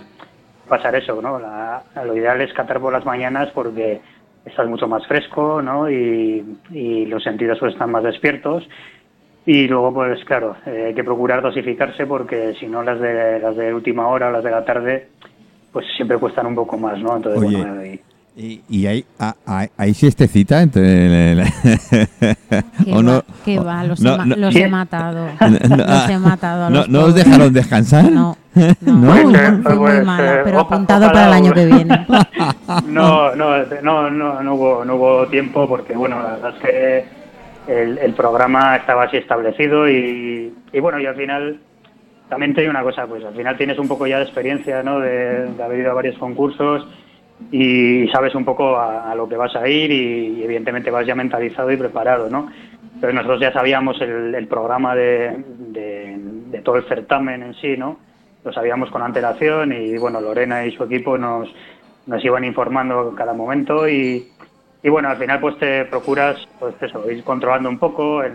pasar 0.67 0.95
eso 0.95 1.21
no 1.21 1.37
La- 1.39 1.83
lo 2.03 2.15
ideal 2.15 2.41
es 2.41 2.51
catar 2.53 2.79
por 2.79 2.91
las 2.91 3.05
mañanas 3.05 3.49
porque 3.53 4.01
estás 4.45 4.67
mucho 4.67 4.87
más 4.87 5.05
fresco 5.05 5.61
no 5.61 5.89
y, 5.89 6.43
y 6.71 7.05
los 7.05 7.23
sentidos 7.23 7.59
pues 7.59 7.73
están 7.73 7.91
más 7.91 8.03
despiertos. 8.03 8.67
Y 9.45 9.67
luego 9.67 9.93
pues 9.93 10.23
claro 10.25 10.57
eh, 10.65 10.85
hay 10.87 10.93
que 10.95 11.03
procurar 11.03 11.41
dosificarse 11.41 12.05
porque 12.05 12.53
si 12.59 12.65
no 12.67 12.81
las 12.83 12.99
de 12.99 13.39
las 13.39 13.55
de 13.55 13.73
última 13.73 14.07
hora 14.07 14.31
las 14.31 14.43
de 14.43 14.51
la 14.51 14.65
tarde 14.65 15.09
pues 15.71 15.85
siempre 15.95 16.17
cuestan 16.17 16.47
un 16.47 16.55
poco 16.55 16.77
más 16.77 16.99
no 16.99 17.15
entonces 17.15 17.43
Oye, 17.43 17.57
bueno 17.57 17.85
y- 17.85 18.01
¿Y, 18.39 18.61
y 18.69 18.85
hay, 18.85 19.03
a- 19.17 19.33
hay, 19.47 19.67
hay 19.77 19.93
siestecita 19.95 20.61
entre 20.61 21.31
el- 21.31 21.39
¿O 22.91 22.97
va, 22.97 23.01
no? 23.01 23.23
que 23.43 23.57
o- 23.57 23.63
va, 23.65 23.83
los, 23.83 23.99
no, 23.99 24.13
he, 24.13 24.25
no- 24.27 24.35
los 24.35 24.53
Sí. 24.53 24.61
he 24.61 24.67
matado. 24.67 25.27
No, 25.41 25.49
los 25.49 26.09
he 26.09 26.13
ah, 26.13 26.19
matado 26.23 26.65
a 26.65 26.69
¿No, 26.69 26.77
los 26.81 26.89
¿no 26.89 26.99
os 27.05 27.15
dejaron 27.15 27.51
descansar? 27.51 28.11
No, 28.11 28.37
no, 28.53 28.67
Pues, 28.75 29.25
muy 29.25 29.75
pues, 29.77 30.05
mala, 30.05 30.35
eh, 30.35 30.41
pero 30.43 30.59
apuntado 30.59 31.05
ojalá 31.07 31.13
para 31.13 31.27
el 31.29 31.33
año 31.33 31.53
que 31.53 31.65
viene. 31.65 32.05
No, 32.85 33.33
no, 33.35 33.57
no, 33.81 34.09
no, 34.11 34.43
no 34.43 34.53
hubo, 34.53 34.85
no 34.85 34.95
hubo 34.97 35.27
tiempo 35.27 35.67
porque, 35.67 35.95
bueno, 35.95 36.21
la 36.21 36.31
verdad 36.33 36.53
es 36.57 36.61
que 36.61 37.05
el, 37.81 37.97
el 37.97 38.13
programa 38.13 38.75
estaba 38.75 39.05
así 39.05 39.17
establecido 39.17 39.89
y, 39.89 40.53
y, 40.71 40.79
bueno, 40.79 40.99
y 40.99 41.05
al 41.07 41.15
final 41.15 41.59
también 42.29 42.53
te 42.53 42.61
digo 42.61 42.71
una 42.71 42.83
cosa, 42.83 43.07
pues 43.07 43.23
al 43.25 43.33
final 43.33 43.57
tienes 43.57 43.79
un 43.79 43.87
poco 43.87 44.05
ya 44.05 44.17
de 44.17 44.25
experiencia, 44.25 44.83
¿no? 44.83 44.99
De, 44.99 45.47
de 45.53 45.63
haber 45.63 45.79
ido 45.79 45.91
a 45.91 45.95
varios 45.95 46.17
concursos 46.19 46.85
y 47.51 48.07
sabes 48.09 48.35
un 48.35 48.43
poco 48.45 48.77
a, 48.77 49.11
a 49.11 49.15
lo 49.15 49.27
que 49.29 49.37
vas 49.37 49.55
a 49.55 49.67
ir 49.67 49.91
y, 49.91 50.39
y 50.39 50.43
evidentemente 50.43 50.91
vas 50.91 51.05
ya 51.05 51.15
mentalizado 51.15 51.71
y 51.71 51.77
preparado, 51.77 52.29
¿no? 52.29 52.49
Entonces 52.95 53.13
nosotros 53.13 53.39
ya 53.39 53.53
sabíamos 53.53 54.01
el, 54.01 54.33
el 54.33 54.47
programa 54.47 54.95
de, 54.95 55.43
de, 55.47 56.15
de 56.17 56.61
todo 56.61 56.77
el 56.77 56.85
certamen 56.85 57.43
en 57.43 57.53
sí, 57.55 57.77
¿no? 57.77 57.99
Lo 58.43 58.51
sabíamos 58.51 58.89
con 58.89 59.01
antelación 59.01 59.71
y 59.71 59.97
bueno, 59.97 60.19
Lorena 60.19 60.65
y 60.65 60.71
su 60.75 60.83
equipo 60.83 61.17
nos, 61.17 61.47
nos 62.07 62.23
iban 62.25 62.43
informando 62.43 63.13
cada 63.15 63.33
momento 63.33 63.87
y, 63.87 64.31
y 64.81 64.89
bueno, 64.89 65.09
al 65.09 65.17
final 65.17 65.39
pues 65.39 65.57
te 65.59 65.85
procuras 65.85 66.37
pues 66.59 66.73
eso, 66.81 67.09
ir 67.11 67.23
controlando 67.23 67.69
un 67.69 67.77
poco 67.77 68.23
en, 68.23 68.33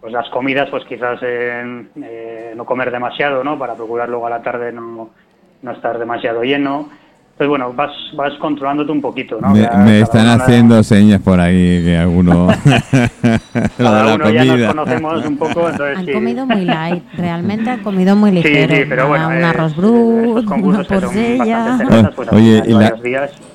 pues 0.00 0.12
las 0.12 0.28
comidas 0.30 0.68
pues 0.68 0.84
quizás 0.84 1.22
en, 1.22 1.90
eh, 2.02 2.54
no 2.56 2.64
comer 2.64 2.90
demasiado, 2.90 3.44
¿no? 3.44 3.56
Para 3.56 3.74
procurar 3.74 4.08
luego 4.08 4.26
a 4.26 4.30
la 4.30 4.42
tarde 4.42 4.72
no, 4.72 5.10
no 5.62 5.70
estar 5.70 5.96
demasiado 5.98 6.42
lleno. 6.42 6.88
Entonces 7.42 7.48
bueno, 7.48 7.72
vas, 7.74 7.90
vas 8.14 8.32
controlándote 8.38 8.92
un 8.92 9.00
poquito, 9.00 9.40
¿no? 9.40 9.50
Me, 9.50 9.66
Cada- 9.66 9.84
me 9.84 10.00
están 10.00 10.28
haciendo 10.28 10.82
señas 10.84 11.20
por 11.20 11.40
ahí 11.40 11.82
que 11.82 11.96
alguno... 11.98 12.46
Lo 12.64 13.30
de 13.60 13.70
Cada 13.78 14.04
la 14.04 14.14
uno 14.14 14.30
ya 14.30 14.44
nos 14.44 14.68
conocemos 14.74 15.26
un 15.26 15.36
poco, 15.38 15.68
entonces 15.70 15.98
Han 15.98 16.06
sí. 16.06 16.12
comido 16.12 16.46
muy 16.46 16.64
light, 16.64 17.02
realmente 17.16 17.68
han 17.70 17.80
comido 17.82 18.14
muy 18.14 18.30
Sí, 18.30 18.36
ligero. 18.36 18.76
sí, 18.76 18.82
pero 18.88 19.08
bueno, 19.08 19.26
un 19.28 19.34
eh, 19.34 19.44
arroz 19.44 19.72
estos 19.72 19.76
brut, 19.84 20.46
una 20.68 20.84
porcella. 20.84 21.76
cervezas, 21.78 22.14
pues, 22.14 22.32
Oye, 22.32 22.62
y 22.64 22.72
la- 22.74 22.94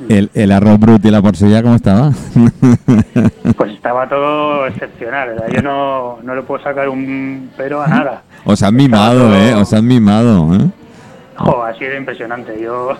El, 0.09 0.29
el 0.33 0.51
arroz 0.51 0.79
brut 0.79 1.05
y 1.05 1.11
la 1.11 1.21
porcella, 1.21 1.63
¿cómo 1.63 1.75
estaba? 1.75 2.11
pues 3.57 3.71
estaba 3.71 4.07
todo 4.09 4.67
excepcional. 4.67 5.29
sea, 5.37 5.47
yo 5.55 5.61
no, 5.61 6.17
no 6.23 6.35
le 6.35 6.41
puedo 6.41 6.61
sacar 6.63 6.89
un 6.89 7.49
pero 7.55 7.81
a 7.81 7.87
nada. 7.87 8.21
Os 8.43 8.61
han 8.63 8.75
mimado, 8.75 9.27
Estaba 9.33 9.45
¿eh? 9.47 9.51
todo- 9.51 9.61
Os 9.61 9.73
han 9.73 9.87
mimado, 9.87 10.55
¿eh? 10.55 10.59
Jo, 11.37 11.63
ha 11.63 11.73
sido 11.75 11.95
impresionante. 11.95 12.59
Yo, 12.61 12.97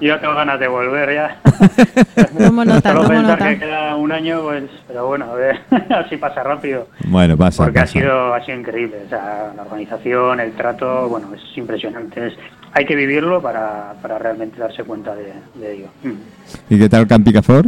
yo 0.00 0.18
tengo 0.20 0.34
ganas 0.34 0.60
de 0.60 0.68
volver 0.68 1.12
ya. 1.14 1.36
Tomo 2.38 2.64
nota, 2.64 2.90
Solo 2.90 3.02
tomo 3.02 3.14
pensar 3.14 3.38
nota. 3.38 3.48
que 3.48 3.58
queda 3.58 3.96
un 3.96 4.12
año, 4.12 4.42
pues, 4.42 4.64
pero 4.86 5.06
bueno, 5.06 5.26
a 5.32 5.34
ver, 5.34 5.60
así 5.90 6.16
pasa 6.16 6.42
rápido. 6.42 6.86
Bueno, 7.06 7.36
pasa, 7.36 7.64
Porque 7.64 7.80
ha 7.80 7.86
sido, 7.86 8.34
ha 8.34 8.44
sido 8.44 8.58
increíble. 8.58 8.98
O 9.06 9.08
sea, 9.08 9.52
la 9.56 9.62
organización, 9.62 10.40
el 10.40 10.52
trato, 10.52 11.08
bueno, 11.08 11.28
es 11.34 11.58
impresionante. 11.58 12.28
Es, 12.28 12.34
hay 12.72 12.84
que 12.84 12.94
vivirlo 12.94 13.40
para, 13.42 13.94
para 14.00 14.18
realmente 14.18 14.58
darse 14.58 14.84
cuenta 14.84 15.14
de, 15.14 15.32
de 15.54 15.74
ello. 15.74 15.86
Mm. 16.02 16.74
¿Y 16.74 16.78
qué 16.78 16.88
tal 16.88 17.06
Campicafor? 17.06 17.64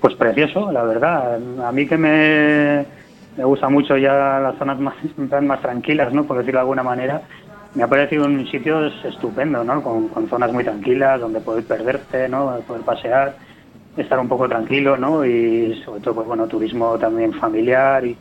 Pues 0.00 0.14
precioso, 0.14 0.70
la 0.72 0.82
verdad. 0.82 1.38
A 1.64 1.72
mí 1.72 1.86
que 1.86 1.96
me, 1.96 2.84
me 3.36 3.44
gusta 3.44 3.68
mucho 3.68 3.96
ya 3.96 4.40
las 4.40 4.56
zonas 4.58 4.78
más, 4.78 4.94
más 5.42 5.60
tranquilas, 5.62 6.12
¿no? 6.12 6.24
Por 6.24 6.38
decirlo 6.38 6.58
de 6.58 6.62
alguna 6.62 6.82
manera. 6.82 7.22
Me 7.74 7.82
ha 7.82 7.88
parecido 7.88 8.26
un 8.26 8.46
sitio 8.48 8.86
estupendo, 8.86 9.64
¿no? 9.64 9.82
Con, 9.82 10.08
con 10.08 10.28
zonas 10.28 10.52
muy 10.52 10.62
tranquilas, 10.62 11.20
donde 11.20 11.40
poder 11.40 11.64
perderte, 11.64 12.28
¿no? 12.28 12.58
Poder 12.66 12.82
pasear, 12.82 13.36
estar 13.96 14.18
un 14.18 14.28
poco 14.28 14.48
tranquilo, 14.48 14.96
¿no? 14.96 15.24
Y 15.24 15.80
sobre 15.84 16.00
todo, 16.02 16.16
pues 16.16 16.26
bueno, 16.26 16.46
turismo 16.46 16.98
también 16.98 17.32
familiar. 17.32 18.04
Y, 18.04 18.16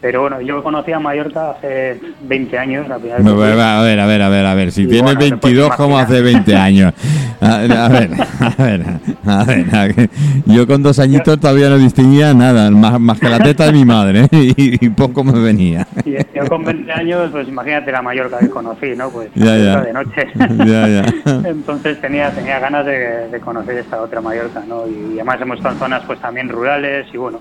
pero 0.00 0.20
bueno, 0.22 0.40
yo 0.40 0.62
conocí 0.62 0.92
a 0.92 1.00
Mallorca 1.00 1.50
hace 1.50 2.00
20 2.22 2.58
años, 2.58 2.88
la 2.88 2.96
primera 2.96 3.16
vez 3.16 3.24
No, 3.24 3.32
que 3.32 3.36
fui. 3.36 3.44
A 3.60 3.82
ver, 3.82 3.98
a 4.00 4.06
ver, 4.06 4.22
a 4.22 4.28
ver, 4.28 4.46
a 4.46 4.54
ver. 4.54 4.72
Si 4.72 4.82
Y 4.82 4.86
tienes 4.86 5.02
bueno, 5.02 5.18
te 5.18 5.30
22 5.30 5.66
puedes 5.68 5.76
como 5.76 5.98
hace 5.98 6.18
imaginar. 6.18 6.44
20 6.44 6.56
años. 6.56 6.94
A, 7.40 7.54
a 7.54 7.88
ver, 7.88 8.10
a 8.40 8.48
ver, 8.62 8.82
a 9.26 9.44
ver. 9.44 9.74
a 9.74 9.84
ver. 9.86 10.10
Yo 10.46 10.66
con 10.66 10.82
dos 10.82 10.98
añitos 10.98 11.38
todavía 11.40 11.68
no 11.68 11.78
distinguía 11.78 12.34
nada, 12.34 12.70
más, 12.70 12.98
más 13.00 13.18
que 13.20 13.28
la 13.28 13.38
teta 13.40 13.66
de 13.66 13.72
mi 13.72 13.84
madre, 13.84 14.24
¿eh? 14.24 14.28
y, 14.56 14.86
y 14.86 14.88
poco 14.90 15.22
me 15.24 15.38
venía. 15.38 15.86
Y 16.04 16.12
yo 16.36 16.46
con 16.48 16.64
20 16.64 16.90
años, 16.92 17.30
pues 17.30 17.48
imagínate 17.48 17.92
la 17.92 18.02
Mallorca 18.02 18.38
que 18.38 18.50
conocí, 18.50 18.94
¿no? 18.96 19.10
Pues 19.10 19.28
Ya, 19.34 19.56
ya. 19.56 19.80
de 19.82 19.92
noche. 19.92 20.26
Ya, 20.66 20.88
ya. 20.88 21.04
Entonces 21.48 22.00
tenía 22.00 22.30
tenía 22.30 22.58
ganas 22.58 22.86
de, 22.86 23.28
de 23.28 23.40
conocer 23.40 23.78
esta 23.78 24.00
otra 24.00 24.20
Mallorca, 24.20 24.62
¿no? 24.66 24.84
Y 24.88 25.14
además 25.14 25.40
hemos 25.40 25.56
estado 25.58 25.74
en 25.74 25.80
zonas 25.80 26.02
pues 26.06 26.20
también 26.20 26.48
rurales 26.48 27.06
y 27.12 27.16
bueno, 27.16 27.40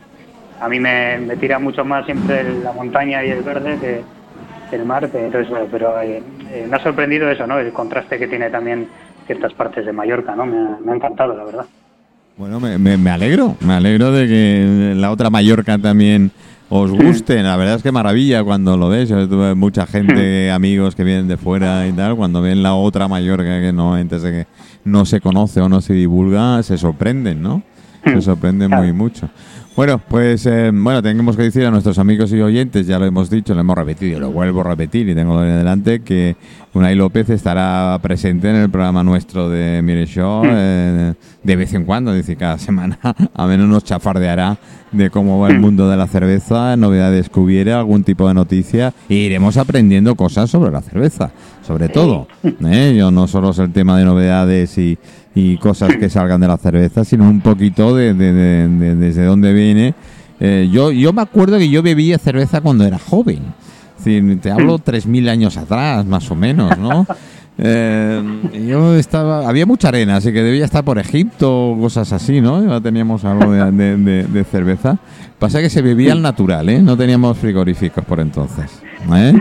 a 0.59 0.69
mí 0.69 0.79
me, 0.79 1.17
me 1.19 1.35
tira 1.37 1.59
mucho 1.59 1.85
más 1.85 2.05
siempre 2.05 2.59
la 2.61 2.71
montaña 2.71 3.23
y 3.23 3.29
el 3.29 3.43
verde 3.43 3.77
que, 3.79 4.75
el 4.75 4.85
mar, 4.85 5.09
pero, 5.11 5.39
eso, 5.39 5.55
pero 5.71 6.01
eh, 6.01 6.21
eh, 6.51 6.67
me 6.69 6.75
ha 6.75 6.83
sorprendido 6.83 7.29
eso, 7.31 7.47
¿no? 7.47 7.57
El 7.57 7.71
contraste 7.71 8.19
que 8.19 8.27
tiene 8.27 8.49
también 8.49 8.87
ciertas 9.25 9.53
partes 9.53 9.85
de 9.85 9.93
Mallorca, 9.93 10.35
¿no? 10.35 10.45
Me 10.45 10.57
ha, 10.57 10.77
me 10.83 10.91
ha 10.91 10.95
encantado, 10.95 11.35
la 11.35 11.45
verdad. 11.45 11.65
Bueno, 12.35 12.59
me, 12.59 12.77
me, 12.77 12.97
me 12.97 13.09
alegro, 13.09 13.55
me 13.61 13.73
alegro 13.73 14.11
de 14.11 14.27
que 14.27 14.93
la 14.95 15.11
otra 15.11 15.29
Mallorca 15.29 15.77
también 15.77 16.31
os 16.69 16.91
guste. 16.91 17.41
La 17.41 17.55
verdad 17.57 17.75
es 17.75 17.83
que 17.83 17.91
maravilla 17.91 18.43
cuando 18.43 18.77
lo 18.77 18.89
ves. 18.89 19.09
Yo 19.09 19.27
tuve 19.27 19.55
mucha 19.55 19.85
gente, 19.85 20.51
amigos 20.53 20.95
que 20.95 21.03
vienen 21.03 21.27
de 21.27 21.37
fuera 21.37 21.87
y 21.87 21.93
tal, 21.93 22.15
cuando 22.15 22.41
ven 22.41 22.63
la 22.63 22.73
otra 22.75 23.07
Mallorca 23.07 23.61
que 23.61 23.71
no, 23.73 23.93
antes 23.93 24.21
de 24.21 24.31
que 24.31 24.47
no 24.83 25.05
se 25.05 25.21
conoce 25.21 25.61
o 25.61 25.69
no 25.69 25.81
se 25.81 25.93
divulga, 25.93 26.61
se 26.63 26.77
sorprenden, 26.77 27.41
¿no? 27.41 27.63
Se 28.03 28.21
sorprenden 28.21 28.71
muy 28.71 28.93
mucho. 28.93 29.29
Bueno, 29.78 29.99
pues 29.99 30.43
eh, 30.47 30.71
bueno, 30.73 31.03
tenemos 31.03 31.38
que 31.38 31.43
decir 31.43 31.63
a 31.63 31.69
nuestros 31.69 31.99
amigos 31.99 32.34
y 32.34 32.41
oyentes, 32.41 32.88
ya 32.88 32.97
lo 32.97 33.05
hemos 33.05 33.30
dicho, 33.30 33.53
lo 33.53 33.61
hemos 33.61 33.78
repetido, 33.78 34.19
lo 34.19 34.32
vuelvo 34.32 34.61
a 34.61 34.63
repetir 34.63 35.07
y 35.07 35.13
tengo 35.13 35.39
en 35.43 35.51
adelante, 35.51 36.01
que 36.01 36.36
Unai 36.73 36.95
López 36.95 37.30
estará 37.30 37.99
presente 38.01 38.49
en 38.49 38.55
el 38.55 38.71
programa 38.71 39.03
nuestro 39.03 39.49
de 39.49 39.84
Mire 39.84 40.07
Show 40.07 40.41
eh, 40.47 41.13
de 41.43 41.55
vez 41.55 41.75
en 41.75 41.86
cuando, 41.86 42.11
dice 42.11 42.36
cada 42.36 42.57
semana, 42.57 42.97
a 43.36 43.45
menos 43.45 43.69
nos 43.69 43.84
chafardeará 43.84 44.57
de 44.91 45.11
cómo 45.11 45.39
va 45.39 45.49
el 45.49 45.59
mundo 45.59 45.88
de 45.88 45.95
la 45.95 46.07
cerveza, 46.07 46.75
novedades 46.75 47.30
que 47.30 47.39
hubiera, 47.39 47.78
algún 47.78 48.03
tipo 48.03 48.28
de 48.28 48.34
noticia, 48.34 48.95
e 49.07 49.13
iremos 49.13 49.57
aprendiendo 49.57 50.15
cosas 50.15 50.49
sobre 50.49 50.71
la 50.71 50.82
cerveza, 50.82 51.32
sobre 51.61 51.89
todo. 51.89 52.28
¿eh? 52.65 52.95
Yo 52.97 53.11
no 53.11 53.28
solo 53.28 53.51
es 53.51 53.59
el 53.59 53.71
tema 53.71 53.97
de 53.99 54.05
novedades 54.05 54.75
y, 54.80 54.97
y 55.39 55.57
cosas 55.57 55.95
que 55.97 56.09
salgan 56.09 56.41
de 56.41 56.47
la 56.47 56.57
cerveza, 56.57 57.03
sino 57.03 57.23
un 57.29 57.41
poquito 57.41 57.95
de, 57.95 58.13
de- 58.13 58.33
de- 58.33 58.67
de- 58.67 58.95
desde 58.95 59.23
dónde 59.25 59.53
viene. 59.53 59.93
Eh, 60.39 60.69
yo, 60.71 60.91
yo 60.91 61.13
me 61.13 61.21
acuerdo 61.21 61.57
que 61.57 61.69
yo 61.69 61.81
bebía 61.83 62.17
cerveza 62.17 62.61
cuando 62.61 62.85
era 62.85 62.97
joven. 62.97 63.39
Es 63.99 64.05
decir, 64.05 64.39
te 64.41 64.51
hablo 64.51 64.77
3.000 64.79 65.29
años 65.29 65.57
atrás, 65.57 66.05
más 66.05 66.29
o 66.31 66.35
menos, 66.35 66.77
¿no? 66.77 67.05
Eh, 67.59 68.21
yo 68.67 68.95
estaba, 68.95 69.49
había 69.49 69.65
mucha 69.65 69.88
arena, 69.88 70.17
así 70.17 70.31
que 70.31 70.43
debía 70.43 70.63
estar 70.63 70.83
por 70.83 70.99
Egipto 70.99 71.71
o 71.71 71.79
cosas 71.79 72.13
así, 72.13 72.39
¿no? 72.39 72.63
Ya 72.63 72.79
teníamos 72.81 73.25
algo 73.25 73.51
de, 73.51 73.71
de- 73.71 73.97
de- 73.97 74.23
de 74.25 74.43
cerveza. 74.43 74.99
Pasa 75.39 75.59
que 75.59 75.69
se 75.71 75.81
bebía 75.81 76.13
al 76.13 76.21
natural, 76.21 76.69
¿eh? 76.69 76.79
No 76.83 76.95
teníamos 76.95 77.35
frigoríficos 77.39 78.05
por 78.05 78.19
entonces. 78.19 78.79
¿eh? 79.11 79.33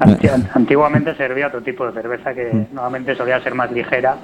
Anti- 0.00 0.26
Antiguamente 0.52 1.14
servía 1.16 1.46
otro 1.46 1.62
tipo 1.62 1.86
de 1.86 1.92
cerveza 1.92 2.34
que 2.34 2.66
normalmente 2.72 3.14
solía 3.14 3.40
ser 3.40 3.54
más 3.54 3.70
ligera 3.70 4.16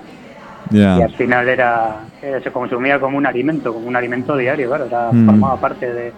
Y 0.71 0.83
al 0.83 1.13
final 1.17 1.49
era 1.49 1.97
eh, 2.23 2.41
se 2.45 2.51
consumía 2.51 3.01
como 3.01 3.17
un 3.19 3.27
alimento, 3.27 3.73
como 3.75 3.87
un 3.89 3.97
alimento 3.97 4.37
diario, 4.37 4.69
claro, 4.69 4.87
era, 4.87 5.11
Mm. 5.13 5.27
formaba 5.27 5.61
parte 5.61 5.93
de, 5.93 6.13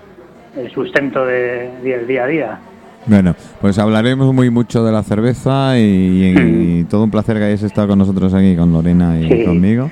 del 0.56 0.70
sustento 0.72 1.24
de- 1.24 1.70
del 1.82 2.06
día 2.06 2.24
a 2.24 2.26
día. 2.26 2.58
Bueno, 3.06 3.34
pues 3.60 3.78
hablaremos 3.78 4.32
muy 4.34 4.50
mucho 4.50 4.84
de 4.84 4.92
la 4.92 5.02
cerveza 5.02 5.78
y, 5.78 6.34
y 6.80 6.84
todo 6.84 7.04
un 7.04 7.10
placer 7.10 7.36
que 7.38 7.44
hayáis 7.44 7.62
estado 7.62 7.88
con 7.88 7.98
nosotros 7.98 8.32
aquí, 8.34 8.54
con 8.56 8.72
Lorena 8.72 9.18
y 9.18 9.28
Sí. 9.28 9.44
conmigo. 9.44 9.90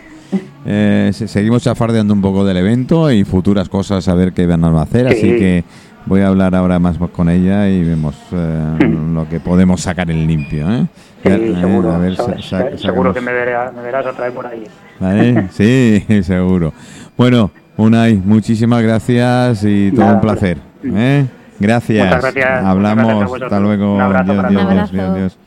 Eh, 0.66 1.10
se- 1.12 1.26
seguimos 1.26 1.62
chafardeando 1.62 2.12
un 2.14 2.20
poco 2.20 2.44
del 2.44 2.58
evento 2.58 3.10
y 3.10 3.24
futuras 3.24 3.68
cosas 3.68 4.06
a 4.08 4.14
ver 4.14 4.32
qué 4.32 4.46
van 4.46 4.62
a 4.64 4.82
hacer, 4.82 5.08
así 5.08 5.20
Sí. 5.32 5.38
que 5.38 5.64
voy 6.06 6.20
a 6.20 6.28
hablar 6.28 6.54
ahora 6.54 6.78
más 6.78 6.98
con 6.98 7.28
ella 7.30 7.68
y 7.68 7.82
vemos 7.82 8.14
eh, 8.32 8.78
lo 9.14 9.28
que 9.28 9.40
podemos 9.40 9.80
sacar 9.80 10.10
en 10.10 10.26
limpio. 10.26 10.70
¿eh? 10.70 10.86
Sí, 11.22 11.28
Eh, 11.28 11.56
seguro, 11.60 11.92
a 11.92 11.98
ver, 11.98 12.16
so- 12.16 12.34
seguro 12.76 13.12
que 13.12 13.20
me, 13.20 13.30
verá- 13.32 13.70
me 13.72 13.82
verás 13.82 14.06
otra 14.06 14.24
vez 14.26 14.34
por 14.34 14.46
ahí. 14.46 14.64
¿Vale? 14.98 15.48
Sí, 15.52 16.04
seguro. 16.22 16.72
Bueno, 17.16 17.50
Unai, 17.76 18.14
muchísimas 18.16 18.82
gracias 18.82 19.62
y 19.64 19.90
todo 19.92 20.02
Nada, 20.02 20.14
un 20.14 20.20
placer. 20.20 20.58
¿eh? 20.84 21.26
Gracias. 21.58 22.06
Muchas 22.06 22.22
gracias, 22.22 22.64
Hablamos. 22.64 23.04
muchas 23.04 23.18
gracias. 23.20 23.42
Hasta 23.42 23.60
luego. 23.60 23.94
Un 23.96 24.00
abrazo 24.00 24.32
Un 24.32 24.38
abrazo. 24.40 25.00
adiós. 25.02 25.38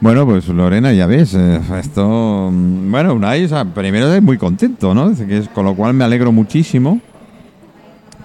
Bueno, 0.00 0.26
pues 0.26 0.46
Lorena, 0.48 0.92
ya 0.92 1.06
ves, 1.06 1.32
eh, 1.34 1.58
esto, 1.80 2.50
mm, 2.52 2.90
bueno, 2.90 3.14
Unai, 3.14 3.44
o 3.46 3.48
sea, 3.48 3.64
primero 3.64 4.12
es 4.12 4.22
muy 4.22 4.36
contento, 4.36 4.92
¿no? 4.92 5.08
Dice 5.08 5.26
que 5.26 5.38
es, 5.38 5.48
con 5.48 5.64
lo 5.64 5.74
cual 5.74 5.94
me 5.94 6.04
alegro 6.04 6.32
muchísimo, 6.32 7.00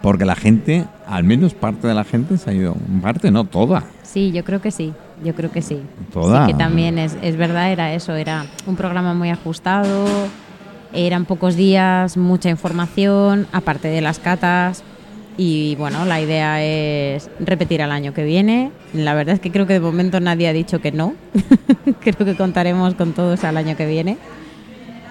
porque 0.02 0.26
la 0.26 0.36
gente, 0.36 0.84
al 1.08 1.24
menos 1.24 1.54
parte 1.54 1.88
de 1.88 1.94
la 1.94 2.04
gente 2.04 2.38
se 2.38 2.50
ha 2.50 2.54
ido, 2.54 2.76
parte 3.02 3.32
no, 3.32 3.46
toda, 3.46 3.84
Sí, 4.04 4.34
yo 4.34 4.44
creo 4.44 4.60
que 4.60 4.72
sí, 4.72 4.92
yo 5.24 5.36
creo 5.36 5.52
que 5.52 5.62
sí. 5.62 5.82
Toda. 6.14 6.46
Sí, 6.46 6.52
que 6.52 6.58
también 6.58 6.98
es, 6.98 7.18
es 7.22 7.38
verdad, 7.38 7.72
era 7.72 7.94
eso, 7.94 8.16
era 8.16 8.46
un 8.66 8.76
programa 8.76 9.14
muy 9.14 9.30
ajustado, 9.30 10.06
eran 10.94 11.26
pocos 11.26 11.56
días, 11.56 12.18
mucha 12.18 12.50
información, 12.50 13.48
aparte 13.52 13.88
de 13.88 14.02
las 14.02 14.20
catas. 14.20 14.84
Y 15.38 15.76
bueno, 15.76 16.06
la 16.06 16.22
idea 16.22 16.62
es 16.62 17.30
repetir 17.40 17.82
al 17.82 17.92
año 17.92 18.14
que 18.14 18.24
viene. 18.24 18.72
La 18.94 19.14
verdad 19.14 19.36
es 19.36 19.40
que 19.40 19.50
creo 19.50 19.66
que 19.66 19.74
de 19.74 19.80
momento 19.80 20.20
nadie 20.20 20.48
ha 20.48 20.54
dicho 20.54 20.82
que 20.82 20.92
no. 20.92 21.14
creo 22.02 22.26
que 22.26 22.36
contaremos 22.36 22.96
con 22.96 23.14
todos 23.14 23.44
al 23.44 23.58
año 23.58 23.78
que 23.78 23.86
viene. 23.86 24.18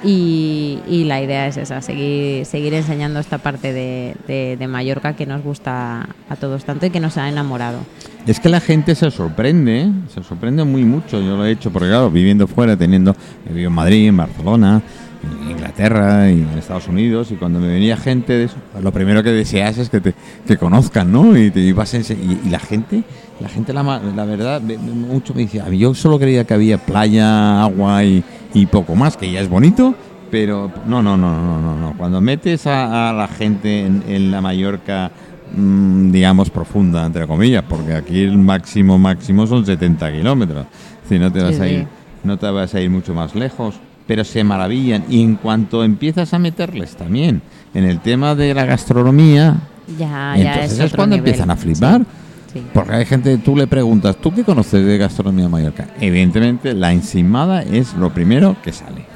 Y, 0.03 0.79
y 0.89 1.05
la 1.05 1.21
idea 1.23 1.47
es 1.47 1.59
esa, 1.59 1.83
seguir, 1.83 2.47
seguir 2.47 2.73
enseñando 2.73 3.21
esta 3.21 3.37
parte 3.39 3.73
de, 3.75 4.17
de- 4.27 4.67
Mallorca 4.67 5.15
que 5.15 5.27
nos 5.27 5.43
gusta 5.43 6.09
a 6.29 6.37
todos 6.37 6.65
tanto 6.65 6.87
y 6.87 6.91
que 6.91 7.01
nos 7.01 7.19
ha 7.19 7.29
enamorado. 7.29 7.81
Es 8.27 8.41
que 8.41 8.49
la 8.49 8.61
gente 8.61 8.95
se 8.95 9.11
sorprende, 9.11 9.91
se 10.15 10.23
sorprende 10.23 10.65
muy 10.65 10.85
mucho. 10.85 11.21
Yo 11.21 11.37
lo 11.37 11.45
he 11.45 11.51
hecho 11.51 11.71
porque, 11.71 11.89
claro, 11.89 12.11
viviendo 12.11 12.47
fuera, 12.47 12.77
teniendo, 12.77 13.15
he 13.45 13.51
vivido 13.51 13.69
en 13.69 13.75
Madrid, 13.75 14.09
en 14.09 14.17
Barcelona, 14.17 14.81
en 15.23 15.51
Inglaterra 15.51 16.31
y 16.31 16.41
en 16.41 16.49
Estados 16.59 16.89
Unidos, 16.89 17.31
y 17.31 17.35
cuando 17.35 17.59
me 17.61 17.69
venía 17.69 17.97
gente 17.97 18.33
de 18.33 18.45
eso, 18.45 18.57
pues 18.73 18.83
lo 18.83 18.93
primero 18.93 19.23
que 19.23 19.31
deseas 19.31 19.77
es 19.77 19.91
que 19.91 20.01
te 20.01 20.15
que 20.47 20.57
conozcan, 20.57 21.13
¿no? 21.13 21.37
Y 21.37 21.51
te 21.51 21.61
ibas 21.61 21.93
ense- 21.95 22.17
y, 22.17 22.47
y 22.47 22.51
la 22.51 22.59
gente, 22.59 23.03
la 23.41 23.49
gente, 23.51 23.73
la, 23.75 23.83
la 23.83 24.25
verdad, 24.25 24.63
mucho 24.63 25.35
me 25.35 25.43
dice, 25.43 25.61
"A 25.61 25.67
mí 25.67 25.77
yo 25.79 25.93
solo 25.95 26.19
creía 26.19 26.45
que 26.45 26.55
había 26.55 26.79
playa, 26.79 27.61
agua 27.63 28.03
y, 28.05 28.25
y 28.55 28.67
poco 28.67 28.95
más, 28.95 29.17
que 29.17 29.31
ya 29.31 29.41
es 29.41 29.49
bonito. 29.49 29.95
Pero 30.31 30.71
no, 30.87 31.03
no, 31.03 31.17
no, 31.17 31.33
no, 31.41 31.61
no, 31.61 31.77
no. 31.77 31.95
Cuando 31.97 32.21
metes 32.21 32.67
a, 32.67 33.11
a 33.11 33.13
la 33.13 33.27
gente 33.29 33.85
en, 33.85 34.05
en 34.07 34.31
la 34.31 34.41
Mallorca 34.41 35.11
mm, 35.57 36.11
digamos, 36.13 36.51
profunda, 36.51 37.05
entre 37.05 37.27
comillas, 37.27 37.65
porque 37.69 37.95
aquí 37.95 38.21
el 38.23 38.39
máximo 38.39 38.97
máximo 38.99 39.47
son 39.47 39.67
70 39.67 40.13
kilómetros. 40.13 40.67
Si 41.09 41.19
no 41.19 41.33
te 41.33 41.41
Sí, 41.41 41.45
vas 41.47 41.61
a 41.61 41.65
sí. 41.67 41.71
ir, 41.75 41.87
no 42.23 42.39
te 42.39 42.49
vas 42.51 42.75
a 42.75 42.81
ir 42.81 42.91
mucho 42.91 43.13
más 43.15 43.35
lejos. 43.35 43.75
Pero 44.07 44.25
se 44.25 44.43
maravillan. 44.45 45.05
Y 45.09 45.23
en 45.23 45.37
cuanto 45.37 45.83
empiezas 45.85 46.33
a 46.35 46.39
meterles 46.39 46.97
también 46.97 47.43
en 47.75 47.85
el 47.85 48.01
tema 48.01 48.35
de 48.35 48.55
la 48.55 48.65
gastronomía, 48.65 49.57
Ya, 49.99 50.35
ya 50.37 50.55
entonces 50.55 50.79
es, 50.79 50.85
es, 50.87 50.95
cuando 50.95 51.17
nivel. 51.17 51.29
empiezan 51.31 51.51
a 51.51 51.57
flipar. 51.57 52.01
Sí, 52.03 52.07
sí. 52.53 52.63
Porque 52.73 52.93
hay 52.93 53.07
gente, 53.07 53.37
tú 53.39 53.57
le 53.57 53.67
preguntas, 53.67 54.17
¿tú 54.17 54.33
qué 54.33 54.45
conoces 54.45 54.85
de 54.85 54.99
gastronomía 54.99 55.49
mallorca? 55.49 55.89
Evidentemente, 56.01 56.75
la 56.75 56.93
encimada 56.93 57.63
es 57.63 57.95
lo 57.95 58.13
primero 58.13 58.57
que 58.63 58.73
sale. 58.73 59.07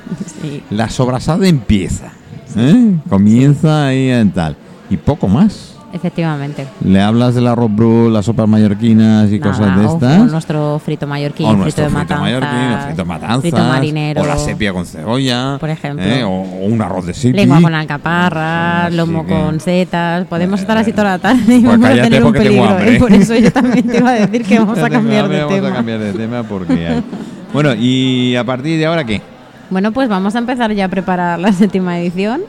Sí. 0.40 0.62
La 0.70 0.88
sobrasada 0.88 1.46
empieza. 1.46 2.12
¿eh? 2.56 2.94
Comienza 3.08 3.86
ahí 3.86 4.08
en 4.10 4.30
tal. 4.30 4.56
Y 4.90 4.96
poco 4.96 5.28
más. 5.28 5.73
Efectivamente. 5.94 6.66
Le 6.84 7.00
hablas 7.00 7.36
del 7.36 7.46
arroz 7.46 7.70
bru, 7.74 8.10
las 8.10 8.24
sopas 8.24 8.48
mallorquinas 8.48 9.30
y 9.30 9.38
Nada, 9.38 9.52
cosas 9.52 9.78
de 9.78 9.84
estas. 9.86 10.20
O 10.20 10.24
nuestro 10.26 10.78
frito 10.84 11.06
mallorquín, 11.06 11.46
O 11.46 11.50
frito 11.62 11.82
de 11.82 11.88
frito 11.88 11.90
matanzas. 11.90 12.20
mallorquín, 12.20 12.86
frito 12.86 13.04
matanzas, 13.06 13.40
frito 13.42 13.56
marinero. 13.58 14.22
o 14.22 14.26
la 14.26 14.36
sepia 14.36 14.72
con 14.72 14.84
cebolla, 14.86 15.56
Por 15.60 15.70
ejemplo. 15.70 16.04
¿eh? 16.04 16.24
o, 16.24 16.28
o 16.30 16.64
un 16.66 16.82
arroz 16.82 17.06
de 17.06 17.14
sipi. 17.14 17.36
Lengua 17.38 17.60
con 17.62 17.74
alcaparra, 17.74 18.86
Así 18.86 18.96
lomo 18.96 19.24
que- 19.24 19.32
con 19.32 19.60
setas. 19.60 20.26
Podemos 20.26 20.58
Eh, 20.60 20.62
estar 20.64 20.76
así 20.76 20.90
toda 20.90 21.04
la 21.04 21.18
tarde 21.20 21.42
y 21.56 21.60
pues 21.60 21.78
vamos 21.80 21.88
a 21.98 22.02
tener 22.02 22.24
un 22.24 22.32
peligro. 22.32 22.78
¿eh? 22.80 22.96
Por 22.98 23.12
eso 23.12 23.34
yo 23.36 23.52
también 23.52 23.86
te 23.86 23.98
iba 23.98 24.10
a 24.10 24.14
decir 24.14 24.44
que 24.44 24.58
vamos 24.58 24.78
a 24.78 24.90
cambiar 24.90 25.28
de 25.28 25.38
Vamos 25.44 25.54
tema. 25.54 25.68
a 25.68 25.72
cambiar 25.74 25.98
de 26.00 26.12
tema 26.12 26.42
porque 26.42 26.88
hay. 26.88 27.04
Bueno, 27.52 27.72
y 27.74 28.34
a 28.34 28.42
partir 28.42 28.78
de 28.78 28.86
ahora, 28.86 29.04
¿qué? 29.04 29.22
Bueno, 29.70 29.92
pues 29.92 30.08
vamos 30.08 30.34
a 30.34 30.38
empezar 30.38 30.72
ya 30.72 30.86
a 30.86 30.88
preparar 30.88 31.38
la 31.38 31.52
séptima 31.52 31.98
edición. 32.00 32.40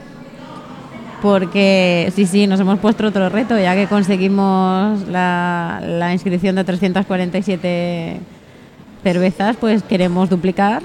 Porque 1.21 2.11
sí, 2.15 2.25
sí, 2.25 2.45
nos 2.47 2.59
hemos 2.59 2.79
puesto 2.79 3.07
otro 3.07 3.29
reto, 3.29 3.57
ya 3.59 3.73
que 3.75 3.87
conseguimos 3.87 5.07
la, 5.07 5.81
la 5.85 6.13
inscripción 6.13 6.55
de 6.55 6.63
347 6.63 8.19
cervezas, 9.03 9.55
pues 9.59 9.83
queremos 9.83 10.29
duplicar. 10.29 10.83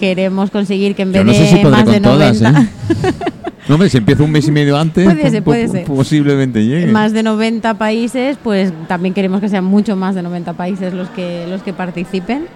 Queremos 0.00 0.50
conseguir 0.50 0.94
que 0.94 1.02
en 1.02 1.12
Yo 1.12 1.24
vez 1.24 1.26
no 1.26 1.32
sé 1.46 1.56
de 1.56 1.64
más 1.64 1.84
de 1.86 2.00
todas, 2.00 2.40
90, 2.40 2.60
¿eh? 2.60 2.68
No, 3.68 3.74
hombre, 3.74 3.90
si 3.90 3.98
empiezo 3.98 4.24
un 4.24 4.30
mes 4.30 4.46
y 4.48 4.50
medio 4.52 4.78
antes, 4.78 5.04
Puede 5.04 5.30
ser, 5.30 5.42
po- 5.42 5.50
puede 5.50 5.68
ser. 5.68 5.84
posiblemente 5.84 6.64
llegue. 6.64 6.86
más 6.90 7.12
de 7.12 7.22
90 7.22 7.74
países, 7.74 8.38
pues 8.42 8.72
también 8.86 9.12
queremos 9.12 9.40
que 9.40 9.48
sean 9.50 9.64
mucho 9.64 9.94
más 9.96 10.14
de 10.14 10.22
90 10.22 10.54
países 10.54 10.94
los 10.94 11.08
que 11.10 11.46
los 11.50 11.62
que 11.62 11.72
participen. 11.74 12.46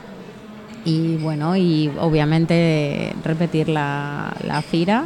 Y 0.86 1.16
bueno, 1.16 1.54
y 1.56 1.90
obviamente 2.00 3.12
repetir 3.24 3.68
la, 3.68 4.32
la 4.46 4.62
fira 4.62 5.04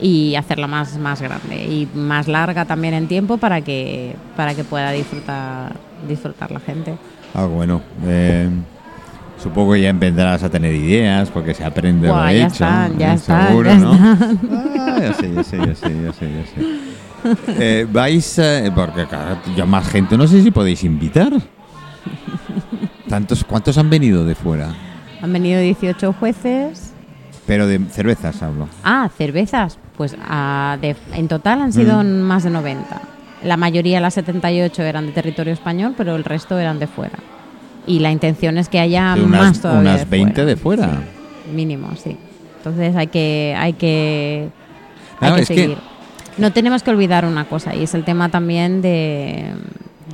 y 0.00 0.34
hacerla 0.36 0.66
más, 0.66 0.96
más 0.98 1.20
grande 1.20 1.56
y 1.56 1.88
más 1.94 2.28
larga 2.28 2.64
también 2.64 2.94
en 2.94 3.08
tiempo 3.08 3.36
para 3.38 3.60
que 3.62 4.14
para 4.36 4.54
que 4.54 4.64
pueda 4.64 4.92
disfrutar 4.92 5.72
disfrutar 6.08 6.50
la 6.52 6.60
gente. 6.60 6.94
Ah, 7.34 7.44
bueno. 7.46 7.82
eh, 8.06 8.48
supongo 9.42 9.72
que 9.74 9.80
ya 9.82 9.88
empezarás 9.90 10.42
a 10.42 10.48
tener 10.50 10.74
ideas 10.74 11.30
porque 11.30 11.54
se 11.54 11.64
aprende 11.64 12.08
Buah, 12.08 12.26
lo 12.26 12.30
ya 12.32 12.38
hecho. 12.46 12.52
están, 12.52 12.98
ya 12.98 13.12
¿eh? 13.12 13.14
están, 13.16 13.46
Seguro, 13.48 13.68
ya 13.70 13.76
¿no? 13.76 13.92
están. 13.92 14.40
Ah, 14.78 14.98
ya 15.00 15.12
sé, 15.14 15.34
ya 15.34 15.44
sé, 15.44 15.58
ya 15.58 15.74
sé, 15.74 16.02
ya 16.02 16.12
sé, 16.12 16.30
ya 16.32 16.46
sé. 16.46 16.78
Eh, 17.58 17.86
vais, 17.92 18.38
eh, 18.38 18.70
porque 18.74 19.04
claro, 19.06 19.38
ya 19.56 19.66
más 19.66 19.88
gente, 19.88 20.16
no 20.16 20.26
sé 20.28 20.40
si 20.42 20.50
podéis 20.52 20.84
invitar. 20.84 21.32
¿Tantos, 23.08 23.42
¿Cuántos 23.44 23.76
han 23.78 23.90
venido 23.90 24.24
de 24.24 24.34
fuera? 24.34 24.68
Han 25.22 25.32
venido 25.32 25.60
18 25.60 26.12
jueces. 26.12 26.92
Pero 27.46 27.66
de 27.66 27.78
cervezas 27.90 28.40
hablo. 28.42 28.68
Ah, 28.84 29.08
cervezas. 29.16 29.78
Pues 29.98 30.16
ah, 30.26 30.78
de- 30.80 30.96
en 31.12 31.28
total 31.28 31.60
han 31.60 31.72
sido 31.74 32.02
Mm. 32.02 32.20
más 32.22 32.44
de 32.44 32.50
90. 32.50 33.02
La 33.42 33.56
mayoría, 33.56 34.00
las 34.00 34.14
78, 34.14 34.82
eran 34.82 35.06
de 35.06 35.12
territorio 35.12 35.52
español, 35.52 35.94
pero 35.96 36.16
el 36.16 36.24
resto 36.24 36.58
eran 36.58 36.78
de 36.78 36.86
fuera. 36.86 37.18
Y 37.86 37.98
la 37.98 38.10
intención 38.10 38.58
es 38.58 38.68
que 38.68 38.78
haya 38.80 39.14
De 39.16 39.22
unas- 39.24 39.40
más 39.42 39.60
todavía. 39.60 39.80
unas 39.92 40.08
20 40.08 40.44
de 40.44 40.56
fuera. 40.56 40.86
Sí, 40.86 41.52
mínimo, 41.52 41.90
sí. 42.02 42.16
Entonces 42.58 42.94
hay 42.96 43.08
que, 43.08 43.54
hay 43.58 43.72
que, 43.74 44.48
hay 45.20 45.30
Claro, 45.32 45.44
que. 45.46 45.76
No 46.36 46.52
tenemos 46.52 46.82
que 46.84 46.90
olvidar 46.90 47.24
una 47.24 47.44
cosa, 47.46 47.74
y 47.74 47.82
es 47.82 47.94
el 47.94 48.04
tema 48.04 48.28
también 48.28 48.80
de, 48.82 49.52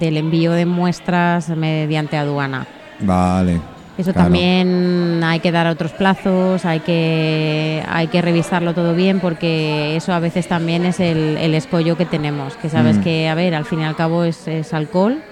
del 0.00 0.16
envío 0.16 0.52
de 0.52 0.64
muestras 0.66 1.50
mediante 1.50 2.16
aduana. 2.16 2.66
Vale. 3.00 3.60
Eso 3.96 4.12
claro. 4.12 4.26
también 4.26 5.20
hay 5.22 5.38
que 5.38 5.52
dar 5.52 5.68
otros 5.68 5.92
plazos, 5.92 6.64
hay 6.64 6.80
que, 6.80 7.82
hay 7.88 8.08
que 8.08 8.20
revisarlo 8.22 8.74
todo 8.74 8.94
bien 8.94 9.20
porque 9.20 9.94
eso 9.96 10.12
a 10.12 10.18
veces 10.18 10.48
también 10.48 10.84
es 10.84 10.98
el, 10.98 11.36
el 11.38 11.54
escollo 11.54 11.96
que 11.96 12.04
tenemos, 12.04 12.54
que 12.56 12.68
sabes 12.68 12.98
Mm. 12.98 13.02
que, 13.02 13.28
a 13.28 13.34
ver, 13.36 13.54
al 13.54 13.64
fin 13.64 13.80
y 13.80 13.84
al 13.84 13.94
cabo 13.94 14.24
es, 14.24 14.48
es 14.48 14.74
alcohol, 14.74 15.22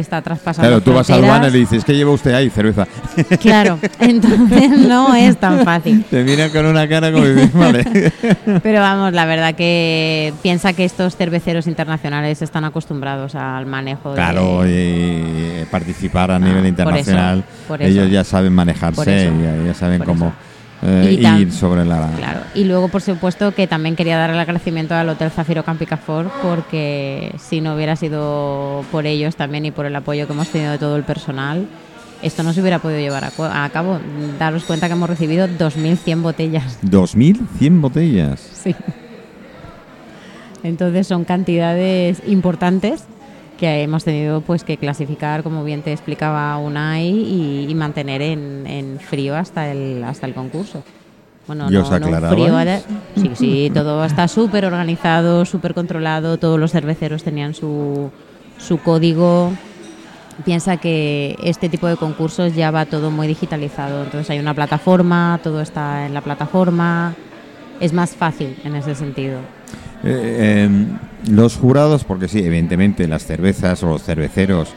está 0.00 0.22
traspasando 0.22 0.68
Claro, 0.68 0.82
tú 0.82 0.92
vas 0.92 1.08
al 1.10 1.22
bar 1.22 1.44
y 1.48 1.50
le 1.50 1.58
dices, 1.58 1.84
¿qué 1.84 1.94
lleva 1.94 2.10
usted 2.12 2.32
ahí? 2.34 2.50
Cerveza. 2.50 2.86
Claro, 3.40 3.78
entonces 4.00 4.70
no 4.88 5.14
es 5.14 5.36
tan 5.38 5.64
fácil. 5.64 6.04
Te 6.10 6.22
miran 6.24 6.50
con 6.50 6.66
una 6.66 6.88
cara 6.88 7.12
como 7.12 7.24
diciendo, 7.26 7.58
vale. 7.58 8.12
Pero 8.62 8.80
vamos, 8.80 9.12
la 9.12 9.24
verdad 9.26 9.54
que 9.54 10.32
piensa 10.42 10.72
que 10.72 10.84
estos 10.84 11.16
cerveceros 11.16 11.66
internacionales 11.66 12.42
están 12.42 12.64
acostumbrados 12.64 13.34
al 13.34 13.66
manejo 13.66 14.10
de... 14.10 14.14
Claro, 14.16 14.66
y 14.66 15.64
participar 15.70 16.30
a 16.30 16.36
Ah, 16.36 16.38
nivel 16.38 16.58
por 16.60 16.66
internacional, 16.66 17.38
eso, 17.38 17.68
por 17.68 17.82
eso. 17.82 17.90
ellos 17.90 18.10
ya 18.10 18.22
saben 18.24 18.52
manejarse, 18.52 19.26
eso, 19.26 19.34
ya, 19.42 19.66
ya 19.66 19.74
saben 19.74 20.02
cómo 20.04 20.26
eso. 20.26 20.34
Eh, 20.82 21.16
Y 21.18 21.22
tam- 21.22 21.50
sobre 21.50 21.84
la... 21.84 22.10
Claro, 22.16 22.40
y 22.54 22.64
luego 22.64 22.88
por 22.88 23.02
supuesto 23.02 23.52
que 23.54 23.66
también 23.66 23.96
quería 23.96 24.16
dar 24.16 24.30
el 24.30 24.38
agradecimiento 24.38 24.94
al 24.94 25.08
Hotel 25.08 25.30
Zafiro 25.30 25.64
Campicafor 25.64 26.30
porque 26.42 27.34
si 27.38 27.60
no 27.60 27.74
hubiera 27.74 27.96
sido 27.96 28.84
por 28.92 29.06
ellos 29.06 29.36
también 29.36 29.64
y 29.66 29.70
por 29.70 29.86
el 29.86 29.96
apoyo 29.96 30.26
que 30.26 30.32
hemos 30.32 30.48
tenido 30.48 30.72
de 30.72 30.78
todo 30.78 30.96
el 30.96 31.02
personal, 31.04 31.66
esto 32.22 32.42
no 32.42 32.52
se 32.52 32.60
hubiera 32.60 32.78
podido 32.80 33.00
llevar 33.00 33.24
a 33.24 33.68
cabo. 33.70 33.98
Daros 34.38 34.64
cuenta 34.64 34.86
que 34.88 34.92
hemos 34.94 35.08
recibido 35.08 35.46
2.100 35.48 36.22
botellas. 36.22 36.78
2.100 36.84 37.80
botellas. 37.80 38.40
Sí. 38.40 38.74
Entonces 40.62 41.06
son 41.06 41.24
cantidades 41.24 42.20
importantes 42.26 43.04
que 43.58 43.82
hemos 43.82 44.04
tenido 44.04 44.40
pues 44.40 44.64
que 44.64 44.76
clasificar, 44.76 45.42
como 45.42 45.64
bien 45.64 45.82
te 45.82 45.92
explicaba 45.92 46.56
Unai, 46.58 47.08
y, 47.08 47.66
y 47.68 47.74
mantener 47.74 48.22
en, 48.22 48.66
en 48.66 49.00
frío 49.00 49.36
hasta 49.36 49.70
el 49.70 50.02
hasta 50.04 50.26
el 50.26 50.32
concurso. 50.32 50.82
Bueno, 51.46 51.70
¿Y 51.70 51.76
os 51.76 51.90
no, 51.90 52.28
frío, 52.28 52.58
era- 52.58 52.80
sí, 53.16 53.32
sí, 53.34 53.70
todo 53.72 54.04
está 54.04 54.28
súper 54.28 54.66
organizado, 54.66 55.44
súper 55.44 55.74
controlado, 55.74 56.38
todos 56.38 56.60
los 56.60 56.72
cerveceros 56.72 57.24
tenían 57.24 57.54
su, 57.54 58.10
su 58.58 58.78
código. 58.78 59.52
Piensa 60.44 60.76
que 60.76 61.36
este 61.42 61.68
tipo 61.68 61.88
de 61.88 61.96
concursos 61.96 62.54
ya 62.54 62.70
va 62.70 62.84
todo 62.84 63.10
muy 63.10 63.26
digitalizado, 63.26 64.04
entonces 64.04 64.30
hay 64.30 64.38
una 64.38 64.54
plataforma, 64.54 65.40
todo 65.42 65.60
está 65.62 66.06
en 66.06 66.14
la 66.14 66.20
plataforma, 66.20 67.14
es 67.80 67.92
más 67.92 68.14
fácil 68.14 68.54
en 68.62 68.76
ese 68.76 68.94
sentido. 68.94 69.38
Eh, 70.04 70.68
eh, 70.68 70.86
los 71.26 71.56
jurados, 71.56 72.04
porque 72.04 72.28
sí, 72.28 72.38
evidentemente 72.38 73.08
las 73.08 73.24
cervezas 73.24 73.82
o 73.82 73.88
los 73.88 74.02
cerveceros 74.02 74.68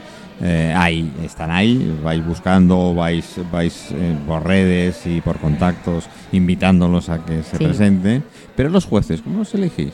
eh, 0.43 0.73
ahí, 0.75 1.11
están 1.23 1.51
ahí, 1.51 1.99
vais 2.03 2.25
buscando, 2.25 2.95
vais, 2.95 3.35
vais 3.51 3.89
eh, 3.91 4.15
por 4.25 4.43
redes 4.45 5.05
y 5.05 5.21
por 5.21 5.37
contactos 5.37 6.05
invitándolos 6.31 7.09
a 7.09 7.23
que 7.23 7.43
se 7.43 7.57
Sí. 7.57 7.63
presenten. 7.65 8.23
Pero 8.55 8.69
los 8.69 8.85
jueces, 8.85 9.21
¿cómo 9.21 9.39
los 9.39 9.53
elegís? 9.53 9.93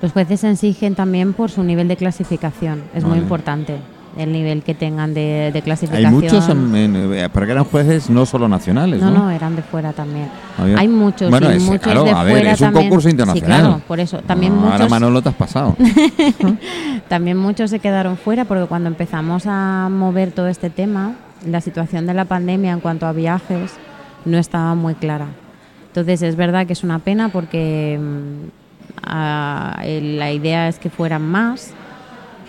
Los 0.00 0.12
jueces 0.12 0.40
se 0.40 0.50
exigen 0.50 0.94
también 0.94 1.32
por 1.32 1.50
su 1.50 1.64
nivel 1.64 1.88
de 1.88 1.96
clasificación, 1.96 2.82
es 2.94 3.04
muy 3.04 3.18
importante 3.18 3.78
el 4.16 4.32
nivel 4.32 4.62
que 4.62 4.74
tengan 4.74 5.12
de, 5.14 5.50
de 5.52 5.58
Hay 5.58 5.62
clasificación. 5.62 6.12
muchos, 6.14 6.48
en- 6.48 6.74
en- 6.76 7.14
eh, 7.14 7.28
porque 7.32 7.52
eran 7.52 7.64
jueces 7.64 8.08
no 8.10 8.24
solo 8.26 8.48
nacionales, 8.48 9.00
no, 9.00 9.10
¿no? 9.10 9.18
no, 9.24 9.30
eran 9.30 9.56
de 9.56 9.62
fuera 9.62 9.92
también. 9.92 10.28
Había- 10.56 10.78
Hay 10.78 10.88
muchos, 10.88 11.30
Bueno, 11.30 11.50
es- 11.50 11.62
muchos 11.62 11.82
claro, 11.82 12.04
de 12.04 12.10
a 12.12 12.22
ver, 12.22 12.32
fuera 12.34 12.52
es 12.52 12.60
un 12.60 12.66
también. 12.66 12.84
concurso 12.88 13.08
Sí, 13.08 13.12
internacional. 13.12 13.60
claro, 13.60 13.80
por 13.88 14.00
eso. 14.00 14.18
También 14.18 14.54
No, 14.54 14.62
Ahora 14.64 14.74
muchos 14.76 14.90
Manolo 14.90 15.22
te 15.22 15.28
has 15.30 15.34
pasado. 15.34 15.76
También 17.08 17.36
muchos 17.36 17.70
se 17.70 17.78
quedaron 17.78 18.16
fuera 18.16 18.44
porque 18.44 18.66
cuando 18.66 18.88
empezamos 18.88 19.44
a 19.46 19.88
mover 19.90 20.32
todo 20.32 20.48
este 20.48 20.70
tema, 20.70 21.12
la 21.46 21.60
situación 21.60 22.06
de 22.06 22.14
la 22.14 22.24
pandemia 22.24 22.72
en 22.72 22.80
cuanto 22.80 23.06
a 23.06 23.12
viajes 23.12 23.72
no 24.24 24.38
estaba 24.38 24.74
muy 24.74 24.94
clara. 24.94 25.26
Entonces 25.88 26.22
es 26.22 26.36
verdad 26.36 26.66
que 26.66 26.72
es 26.72 26.82
una 26.84 26.98
pena 26.98 27.28
porque 27.28 27.98
mm, 28.00 28.48
a- 29.06 29.82
la 29.84 30.32
idea 30.32 30.68
es 30.68 30.78
que 30.78 30.90
fueran 30.90 31.22
más. 31.22 31.72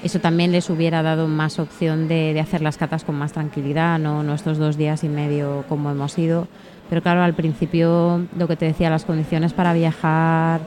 Eso 0.06 0.20
también 0.20 0.52
les 0.52 0.70
hubiera 0.70 1.02
dado 1.02 1.28
más 1.28 1.58
opción 1.58 2.08
de, 2.08 2.36
de 2.36 2.40
hacer 2.40 2.62
las 2.62 2.78
catas 2.78 3.04
con 3.04 3.16
más 3.16 3.34
tranquilidad, 3.34 3.98
no 3.98 4.22
nuestros 4.22 4.60
dos 4.60 4.78
días 4.78 5.04
y 5.04 5.10
medio 5.10 5.66
como 5.68 5.90
hemos 5.90 6.16
ido. 6.20 6.48
Pero 6.92 7.02
claro, 7.02 7.24
al 7.24 7.34
principio 7.34 8.22
lo 8.38 8.48
que 8.48 8.56
te 8.56 8.66
decía, 8.66 8.92
las 8.92 9.04
condiciones 9.04 9.54
para 9.54 9.74
viajar, 9.74 10.62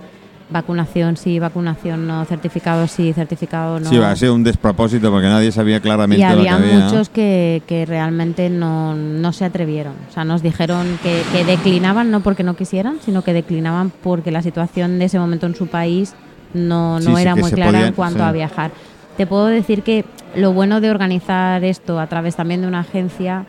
vacunación 0.50 1.16
sí, 1.16 1.38
vacunación 1.38 2.08
no, 2.08 2.24
certificado 2.24 2.88
sí, 2.88 3.12
certificado 3.12 3.78
no. 3.78 3.88
Sí, 3.88 3.96
ha 3.98 4.16
sido 4.16 4.34
un 4.34 4.42
despropósito 4.42 5.08
porque 5.12 5.28
nadie 5.28 5.52
sabía 5.52 5.78
claramente 5.78 6.20
y 6.20 6.28
lo 6.28 6.42
que 6.42 6.48
había 6.48 6.54
había. 6.56 6.84
muchos 6.86 7.08
que, 7.08 7.62
que 7.68 7.86
realmente 7.86 8.50
no, 8.50 8.96
no 8.96 9.32
se 9.32 9.44
atrevieron. 9.44 9.92
O 10.10 10.12
sea, 10.12 10.24
nos 10.24 10.42
dijeron 10.42 10.98
que, 11.00 11.22
que 11.30 11.44
declinaban 11.44 12.10
no 12.10 12.24
porque 12.24 12.42
no 12.42 12.56
quisieran, 12.56 12.98
sino 13.04 13.22
que 13.22 13.32
declinaban 13.32 13.92
porque 14.02 14.32
la 14.32 14.42
situación 14.42 14.98
de 14.98 15.04
ese 15.04 15.20
momento 15.20 15.46
en 15.46 15.54
su 15.54 15.68
país 15.68 16.14
no, 16.54 16.98
no 16.98 17.16
sí, 17.16 17.22
era 17.22 17.36
muy 17.36 17.52
clara 17.52 17.86
en 17.86 17.92
cuanto 17.92 18.18
sí. 18.18 18.24
a 18.24 18.32
viajar. 18.32 18.72
Te 19.18 19.26
puedo 19.26 19.46
decir 19.46 19.82
que 19.82 20.04
lo 20.36 20.52
bueno 20.52 20.80
de 20.80 20.90
organizar 20.90 21.64
esto 21.64 21.98
a 21.98 22.06
través 22.06 22.36
también 22.36 22.60
de 22.60 22.68
una 22.68 22.80
agencia 22.80 23.46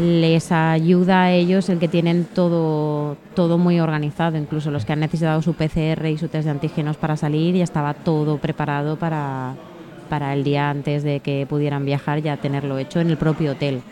les 0.00 0.50
ayuda 0.52 1.24
a 1.24 1.32
ellos 1.32 1.68
el 1.68 1.78
que 1.78 1.86
tienen 1.86 2.24
todo, 2.24 3.18
todo 3.34 3.58
muy 3.58 3.78
organizado, 3.78 4.38
incluso 4.38 4.70
los 4.70 4.86
que 4.86 4.94
han 4.94 5.00
necesitado 5.00 5.42
su 5.42 5.52
PCR 5.52 6.06
y 6.06 6.16
su 6.16 6.28
test 6.28 6.46
de 6.46 6.50
antígenos 6.50 6.96
para 6.96 7.18
salir, 7.18 7.54
ya 7.56 7.64
estaba 7.64 7.92
todo 7.92 8.38
preparado 8.38 8.96
para, 8.96 9.52
para 10.08 10.32
el 10.32 10.44
día 10.44 10.70
antes 10.70 11.02
de 11.02 11.20
que 11.20 11.46
pudieran 11.46 11.84
viajar, 11.84 12.22
ya 12.22 12.38
tenerlo 12.38 12.78
hecho 12.78 12.98
en 12.98 13.10
el 13.10 13.18
propio 13.18 13.52
hotel. 13.52 13.82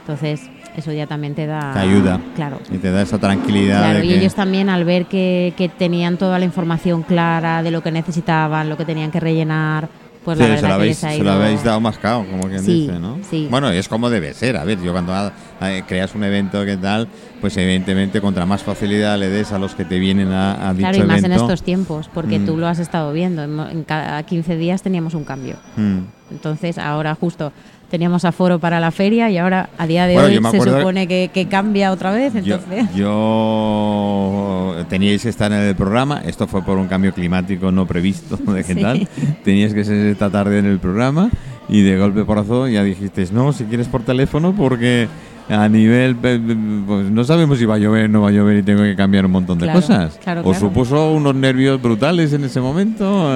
Entonces, 0.00 0.48
eso 0.76 0.92
ya 0.92 1.08
también 1.08 1.34
te 1.34 1.46
da... 1.46 1.72
Te 1.72 1.80
ayuda. 1.80 2.20
Claro. 2.36 2.58
Y 2.70 2.78
te 2.78 2.92
da 2.92 3.02
esa 3.02 3.18
tranquilidad 3.18 3.80
Claro, 3.80 3.98
de 3.98 4.04
y 4.04 4.08
que... 4.10 4.18
ellos 4.18 4.34
también 4.36 4.68
al 4.68 4.84
ver 4.84 5.06
que, 5.06 5.54
que 5.56 5.68
tenían 5.68 6.18
toda 6.18 6.38
la 6.38 6.44
información 6.44 7.02
clara 7.02 7.64
de 7.64 7.72
lo 7.72 7.82
que 7.82 7.90
necesitaban, 7.90 8.68
lo 8.68 8.76
que 8.76 8.84
tenían 8.84 9.10
que 9.10 9.18
rellenar, 9.18 9.88
pues 10.24 10.38
Sí, 10.38 10.44
la 10.44 10.48
se 10.48 10.54
verdad 10.54 10.62
lo 10.62 10.68
que 10.68 10.72
habéis, 10.74 11.02
les 11.02 11.04
ha 11.04 11.16
se 11.24 11.28
habéis 11.28 11.64
dado 11.64 11.80
mascado, 11.80 12.24
como 12.26 12.42
quien 12.48 12.60
Sí, 12.62 12.80
dice, 12.86 12.98
¿no? 12.98 13.18
sí. 13.28 13.48
Bueno, 13.50 13.70
es 13.70 13.88
como 13.88 14.08
debe 14.10 14.32
ser. 14.34 14.56
A 14.56 14.64
ver, 14.64 14.80
yo 14.80 14.92
cuando 14.92 15.12
ah, 15.14 15.32
eh, 15.62 15.82
creas 15.86 16.14
un 16.14 16.24
evento 16.24 16.64
que 16.64 16.76
tal, 16.76 17.08
pues 17.40 17.56
evidentemente 17.56 18.20
contra 18.20 18.46
más 18.46 18.62
facilidad 18.62 19.18
le 19.18 19.28
des 19.28 19.52
a 19.52 19.58
los 19.58 19.74
que 19.74 19.84
te 19.84 19.98
vienen 19.98 20.28
a, 20.28 20.68
a 20.68 20.74
dicho 20.74 20.88
Claro, 20.88 21.04
y 21.04 21.06
más 21.06 21.24
en 21.24 21.32
estos 21.32 21.62
tiempos, 21.62 22.08
porque 22.12 22.38
Mm. 22.38 22.46
tú 22.46 22.56
lo 22.56 22.66
has 22.68 22.78
estado 22.78 23.12
viendo. 23.12 23.42
En 23.42 23.58
en 23.60 23.84
cada 23.84 24.22
15 24.22 24.56
días 24.56 24.82
teníamos 24.82 25.14
un 25.14 25.24
cambio. 25.24 25.56
mm, 25.76 25.98
Entonces, 26.30 26.78
ahora 26.78 27.14
justo 27.14 27.52
teníamos 27.92 28.24
aforo 28.24 28.58
para 28.58 28.80
la 28.80 28.90
feria 28.90 29.30
y 29.30 29.36
ahora, 29.36 29.68
a 29.76 29.86
día 29.86 30.06
de 30.06 30.14
Bueno, 30.14 30.48
hoy, 30.48 30.58
se 30.58 30.60
supone 30.62 31.06
que, 31.06 31.30
que 31.32 31.46
cambia 31.46 31.92
otra 31.92 32.10
vez. 32.10 32.34
Entonces, 32.34 32.88
yo- 32.96 34.74
teníais 34.88 35.22
que 35.22 35.28
estar 35.28 35.52
en 35.52 35.58
el 35.60 35.76
programa, 35.76 36.22
esto 36.24 36.46
fue 36.46 36.62
por 36.62 36.78
un 36.78 36.88
cambio 36.88 37.12
climático 37.12 37.70
no 37.70 37.86
previsto, 37.86 38.36
de 38.36 38.64
qué 38.64 38.74
Sí. 38.74 38.80
tal, 38.80 39.08
tenías 39.44 39.74
que 39.74 39.84
ser 39.84 40.06
esta 40.06 40.30
tarde 40.30 40.58
en 40.58 40.64
el 40.66 40.78
programa 40.78 41.30
y 41.68 41.82
de 41.82 41.98
golpe 41.98 42.24
porrazo 42.24 42.66
ya 42.66 42.82
dijisteis, 42.82 43.30
no, 43.30 43.52
si 43.52 43.64
quieres 43.64 43.88
por 43.88 44.02
teléfono 44.02 44.54
porque 44.56 45.06
a 45.50 45.68
nivel, 45.68 46.16
pues 46.16 46.40
no 46.40 47.24
sabemos 47.24 47.58
si 47.58 47.66
va 47.66 47.74
a 47.74 47.78
llover, 47.78 48.08
no 48.08 48.22
va 48.22 48.28
a 48.30 48.32
llover 48.32 48.56
y 48.58 48.62
tengo 48.62 48.82
que 48.82 48.96
cambiar 48.96 49.26
un 49.26 49.32
montón 49.32 49.58
de 49.58 49.66
Claro, 49.66 49.80
cosas. 49.80 50.18
claro, 50.22 50.40
¿Os 50.40 50.56
claro. 50.56 50.60
supuso 50.68 51.12
unos 51.12 51.34
nervios 51.34 51.80
brutales 51.82 52.32
en 52.32 52.44
ese 52.44 52.58
momento? 52.60 53.30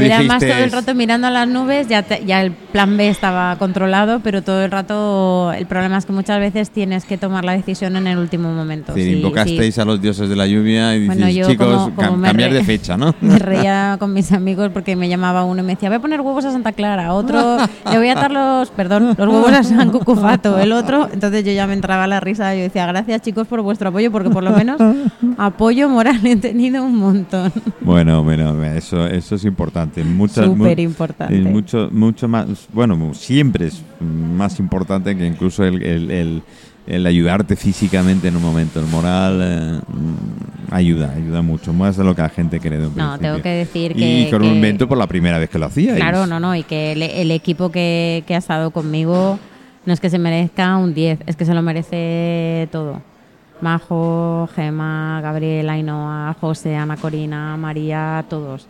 Era 0.00 0.22
más 0.22 0.38
todo 0.40 0.54
el 0.54 0.72
rato 0.72 0.94
mirando 0.94 1.26
a 1.26 1.30
las 1.30 1.48
nubes, 1.48 1.88
ya, 1.88 2.02
te- 2.02 2.24
ya 2.24 2.40
el 2.42 2.52
plan 2.52 2.96
B 2.96 3.08
estaba 3.08 3.56
controlado, 3.56 4.20
pero 4.20 4.42
todo 4.42 4.62
el 4.64 4.70
rato 4.70 5.52
el 5.52 5.66
problema 5.66 5.98
es 5.98 6.06
que 6.06 6.12
muchas 6.12 6.38
veces 6.40 6.70
tienes 6.70 7.04
que 7.04 7.18
tomar 7.18 7.44
la 7.44 7.52
decisión 7.52 7.96
en 7.96 8.06
el 8.06 8.18
último 8.18 8.52
momento. 8.52 8.94
Sí, 8.94 9.12
invocasteis 9.12 9.78
a 9.78 9.84
los 9.84 10.00
dioses 10.00 10.28
de 10.28 10.36
la 10.36 10.46
lluvia 10.46 10.94
y 10.96 11.06
Bueno, 11.06 11.26
dices, 11.26 11.42
yo 11.46 11.50
chicos, 11.50 11.66
como- 11.66 11.94
como 11.94 12.16
cam- 12.18 12.22
cambiar 12.22 12.50
re- 12.50 12.56
de 12.58 12.64
fecha, 12.64 12.96
¿no? 12.96 13.14
Me 13.20 13.38
reía 13.38 13.96
con 13.98 14.12
mis 14.12 14.32
amigos 14.32 14.70
porque 14.72 14.96
me 14.96 15.08
llamaba 15.08 15.44
uno 15.44 15.62
y 15.62 15.66
me 15.66 15.74
decía, 15.74 15.88
voy 15.88 15.96
a 15.96 16.00
poner 16.00 16.20
huevos 16.20 16.44
a 16.44 16.52
Santa 16.52 16.72
Clara, 16.72 17.12
otro, 17.14 17.56
le 17.90 17.98
voy 17.98 18.08
a 18.08 18.12
atar 18.12 18.30
los, 18.30 18.70
perdón, 18.70 19.14
los 19.16 19.28
huevos 19.28 19.52
a 19.52 19.62
San 19.62 19.90
Cucufato, 19.90 20.58
el 20.58 20.72
otro, 20.72 21.08
entonces 21.12 21.44
yo 21.44 21.52
ya 21.52 21.66
me 21.66 21.74
entraba 21.74 22.06
la 22.06 22.20
risa 22.20 22.54
y 22.54 22.58
yo 22.58 22.64
decía, 22.64 22.86
gracias 22.86 23.22
chicos 23.22 23.46
por 23.46 23.60
vuestro 23.62 23.88
apoyo 23.90 24.10
porque 24.10 24.30
por 24.30 24.42
lo 24.42 24.50
menos 24.52 24.80
apoyo 25.38 25.88
moral 25.88 26.20
he 26.24 26.36
tenido 26.36 26.84
un 26.84 26.96
montón. 26.96 27.52
Bueno, 27.80 28.22
bueno, 28.22 28.62
eso, 28.64 29.06
eso 29.06 29.34
es 29.34 29.44
importante. 29.44 29.81
Importante. 29.82 30.04
Muchas, 30.04 30.44
Súper 30.46 30.80
importante. 30.80 31.38
es 31.38 31.44
mucho, 31.44 31.88
mucho 31.92 32.28
más, 32.28 32.46
bueno, 32.72 33.12
siempre 33.14 33.66
es 33.66 33.82
más 34.00 34.58
importante 34.58 35.16
que 35.16 35.26
incluso 35.26 35.64
el, 35.64 35.82
el- 35.82 36.10
el- 36.10 36.42
el 36.84 37.06
ayudarte 37.06 37.54
físicamente 37.54 38.26
en 38.28 38.34
un 38.36 38.42
momento. 38.42 38.80
El 38.80 38.86
moral 38.86 39.38
eh, 39.40 39.80
ayuda, 40.72 41.12
ayuda 41.16 41.40
mucho, 41.40 41.72
más 41.72 41.96
de 41.96 42.02
lo 42.04 42.14
que 42.14 42.22
la 42.22 42.28
gente 42.28 42.58
cree. 42.58 42.78
de 42.78 42.86
un 42.88 42.96
No, 42.96 43.10
principio. 43.10 43.28
tengo 43.30 43.42
que 43.42 43.48
decir 43.50 43.92
Y 43.96 44.24
que- 44.24 44.30
con 44.32 44.42
un 44.42 44.54
invento 44.54 44.88
por 44.88 44.98
la 44.98 45.06
primera 45.06 45.38
vez 45.38 45.48
que 45.48 45.58
lo 45.60 45.66
hacía. 45.66 45.94
Claro, 45.94 46.26
no, 46.26 46.40
no, 46.40 46.56
y 46.56 46.64
que 46.64 46.92
el, 46.92 47.02
el 47.02 47.30
equipo 47.30 47.70
que, 47.70 48.24
que 48.26 48.34
ha 48.34 48.38
estado 48.38 48.72
conmigo 48.72 49.38
no 49.86 49.92
es 49.92 50.00
que 50.00 50.10
se 50.10 50.18
merezca 50.18 50.76
un 50.76 50.92
10, 50.92 51.20
es 51.26 51.36
que 51.36 51.44
se 51.44 51.54
lo 51.54 51.62
merece 51.62 52.68
todo. 52.72 53.00
Majo, 53.60 54.48
Gema, 54.56 55.20
Gabriel, 55.22 55.70
Ainhoa, 55.70 56.34
José, 56.40 56.74
Ana 56.74 56.96
Corina, 56.96 57.56
María, 57.56 58.24
todos. 58.28 58.66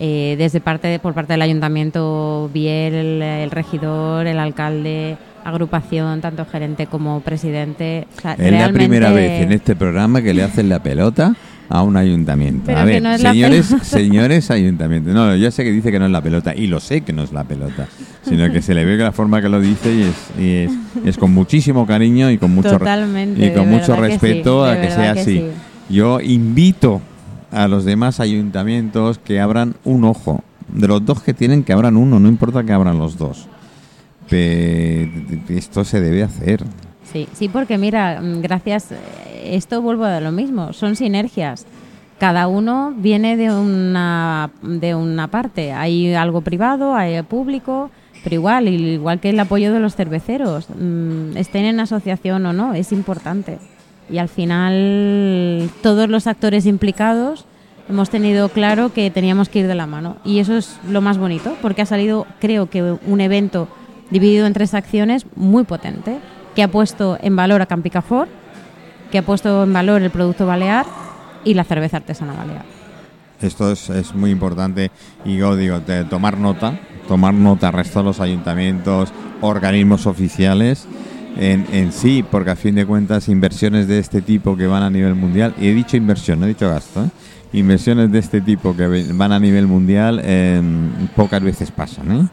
Eh, 0.00 0.36
desde 0.38 0.60
parte 0.60 0.98
por 1.00 1.14
parte 1.14 1.32
del 1.32 1.42
ayuntamiento, 1.42 2.50
Biel, 2.54 2.94
el, 2.94 3.22
el 3.22 3.50
regidor, 3.50 4.26
el 4.26 4.38
alcalde, 4.38 5.16
agrupación, 5.44 6.20
tanto 6.20 6.44
gerente 6.44 6.86
como 6.86 7.20
presidente. 7.20 8.06
O 8.16 8.20
sea, 8.20 8.34
Es 8.34 8.52
la 8.52 8.70
primera 8.70 9.10
vez 9.10 9.42
en 9.42 9.52
este 9.52 9.74
programa 9.74 10.22
que 10.22 10.34
le 10.34 10.42
hacen 10.42 10.68
la 10.68 10.82
pelota 10.82 11.34
a 11.68 11.82
un 11.82 11.96
ayuntamiento. 11.96 12.62
Pero 12.66 12.78
a 12.78 12.84
que 12.84 12.92
ver, 12.92 13.02
no 13.02 13.18
señores, 13.18 13.66
señores 13.82 14.50
ayuntamientos. 14.50 15.12
No, 15.12 15.34
yo 15.36 15.50
sé 15.50 15.64
que 15.64 15.72
dice 15.72 15.90
que 15.90 15.98
no 15.98 16.06
es 16.06 16.12
la 16.12 16.22
pelota 16.22 16.54
y 16.54 16.66
lo 16.66 16.80
sé 16.80 17.02
que 17.02 17.12
no 17.12 17.22
es 17.22 17.32
la 17.32 17.44
pelota, 17.44 17.88
sino 18.22 18.50
que 18.50 18.62
se 18.62 18.74
le 18.74 18.84
ve 18.84 18.96
la 18.96 19.12
forma 19.12 19.42
que 19.42 19.48
lo 19.48 19.60
dice 19.60 19.92
y 19.94 20.02
es, 20.02 20.40
y 20.40 20.54
es, 20.54 20.72
es 21.04 21.18
con 21.18 21.32
muchísimo 21.32 21.86
cariño 21.86 22.30
y 22.30 22.38
con 22.38 22.52
mucho 22.52 22.78
Totalmente, 22.78 23.46
y 23.46 23.52
con 23.52 23.68
mucho 23.68 23.92
verdad 23.92 24.02
que 24.02 24.08
respeto 24.08 24.64
sí, 24.64 24.70
a 24.70 24.80
que 24.80 24.90
sea 24.90 25.14
que 25.14 25.20
así. 25.20 25.38
sí. 25.38 25.94
Yo 25.94 26.20
invito 26.20 27.00
a 27.50 27.68
los 27.68 27.84
demás 27.84 28.20
ayuntamientos 28.20 29.18
que 29.18 29.40
abran 29.40 29.74
un 29.84 30.04
ojo. 30.04 30.42
De 30.68 30.86
los 30.86 31.04
dos 31.04 31.22
que 31.22 31.32
tienen, 31.32 31.64
que 31.64 31.72
abran 31.72 31.96
uno, 31.96 32.20
no 32.20 32.28
importa 32.28 32.62
que 32.62 32.72
abran 32.72 32.98
los 32.98 33.16
dos. 33.16 33.48
Esto 34.30 35.84
se 35.84 36.00
debe 36.00 36.22
hacer. 36.22 36.62
Sí, 37.10 37.26
sí, 37.32 37.48
porque 37.48 37.78
mira, 37.78 38.20
mm, 38.20 38.42
gracias, 38.42 38.92
eh, 38.92 38.96
esto 39.54 39.80
vuelvo 39.80 40.04
a 40.04 40.20
lo 40.20 40.30
mismo, 40.30 40.74
son 40.74 40.96
sinergias. 40.96 41.66
Cada 42.18 42.48
uno 42.48 42.92
viene 42.96 43.36
de 43.36 43.50
una, 43.50 44.50
de 44.60 44.94
una 44.94 45.28
parte. 45.28 45.72
Hay 45.72 46.12
algo 46.14 46.42
privado, 46.42 46.94
hay 46.94 47.22
público, 47.22 47.90
pero 48.24 48.34
igual, 48.34 48.68
igual 48.68 49.20
que 49.20 49.30
el 49.30 49.40
apoyo 49.40 49.72
de 49.72 49.80
los 49.80 49.94
cerveceros, 49.94 50.68
mm, 50.68 51.36
estén 51.36 51.64
en 51.64 51.80
asociación 51.80 52.44
o 52.44 52.52
no, 52.52 52.74
es 52.74 52.92
importante. 52.92 53.58
Y 54.10 54.18
al 54.18 54.28
final, 54.28 55.70
todos 55.82 56.08
los 56.08 56.26
actores 56.26 56.66
implicados 56.66 57.44
hemos 57.88 58.10
tenido 58.10 58.48
claro 58.48 58.92
que 58.92 59.10
teníamos 59.10 59.48
que 59.48 59.60
ir 59.60 59.66
de 59.66 59.74
la 59.74 59.86
mano. 59.86 60.16
Y 60.24 60.38
eso 60.38 60.56
es 60.56 60.78
lo 60.88 61.00
más 61.00 61.18
bonito, 61.18 61.56
porque 61.62 61.82
ha 61.82 61.86
salido, 61.86 62.26
creo 62.40 62.70
que, 62.70 62.82
un 62.82 63.20
evento 63.20 63.68
dividido 64.10 64.46
en 64.46 64.52
tres 64.52 64.74
acciones 64.74 65.26
muy 65.36 65.64
potente, 65.64 66.18
que 66.54 66.62
ha 66.62 66.68
puesto 66.68 67.18
en 67.20 67.36
valor 67.36 67.62
a 67.62 67.66
Campicafor, 67.66 68.28
que 69.10 69.18
ha 69.18 69.22
puesto 69.22 69.64
en 69.64 69.72
valor 69.72 70.02
el 70.02 70.10
producto 70.10 70.46
balear 70.46 70.86
y 71.44 71.54
la 71.54 71.64
cerveza 71.64 71.98
artesana 71.98 72.34
balear. 72.34 72.64
Esto 73.40 73.70
es, 73.70 73.88
es 73.90 74.14
muy 74.14 74.30
importante 74.30 74.90
y 75.24 75.36
yo 75.36 75.54
digo, 75.54 75.80
tomar 76.10 76.38
nota, 76.38 76.80
tomar 77.06 77.32
nota 77.34 77.70
resto 77.70 78.00
de 78.00 78.06
los 78.06 78.20
ayuntamientos, 78.20 79.12
organismos 79.40 80.06
oficiales 80.06 80.88
en, 81.38 81.66
en 81.72 81.92
sí, 81.92 82.24
porque 82.28 82.50
a 82.50 82.56
fin 82.56 82.74
de 82.74 82.84
cuentas 82.84 83.28
inversiones 83.28 83.86
de 83.86 83.98
este 83.98 84.20
tipo 84.20 84.56
que 84.56 84.66
van 84.66 84.82
a 84.82 84.90
nivel 84.90 85.14
mundial, 85.14 85.54
y 85.60 85.68
he 85.68 85.74
dicho 85.74 85.96
inversión, 85.96 86.40
no 86.40 86.46
he 86.46 86.48
dicho 86.48 86.68
gasto, 86.68 87.04
¿eh? 87.04 87.08
inversiones 87.52 88.12
de 88.12 88.18
este 88.18 88.40
tipo 88.40 88.76
que 88.76 88.86
van 89.12 89.32
a 89.32 89.38
nivel 89.38 89.66
mundial 89.66 90.20
eh, 90.22 90.60
pocas 91.16 91.42
veces 91.42 91.70
pasan. 91.70 92.12
¿eh? 92.12 92.26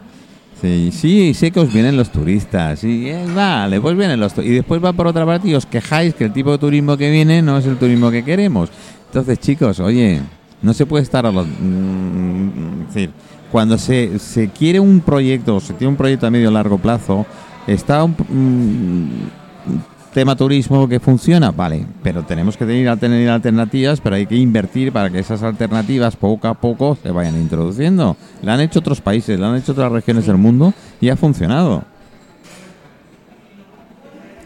Sí, 0.60 0.90
sí, 0.92 1.34
sé 1.34 1.50
que 1.50 1.60
os 1.60 1.72
vienen 1.72 1.96
los 1.96 2.10
turistas, 2.10 2.82
y 2.82 3.08
eh, 3.08 3.24
vale, 3.34 3.80
pues 3.80 3.96
vienen 3.96 4.18
los 4.18 4.36
y 4.38 4.50
después 4.50 4.84
va 4.84 4.92
por 4.92 5.06
otra 5.06 5.24
parte 5.24 5.48
y 5.48 5.54
os 5.54 5.66
quejáis 5.66 6.14
que 6.14 6.24
el 6.24 6.32
tipo 6.32 6.50
de 6.52 6.58
turismo 6.58 6.96
que 6.96 7.10
viene 7.10 7.42
no 7.42 7.58
es 7.58 7.66
el 7.66 7.76
turismo 7.76 8.10
que 8.10 8.24
queremos. 8.24 8.70
Entonces, 9.06 9.38
chicos, 9.38 9.80
oye, 9.80 10.20
no 10.62 10.74
se 10.74 10.84
puede 10.84 11.04
estar 11.04 11.26
a 11.26 11.30
los... 11.30 11.46
mm, 11.46 12.82
es 12.88 12.94
decir, 12.94 13.10
cuando 13.52 13.78
se, 13.78 14.18
se 14.18 14.48
quiere 14.48 14.80
un 14.80 15.00
proyecto, 15.00 15.56
o 15.56 15.60
se 15.60 15.74
tiene 15.74 15.90
un 15.90 15.96
proyecto 15.96 16.26
a 16.26 16.30
medio 16.30 16.50
largo 16.50 16.78
plazo, 16.78 17.24
está 17.66 18.04
un, 18.04 18.12
mm, 18.12 20.14
tema 20.14 20.34
turismo 20.34 20.88
que 20.88 20.98
funciona, 20.98 21.50
vale, 21.50 21.84
pero 22.02 22.22
tenemos 22.22 22.56
que 22.56 22.64
tener, 22.64 23.28
alternativas, 23.28 24.00
pero 24.00 24.16
hay 24.16 24.26
que 24.26 24.36
invertir 24.36 24.90
para 24.90 25.10
que 25.10 25.18
esas 25.18 25.42
alternativas 25.42 26.16
poco 26.16 26.48
a 26.48 26.54
poco 26.54 26.96
se 27.02 27.10
vayan 27.10 27.36
introduciendo. 27.36 28.16
Lo 28.42 28.52
han 28.52 28.60
hecho 28.60 28.78
otros 28.78 29.02
países, 29.02 29.38
lo 29.38 29.46
han 29.46 29.56
hecho 29.56 29.72
otras 29.72 29.92
regiones 29.92 30.26
del 30.26 30.38
mundo 30.38 30.72
y 31.02 31.10
ha 31.10 31.16
funcionado. 31.16 31.84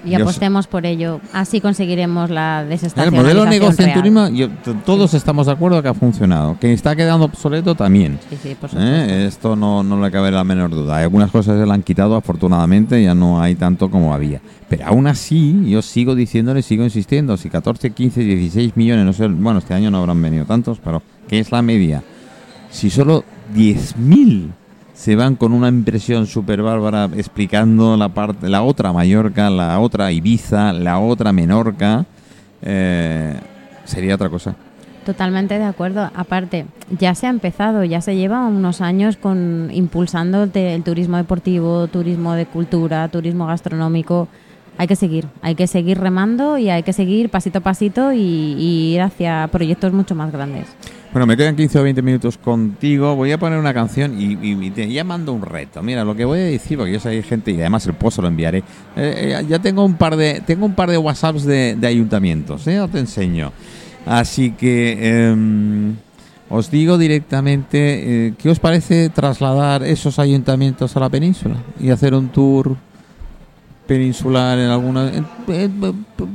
Y 0.05 0.11
Yo 0.11 0.19
apostemos 0.19 0.67
por 0.67 0.87
ello. 0.87 1.21
Así 1.33 1.61
conseguiremos 1.61 2.31
la 2.31 2.63
El 2.63 2.69
desestacionalización 2.71 3.23
modelo 3.37 3.51
negocio 3.51 3.87
en 3.87 3.93
turismo, 3.95 4.29
yo- 4.29 4.49
todos 4.87 5.15
estamos 5.15 5.47
de 5.47 5.53
acuerdo 5.53 5.83
que 5.83 5.89
ha 5.89 5.95
funcionado. 5.95 6.57
Que 6.59 6.73
está 6.73 6.97
quedando 6.97 7.27
obsoleto 7.27 7.75
también. 7.75 8.19
Sí, 8.31 8.37
sí, 8.43 8.57
por 8.61 8.71
supuesto. 8.71 8.91
¿Eh? 8.93 9.27
Esto 9.27 9.57
no, 9.57 9.83
no 9.83 10.01
le 10.03 10.11
cabe 10.11 10.31
la 10.31 10.43
menor 10.45 10.71
duda. 10.71 10.97
Hay 10.97 11.03
algunas 11.05 11.31
cosas 11.31 11.59
se 11.61 11.67
le 11.67 11.73
han 11.73 11.83
quitado, 11.83 12.17
afortunadamente, 12.17 13.03
ya 13.03 13.15
no 13.15 13.41
hay 13.43 13.55
tanto 13.57 13.91
como 13.91 14.15
había. 14.15 14.41
Pero 14.69 14.87
aún 14.87 15.07
así, 15.07 15.65
yo 15.67 15.83
sigo 15.83 16.15
diciéndole, 16.15 16.63
sigo 16.63 16.85
insistiendo, 16.85 17.37
si 17.37 17.51
14, 17.51 17.91
15, 17.91 18.21
16 18.23 18.77
millones, 18.77 19.05
no 19.05 19.13
sé, 19.13 19.27
bueno, 19.29 19.59
este 19.59 19.75
año 19.75 19.91
no 19.91 19.99
habrán 19.99 20.23
venido 20.23 20.45
tantos, 20.45 20.79
pero 20.83 21.03
¿qué 21.29 21.41
es 21.41 21.51
la 21.53 21.61
media? 21.61 22.03
Si 22.71 22.89
solo 22.89 23.25
10.000 23.55 24.51
se 25.01 25.17
van 25.17 25.35
con 25.35 25.55
una 25.55 25.69
impresión 25.69 26.27
súper 26.27 26.61
bárbara 26.61 27.09
explicando 27.17 27.97
la 27.97 28.11
parte, 28.11 28.51
la 28.51 28.63
otra 28.63 28.93
Mallorca, 28.93 29.49
la 29.49 29.81
otra 29.81 30.13
Ibiza, 30.13 30.75
la 30.75 30.99
otra 30.99 31.33
Menorca, 31.33 32.05
eh, 32.61 33.35
sería 33.85 34.17
otra 34.17 34.29
cosa. 34.29 34.55
Totalmente 35.07 35.59
de 35.59 35.65
acuerdo. 35.65 36.11
Aparte, 36.15 36.67
ya 36.99 37.15
se 37.15 37.27
ha 37.27 37.31
empezado, 37.31 37.83
ya 37.85 38.03
se 38.03 38.15
lleva 38.15 38.47
unos 38.47 38.83
años 38.83 39.17
con 39.17 39.71
impulsando 39.73 40.43
el, 40.43 40.55
el 40.55 40.83
turismo 40.83 41.17
deportivo, 41.17 41.87
turismo 41.87 42.35
de 42.35 42.45
cultura, 42.45 43.09
turismo 43.09 43.47
gastronómico. 43.47 44.29
Hay 44.77 44.87
que 44.87 44.97
seguir, 44.97 45.29
hay 45.41 45.55
que 45.55 45.67
seguir 45.67 45.99
remando 45.99 46.59
y 46.59 46.69
hay 46.69 46.83
que 46.83 46.93
seguir 46.93 47.31
pasito 47.31 47.61
a 47.61 47.63
pasito 47.63 48.13
y, 48.13 48.19
y 48.19 48.95
ir 48.97 49.01
hacia 49.01 49.49
proyectos 49.51 49.95
mucho 49.95 50.15
más 50.15 50.31
grandes. 50.31 50.67
Bueno, 51.13 51.27
me 51.27 51.37
quedan 51.37 51.57
15 51.57 51.79
o 51.81 51.83
20 51.83 52.03
minutos 52.03 52.39
contigo. 52.39 53.17
Voy 53.17 53.33
a 53.33 53.39
poner 53.39 53.59
una 53.59 53.75
canción 53.75 54.15
y, 54.21 54.39
y- 54.49 54.71
te 54.71 54.89
ya 54.93 55.03
mando 55.03 55.33
un 55.33 55.43
reto. 55.43 55.83
Mira, 55.83 56.05
lo 56.05 56.15
que 56.15 56.25
voy 56.25 56.39
a 56.39 56.43
decir, 56.45 56.79
porque 56.79 56.93
yo 56.93 57.01
sé 57.01 57.09
hay 57.09 57.23
gente 57.25 57.51
y 57.51 57.57
además 57.61 57.85
el 57.87 57.95
se 58.13 58.23
lo 58.23 58.29
enviaré. 58.29 58.59
Eh, 58.97 59.37
eh, 59.41 59.47
ya 59.49 59.59
tengo 59.59 59.85
un 59.85 59.95
par 59.95 60.15
de 60.17 60.41
tengo 60.47 60.67
un 60.67 60.75
par 60.75 60.89
de 60.89 60.99
WhatsApps 60.99 61.45
de, 61.45 61.77
ayuntamientos, 61.87 62.65
¿eh? 62.69 62.81
Os 62.81 62.91
te 62.91 63.01
enseño. 63.01 63.53
Así 64.07 64.53
que 64.53 65.29
em, 65.31 65.97
os 66.49 66.71
digo 66.71 66.97
directamente, 66.97 68.29
eh, 68.29 68.35
¿qué 68.39 68.49
os 68.49 68.61
parece 68.61 69.09
trasladar 69.09 69.83
esos 69.83 70.19
ayuntamientos 70.21 70.97
a 70.97 71.01
la 71.01 71.09
península 71.09 71.57
y 71.81 71.91
hacer 71.91 72.15
un 72.15 72.29
tour 72.29 72.77
peninsular 73.89 74.59
en 74.61 74.71
alguna, 74.71 75.11
en- 75.13 75.27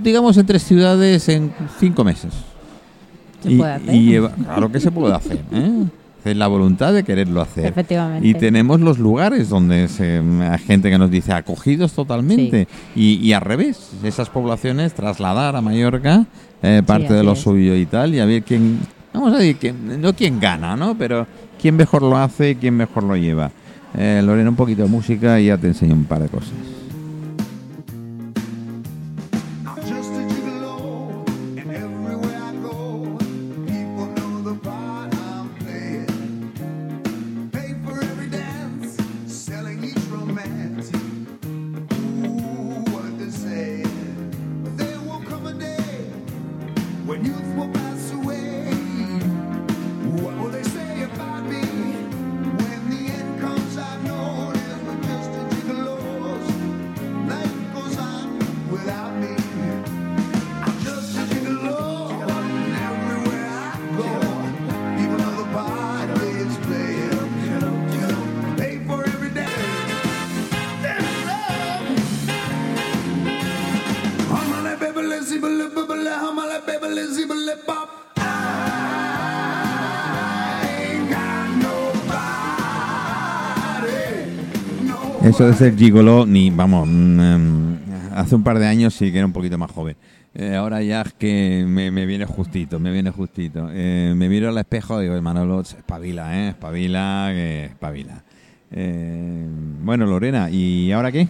digamos 0.04 0.36
en 0.38 0.46
tres 0.46 0.64
ciudades 0.64 1.30
en 1.30 1.54
cinco 1.80 2.04
meses? 2.04 2.34
Se 3.46 3.54
y, 3.54 3.58
puede 3.58 3.72
hacer. 3.74 3.96
y 3.96 4.06
lleva- 4.06 4.32
claro 4.32 4.72
que 4.72 4.80
se 4.80 4.92
puede 4.92 5.14
hacer. 5.14 5.40
¿eh? 5.52 5.84
Es 6.26 6.36
la 6.36 6.48
voluntad 6.48 6.92
de 6.92 7.04
quererlo 7.04 7.40
hacer. 7.42 7.68
Efectivamente. 7.68 8.28
Y 8.28 8.34
tenemos 8.34 8.80
los 8.82 8.98
lugares 8.98 9.48
donde 9.50 9.88
se, 9.88 10.18
hay 10.42 10.58
gente 10.60 10.90
que 10.90 10.98
nos 10.98 11.12
dice 11.12 11.32
acogidos 11.34 11.94
totalmente. 11.94 12.68
Y, 12.96 13.16
y 13.18 13.34
al 13.34 13.42
revés, 13.42 13.92
esas 14.04 14.30
poblaciones 14.30 14.94
trasladar 14.96 15.56
a 15.56 15.62
Mallorca 15.62 16.26
eh, 16.64 16.82
parte 16.86 17.14
de 17.14 17.24
lo 17.24 17.34
es. 17.34 17.40
suyo 17.40 17.76
y 17.76 17.86
tal, 17.86 18.16
y 18.16 18.20
a 18.20 18.26
ver 18.26 18.42
quién, 18.42 18.80
vamos 19.14 19.34
a 19.34 19.38
decir, 19.38 19.58
quién, 19.58 20.02
no 20.02 20.14
quién 20.14 20.40
gana, 20.40 20.76
¿no? 20.76 20.98
Pero 20.98 21.28
quién 21.62 21.76
mejor 21.76 22.02
lo 22.02 22.18
hace 22.18 22.52
y 22.52 22.56
quién 22.56 22.76
mejor 22.76 23.04
lo 23.04 23.16
lleva. 23.16 23.52
Eh, 23.96 24.22
Lorena, 24.26 24.50
un 24.50 24.56
poquito 24.56 24.82
de 24.82 24.90
música 24.90 25.40
y 25.40 25.46
ya 25.46 25.58
te 25.60 25.68
enseño 25.68 25.94
un 25.94 26.06
par 26.06 26.24
de 26.24 26.30
cosas. 26.30 26.54
Eso 85.36 85.48
de 85.48 85.54
ser 85.54 85.76
gigolo, 85.76 86.26
ni, 86.26 86.50
vamos, 86.50 86.88
mm, 86.88 87.20
em, 87.20 87.78
hace 88.16 88.36
un 88.36 88.44
par 88.44 88.58
de 88.58 88.68
años 88.68 88.94
sí 88.94 89.12
que 89.12 89.18
era 89.18 89.28
un 89.28 89.34
poquito 89.34 89.58
más 89.58 89.70
joven. 89.70 89.98
Eh, 90.34 90.56
ahora 90.56 90.82
ya 90.82 91.02
es 91.02 91.12
que 91.12 91.66
me, 91.68 91.92
me 91.92 92.06
viene 92.06 92.24
justito, 92.24 92.80
me 92.80 92.90
viene 92.90 93.12
justito. 93.12 93.68
Eh, 93.70 94.14
me 94.16 94.30
miro 94.30 94.48
al 94.48 94.58
espejo 94.58 95.02
y 95.02 95.10
digo, 95.10 95.22
Manolo, 95.22 95.60
espabila, 95.60 96.40
¿eh? 96.40 96.48
Espabila, 96.52 97.34
espabila. 97.34 98.24
Eh, 98.72 99.46
bueno, 99.84 100.06
Lorena, 100.06 100.50
¿y 100.50 100.94
ahora 100.94 101.12
qué? 101.12 101.28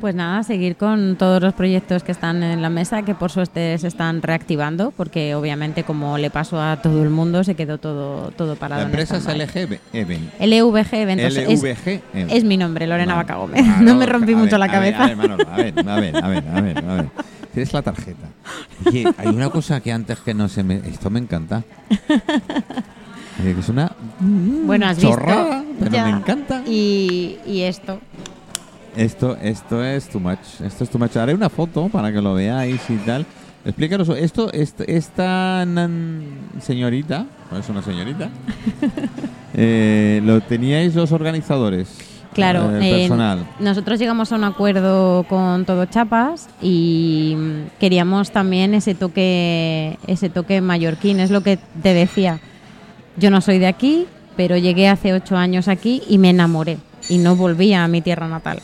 Pues 0.00 0.14
nada, 0.14 0.44
seguir 0.44 0.76
con 0.76 1.16
todos 1.16 1.42
los 1.42 1.54
proyectos 1.54 2.04
que 2.04 2.12
están 2.12 2.40
en 2.44 2.62
la 2.62 2.70
mesa, 2.70 3.02
que 3.02 3.16
por 3.16 3.32
suerte 3.32 3.76
se 3.78 3.88
están 3.88 4.22
reactivando, 4.22 4.92
porque 4.96 5.34
obviamente 5.34 5.82
como 5.82 6.18
le 6.18 6.30
pasó 6.30 6.60
a 6.62 6.76
todo 6.80 7.02
el 7.02 7.10
mundo, 7.10 7.42
se 7.42 7.56
quedó 7.56 7.78
todo, 7.78 8.30
todo 8.30 8.54
parado. 8.54 8.82
La 8.82 8.86
en 8.88 8.90
empresa 8.94 9.16
es. 9.16 9.26
LG 9.26 9.80
Even. 9.92 10.30
LVG 10.38 10.94
Eventos. 10.94 11.36
es- 11.36 11.62
LVG. 11.62 12.00
Es, 12.14 12.44
mi 12.44 12.56
nombre, 12.56 12.86
Lorena 12.86 13.14
Vale. 13.16 13.24
Baca 13.26 13.36
Gómez. 13.40 13.64
No 13.80 13.96
me 13.96 14.06
rompí 14.06 14.36
mucho 14.36 14.56
la 14.56 14.68
cabeza. 14.68 15.04
A 15.04 15.08
ver, 15.08 15.18
a 15.20 15.36
ver, 15.56 15.74
a 15.78 15.96
ver, 15.98 16.16
a 16.24 16.28
ver, 16.28 16.44
a 16.48 16.60
ver, 16.60 16.78
a 16.84 16.94
ver. 16.94 17.08
Tienes 17.52 17.72
la 17.72 17.82
tarjeta. 17.82 18.28
Oye, 18.86 19.04
hay 19.16 19.26
una 19.28 19.50
cosa 19.50 19.80
que 19.80 19.90
antes 19.90 20.18
que 20.20 20.32
no 20.32 20.48
se 20.48 20.62
me... 20.62 20.76
Esto 20.76 21.10
me 21.10 21.18
encanta. 21.18 21.64
Eh, 23.40 23.54
es 23.56 23.68
una 23.68 23.92
bueno, 24.28 24.86
has 24.86 24.96
visto. 24.96 25.10
chorrada, 25.12 25.62
pero 25.78 25.92
Ya. 25.92 26.04
me 26.06 26.10
encanta. 26.10 26.62
Y, 26.66 27.36
y 27.46 27.60
esto. 27.60 28.00
Esto, 28.96 29.36
esto 29.40 29.84
es 29.84 30.08
too 30.08 30.18
much. 30.20 30.60
Esto 30.64 30.84
es 30.84 30.90
too 30.90 30.98
much. 30.98 31.16
Haré 31.16 31.34
una 31.34 31.48
foto 31.48 31.88
para 31.88 32.12
que 32.12 32.20
lo 32.20 32.34
veáis 32.34 32.80
y 32.90 32.96
tal. 32.96 33.24
Explícanos. 33.64 34.08
Esto, 34.10 34.52
est- 34.52 34.80
esta 34.88 35.64
nan- 35.66 36.22
señorita, 36.60 37.26
no 37.50 37.58
es 37.58 37.68
una 37.68 37.82
señorita, 37.82 38.30
eh, 39.54 40.20
lo 40.24 40.40
teníais 40.40 40.94
los 40.94 41.12
organizadores. 41.12 41.88
Claro, 42.34 42.70
el 42.76 42.82
eh, 42.82 42.90
personal. 43.00 43.46
nosotros 43.58 43.98
llegamos 43.98 44.30
a 44.32 44.36
un 44.36 44.44
acuerdo 44.44 45.24
con 45.28 45.64
Todo 45.64 45.86
Chapas 45.86 46.48
y 46.62 47.36
queríamos 47.80 48.30
también 48.30 48.74
ese 48.74 48.94
toque, 48.94 49.98
ese 50.06 50.28
toque 50.30 50.60
mallorquín, 50.60 51.18
es 51.20 51.30
lo 51.30 51.42
que 51.42 51.58
te 51.82 51.94
decía. 51.94 52.38
Yo 53.16 53.30
no 53.30 53.40
soy 53.40 53.58
de 53.58 53.66
aquí, 53.66 54.06
pero 54.36 54.56
llegué 54.56 54.88
hace 54.88 55.12
ocho 55.14 55.36
años 55.36 55.66
aquí 55.66 56.02
y 56.08 56.18
me 56.18 56.30
enamoré 56.30 56.78
y 57.08 57.18
no 57.18 57.34
volví 57.34 57.72
a 57.74 57.88
mi 57.88 58.02
tierra 58.02 58.28
natal. 58.28 58.60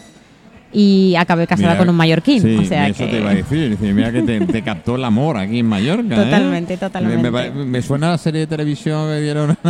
Y 0.76 1.14
acabé 1.16 1.46
casada 1.46 1.68
Mira, 1.68 1.78
con 1.78 1.88
un 1.88 1.94
mallorquín. 1.94 2.42
Sí, 2.42 2.56
o 2.56 2.64
sea 2.64 2.88
eso 2.88 3.04
que... 3.04 3.10
te 3.12 3.18
iba 3.20 3.30
a 3.30 3.34
decir. 3.34 3.78
Mira 3.80 4.10
que 4.10 4.22
te, 4.22 4.40
te 4.40 4.62
captó 4.62 4.96
el 4.96 5.04
amor 5.04 5.36
aquí 5.36 5.60
en 5.60 5.66
Mallorca. 5.66 6.16
¿eh? 6.20 6.24
Totalmente, 6.24 6.76
totalmente. 6.76 7.30
Me, 7.30 7.50
me 7.50 7.64
me 7.64 7.80
suena 7.82 8.08
a 8.08 8.10
la 8.10 8.18
serie 8.18 8.40
de 8.40 8.46
televisión 8.48 9.06
que 9.08 9.20
dieron. 9.20 9.56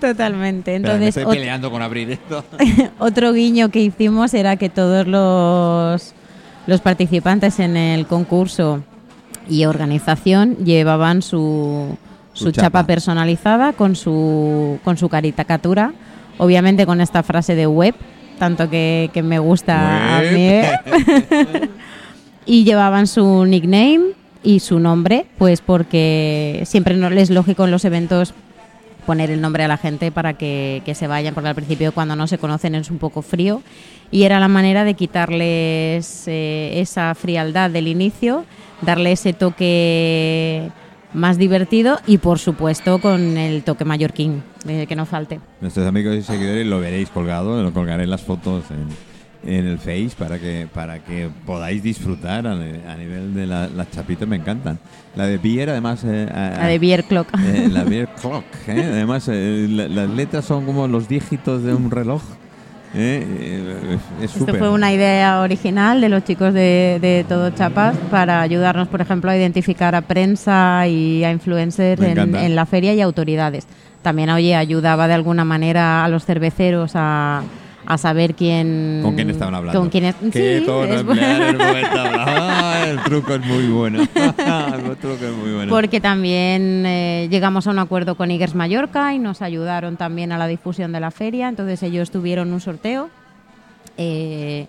Totalmente. 0.00 0.74
Espera, 0.74 0.94
me 0.98 1.06
Entonces, 1.06 1.16
estoy 1.16 1.36
peleando 1.36 1.70
con 1.70 1.82
abrir 1.82 2.10
esto. 2.10 2.44
Otro 2.98 3.32
guiño 3.32 3.68
que 3.70 3.80
hicimos 3.80 4.34
era 4.34 4.56
que 4.56 4.68
todos 4.68 5.06
los, 5.06 6.12
los 6.66 6.80
participantes 6.80 7.58
en 7.60 7.76
el 7.76 8.06
concurso 8.06 8.82
y 9.48 9.64
organización 9.64 10.56
llevaban 10.64 11.22
su, 11.22 11.96
Su 12.32 12.46
su 12.46 12.50
chapa. 12.52 12.66
chapa. 12.80 12.86
personalizada 12.86 13.72
con 13.72 13.94
su, 13.96 14.78
con 14.84 14.96
su 14.96 15.08
caricatura, 15.08 15.92
obviamente 16.38 16.86
con 16.86 17.00
esta 17.00 17.22
frase 17.22 17.54
de 17.54 17.66
web, 17.66 17.94
tanto 18.38 18.70
que, 18.70 19.10
que 19.12 19.22
me 19.22 19.38
gusta 19.38 20.18
a 20.18 20.22
mí. 20.22 20.60
y 22.46 22.64
llevaban 22.64 23.06
su 23.06 23.44
nickname 23.44 24.12
y 24.42 24.60
su 24.60 24.78
nombre, 24.78 25.26
pues 25.38 25.60
porque 25.60 26.62
siempre 26.64 26.96
no 26.96 27.08
es 27.08 27.30
lógico 27.30 27.64
en 27.64 27.70
los 27.72 27.84
eventos 27.84 28.34
poner 29.06 29.30
el 29.30 29.40
nombre 29.40 29.64
a 29.64 29.68
la 29.68 29.76
gente 29.76 30.10
para 30.10 30.34
que, 30.34 30.82
que 30.84 30.94
se 30.94 31.06
vayan, 31.06 31.32
porque 31.32 31.48
al 31.48 31.54
principio 31.54 31.92
cuando 31.92 32.16
no 32.16 32.26
se 32.26 32.38
conocen 32.38 32.74
es 32.74 32.90
un 32.90 32.98
poco 32.98 33.22
frío 33.22 33.62
y 34.10 34.24
era 34.24 34.40
la 34.40 34.48
manera 34.48 34.84
de 34.84 34.94
quitarles 34.94 36.24
eh, 36.26 36.80
esa 36.80 37.14
frialdad 37.14 37.70
del 37.70 37.88
inicio, 37.88 38.44
darle 38.82 39.12
ese 39.12 39.32
toque 39.32 40.70
más 41.16 41.38
divertido 41.38 41.98
y 42.06 42.18
por 42.18 42.38
supuesto 42.38 42.98
con 43.00 43.36
el 43.36 43.62
toque 43.64 43.84
mallorquín, 43.84 44.42
eh, 44.68 44.86
que 44.86 44.94
no 44.94 45.06
falte. 45.06 45.40
Nuestros 45.60 45.86
amigos 45.86 46.14
y 46.14 46.22
seguidores 46.22 46.66
lo 46.66 46.78
veréis 46.78 47.08
colgado, 47.10 47.62
lo 47.62 47.72
colgaré 47.72 48.06
las 48.06 48.22
fotos 48.22 48.64
en, 48.70 48.86
en 49.50 49.66
el 49.66 49.78
Face 49.78 50.10
para 50.18 50.38
que 50.38 50.68
para 50.72 50.98
que 51.04 51.28
podáis 51.46 51.82
disfrutar 51.82 52.46
a, 52.46 52.54
ni- 52.54 52.80
a 52.86 52.96
nivel 52.96 53.34
de 53.34 53.46
la- 53.46 53.68
las 53.68 53.90
chapitas, 53.90 54.28
me 54.28 54.36
encantan. 54.36 54.78
La 55.14 55.26
de 55.26 55.38
Beer, 55.38 55.70
además. 55.70 56.02
eh, 56.04 56.28
a- 56.32 56.58
La 56.62 56.66
de 56.66 56.78
Beer 56.78 57.04
Clock. 57.04 57.28
eh, 57.44 57.68
la 57.72 57.84
Beer 57.84 58.08
Clock, 58.20 58.44
¿eh? 58.68 58.82
además 58.92 59.26
eh, 59.28 59.66
la- 59.70 59.88
las 59.88 60.10
letras 60.10 60.44
son 60.44 60.66
como 60.66 60.86
los 60.86 61.08
dígitos 61.08 61.62
de 61.62 61.74
un 61.74 61.90
reloj. 61.90 62.22
¿Eh? 62.96 63.26
Eh, 63.40 63.98
es 64.22 64.36
Esto 64.36 64.54
fue 64.54 64.70
una 64.70 64.92
idea 64.92 65.40
original 65.40 66.00
de 66.00 66.08
los 66.08 66.24
chicos 66.24 66.52
de, 66.52 66.98
de 67.00 67.24
Todo 67.28 67.50
Chapas 67.50 67.96
para 68.10 68.40
ayudarnos, 68.40 68.88
por 68.88 69.00
ejemplo, 69.00 69.30
a 69.30 69.36
identificar 69.36 69.94
a 69.94 70.02
prensa 70.02 70.86
y 70.88 71.22
a 71.24 71.30
influencers 71.30 72.00
en, 72.02 72.34
en 72.34 72.56
la 72.56 72.66
feria 72.66 72.94
y 72.94 73.00
autoridades. 73.00 73.66
También, 74.02 74.30
oye, 74.30 74.54
ayudaba 74.54 75.08
de 75.08 75.14
alguna 75.14 75.44
manera 75.44 76.04
a 76.04 76.08
los 76.08 76.24
cerveceros 76.24 76.92
a, 76.94 77.42
a 77.86 77.98
saber 77.98 78.34
quién... 78.34 79.00
¿Con 79.02 79.14
quién 79.14 79.30
estaban 79.30 79.54
hablando? 79.54 79.78
Con 79.80 79.88
quién 79.90 80.04
es- 80.04 80.14
¿Qué 80.32 80.58
sí, 80.60 80.66
tono 80.66 80.92
es 80.92 81.00
emplear 81.00 81.42
el 81.42 81.56
momento? 81.58 81.96
Ah, 82.28 82.84
el 82.88 83.00
truco 83.02 83.34
es 83.34 83.46
muy 83.46 83.68
bueno. 83.68 84.00
el 84.14 84.96
truco 84.96 85.24
es 85.24 85.32
muy 85.36 85.52
bueno. 85.54 85.70
Porque 85.70 86.00
también 86.00 86.84
eh, 86.86 87.28
llegamos 87.30 87.66
a 87.66 87.70
un 87.70 87.78
acuerdo 87.78 88.16
con 88.16 88.30
Igers 88.30 88.54
Mallorca 88.54 89.14
y 89.14 89.18
nos 89.18 89.42
ayudaron 89.42 89.96
también 89.96 90.32
a 90.32 90.38
la 90.38 90.46
difusión 90.46 90.92
de 90.92 91.00
la 91.00 91.10
feria. 91.10 91.48
Entonces 91.48 91.82
ellos 91.82 92.10
tuvieron 92.10 92.52
un 92.52 92.60
sorteo 92.60 93.08
eh, 93.96 94.66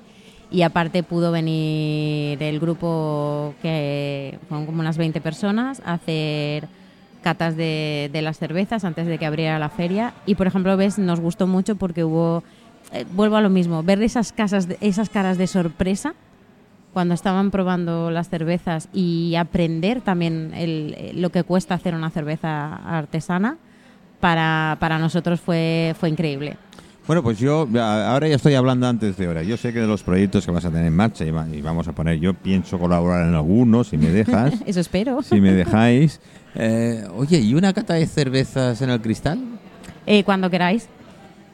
y 0.52 0.62
aparte 0.62 1.04
pudo 1.04 1.32
venir 1.32 2.42
el 2.42 2.60
grupo 2.60 3.54
que 3.62 4.38
fueron 4.48 4.66
como 4.66 4.80
unas 4.80 4.98
20 4.98 5.20
personas 5.22 5.82
a 5.86 5.94
hacer 5.94 6.68
catas 7.22 7.58
de, 7.58 8.10
de 8.14 8.22
las 8.22 8.38
cervezas 8.38 8.86
antes 8.86 9.08
de 9.08 9.18
que 9.18 9.26
abriera 9.26 9.60
la 9.60 9.70
feria. 9.70 10.14
Y 10.26 10.36
por 10.36 10.48
ejemplo, 10.48 10.78
ves, 10.78 10.98
nos 10.98 11.20
gustó 11.20 11.48
mucho 11.48 11.76
porque 11.76 12.04
hubo, 12.04 12.44
eh, 12.92 13.06
vuelvo 13.14 13.36
a 13.38 13.42
lo 13.42 13.50
mismo, 13.50 13.84
ver 13.84 14.02
esas, 14.02 14.32
casas 14.32 14.68
de- 14.68 14.78
esas 14.82 15.10
caras 15.10 15.38
de 15.38 15.48
sorpresa 15.48 16.14
cuando 16.94 17.14
estaban 17.14 17.52
probando 17.52 18.10
las 18.12 18.30
cervezas 18.30 18.88
y 18.94 19.36
aprender 19.36 20.02
también 20.02 20.52
el- 20.56 20.96
eh, 20.98 21.12
lo 21.14 21.30
que 21.32 21.44
cuesta 21.44 21.76
hacer 21.76 21.94
una 21.96 22.10
cerveza 22.10 22.76
artesana, 22.76 23.58
para, 24.20 24.78
para 24.80 24.98
nosotros 24.98 25.40
fue, 25.40 25.94
fue 26.00 26.10
increíble. 26.10 26.58
Bueno, 27.06 27.24
pues 27.24 27.38
yo 27.40 27.68
ahora 27.80 28.28
ya 28.28 28.36
estoy 28.36 28.56
hablando 28.56 28.86
antes 28.88 29.16
de 29.16 29.28
hora. 29.30 29.42
Yo 29.44 29.56
sé 29.56 29.72
que 29.72 29.80
de 29.80 29.88
los 29.88 30.04
proyectos 30.04 30.46
que 30.46 30.52
vas 30.52 30.66
a 30.66 30.70
tener 30.72 30.88
en 30.88 30.96
marcha 30.96 31.24
y, 31.24 31.32
va- 31.32 31.48
y 31.48 31.62
vamos 31.62 31.88
a 31.88 31.94
poner, 31.94 32.20
yo 32.20 32.34
pienso 32.34 32.78
colaborar 32.80 33.28
en 33.28 33.36
algunos, 33.36 33.88
si 33.90 33.98
me 33.98 34.10
dejas, 34.10 34.56
Eso 34.66 34.80
espero. 34.82 35.22
si 35.22 35.40
me 35.42 35.52
dejáis. 35.54 36.20
Eh, 36.60 37.06
oye, 37.16 37.38
¿y 37.40 37.54
una 37.54 37.72
cata 37.72 37.94
de 37.94 38.08
cervezas 38.08 38.82
en 38.82 38.90
el 38.90 39.00
cristal? 39.00 39.38
Eh, 40.08 40.24
cuando 40.24 40.50
queráis. 40.50 40.90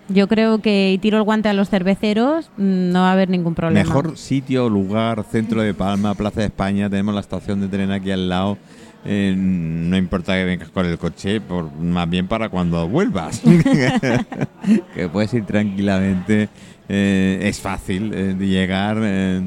Yo 0.09 0.27
creo 0.27 0.59
que 0.59 0.91
y 0.91 0.97
tiro 0.97 1.17
el 1.17 1.23
guante 1.23 1.49
a 1.49 1.53
los 1.53 1.69
cerveceros, 1.69 2.49
mm, 2.57 2.91
no 2.91 3.01
va 3.01 3.09
a 3.09 3.13
haber 3.13 3.29
ningún 3.29 3.55
problema. 3.55 3.87
Mejor 3.87 4.17
sitio, 4.17 4.69
lugar, 4.69 5.23
centro 5.31 5.61
de 5.61 5.73
Palma, 5.73 6.13
Plaza 6.15 6.41
de 6.41 6.47
España, 6.47 6.89
tenemos 6.89 7.13
la 7.13 7.21
estación 7.21 7.61
de 7.61 7.67
tren 7.67 7.91
aquí 7.91 8.11
al 8.11 8.27
lado. 8.27 8.57
Eh, 9.05 9.33
no 9.37 9.97
importa 9.97 10.33
que 10.33 10.45
vengas 10.45 10.69
con 10.69 10.85
el 10.85 10.97
coche, 10.97 11.41
por, 11.41 11.73
más 11.73 12.09
bien 12.09 12.27
para 12.27 12.49
cuando 12.49 12.87
vuelvas. 12.87 13.41
que 14.95 15.09
puedes 15.09 15.33
ir 15.33 15.45
tranquilamente. 15.45 16.49
eh, 16.89 17.39
es 17.43 17.59
fácil 17.59 18.13
eh, 18.13 18.33
de 18.33 18.47
llegar, 18.47 18.97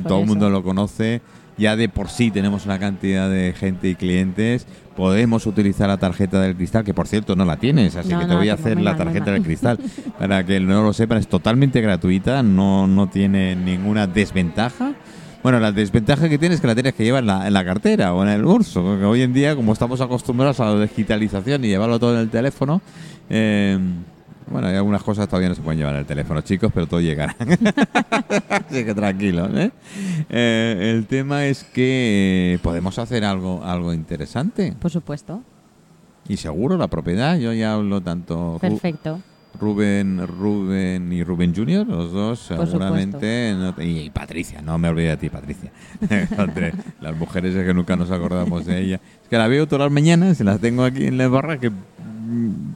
todo 0.06 0.20
el 0.20 0.26
mundo 0.26 0.50
lo 0.50 0.62
conoce. 0.62 1.20
Ya 1.58 1.74
de 1.74 1.88
por 1.88 2.10
sí 2.10 2.30
tenemos 2.30 2.66
una 2.66 2.78
cantidad 2.78 3.30
de 3.30 3.54
gente 3.56 3.88
y 3.88 3.94
clientes. 3.94 4.66
Podemos 4.96 5.46
utilizar 5.46 5.88
la 5.88 5.98
tarjeta 5.98 6.40
del 6.40 6.56
cristal, 6.56 6.82
que 6.84 6.94
por 6.94 7.06
cierto 7.06 7.36
no 7.36 7.44
la 7.44 7.58
tienes, 7.58 7.94
así 7.96 8.08
No, 8.08 8.18
que 8.20 8.24
te 8.24 8.32
no 8.32 8.38
voy 8.38 8.48
a 8.48 8.54
hacer 8.54 8.80
la 8.80 8.96
tarjeta 8.96 9.30
del 9.30 9.42
cristal. 9.42 9.78
Para 10.18 10.44
que 10.44 10.58
no 10.58 10.82
lo 10.82 10.92
sepan, 10.92 11.18
es 11.18 11.28
totalmente 11.28 11.80
gratuita, 11.80 12.42
no, 12.42 12.86
no 12.86 13.08
tiene 13.08 13.54
ninguna 13.54 14.06
desventaja. 14.06 14.94
Bueno, 15.42 15.60
la 15.60 15.70
desventaja 15.70 16.28
que 16.28 16.38
tiene 16.38 16.54
es 16.54 16.60
que 16.60 16.66
la 16.66 16.74
tienes 16.74 16.94
que 16.94 17.04
llevar 17.04 17.20
en 17.20 17.26
la, 17.28 17.46
en 17.46 17.52
la 17.52 17.64
cartera 17.64 18.14
o 18.14 18.22
en 18.22 18.30
el 18.30 18.42
bolso, 18.42 18.82
porque 18.82 19.04
hoy 19.04 19.22
en 19.22 19.32
día, 19.32 19.54
como 19.54 19.72
estamos 19.74 20.00
acostumbrados 20.00 20.58
a 20.60 20.74
la 20.74 20.80
digitalización 20.82 21.64
y 21.64 21.68
llevarlo 21.68 22.00
todo 22.00 22.14
en 22.14 22.20
el 22.20 22.30
teléfono, 22.30 22.80
eh, 23.28 23.78
bueno, 24.48 24.68
hay 24.68 24.76
algunas 24.76 25.02
cosas 25.02 25.28
todavía 25.28 25.48
no 25.48 25.54
se 25.54 25.62
pueden 25.62 25.78
llevar 25.78 25.94
en 25.94 26.00
el 26.00 26.06
teléfono, 26.06 26.40
chicos, 26.40 26.70
pero 26.72 26.86
todo 26.86 27.00
llegará. 27.00 27.34
Así 28.48 28.84
que 28.84 28.94
tranquilos. 28.94 29.50
¿eh? 29.54 29.70
Eh, 30.28 30.92
el 30.94 31.06
tema 31.06 31.46
es 31.46 31.64
que 31.64 32.54
eh, 32.54 32.58
podemos 32.62 32.98
hacer 32.98 33.24
algo, 33.24 33.64
algo 33.64 33.92
interesante. 33.92 34.74
Por 34.80 34.90
supuesto. 34.90 35.42
Y 36.28 36.36
seguro 36.36 36.76
la 36.76 36.88
propiedad, 36.88 37.38
yo 37.38 37.52
ya 37.52 37.74
hablo 37.74 38.00
tanto 38.00 38.58
Perfecto. 38.60 39.20
Rubén, 39.58 40.26
Rubén 40.26 41.12
y 41.12 41.24
Rubén 41.24 41.54
Junior, 41.54 41.86
los 41.86 42.12
dos 42.12 42.40
seguramente. 42.40 43.54
no 43.54 43.74
y, 43.82 44.10
Patricia, 44.10 44.60
no 44.60 44.78
me 44.78 44.88
olvidé 44.88 45.10
de 45.10 45.16
ti, 45.16 45.30
Patricia. 45.30 45.70
Las 47.00 47.16
mujeres 47.16 47.54
es 47.54 47.64
que 47.64 47.74
nunca 47.74 47.96
nos 47.96 48.10
acordamos 48.10 48.66
de 48.66 48.80
ella. 48.80 49.00
Es 49.22 49.28
que 49.28 49.38
la 49.38 49.48
veo 49.48 49.66
todas 49.66 49.86
las 49.86 49.92
mañanas 49.92 50.40
y 50.40 50.44
la 50.44 50.58
tengo 50.58 50.84
aquí 50.84 51.06
en 51.06 51.16
la 51.16 51.28
barra 51.28 51.58
que 51.58 51.70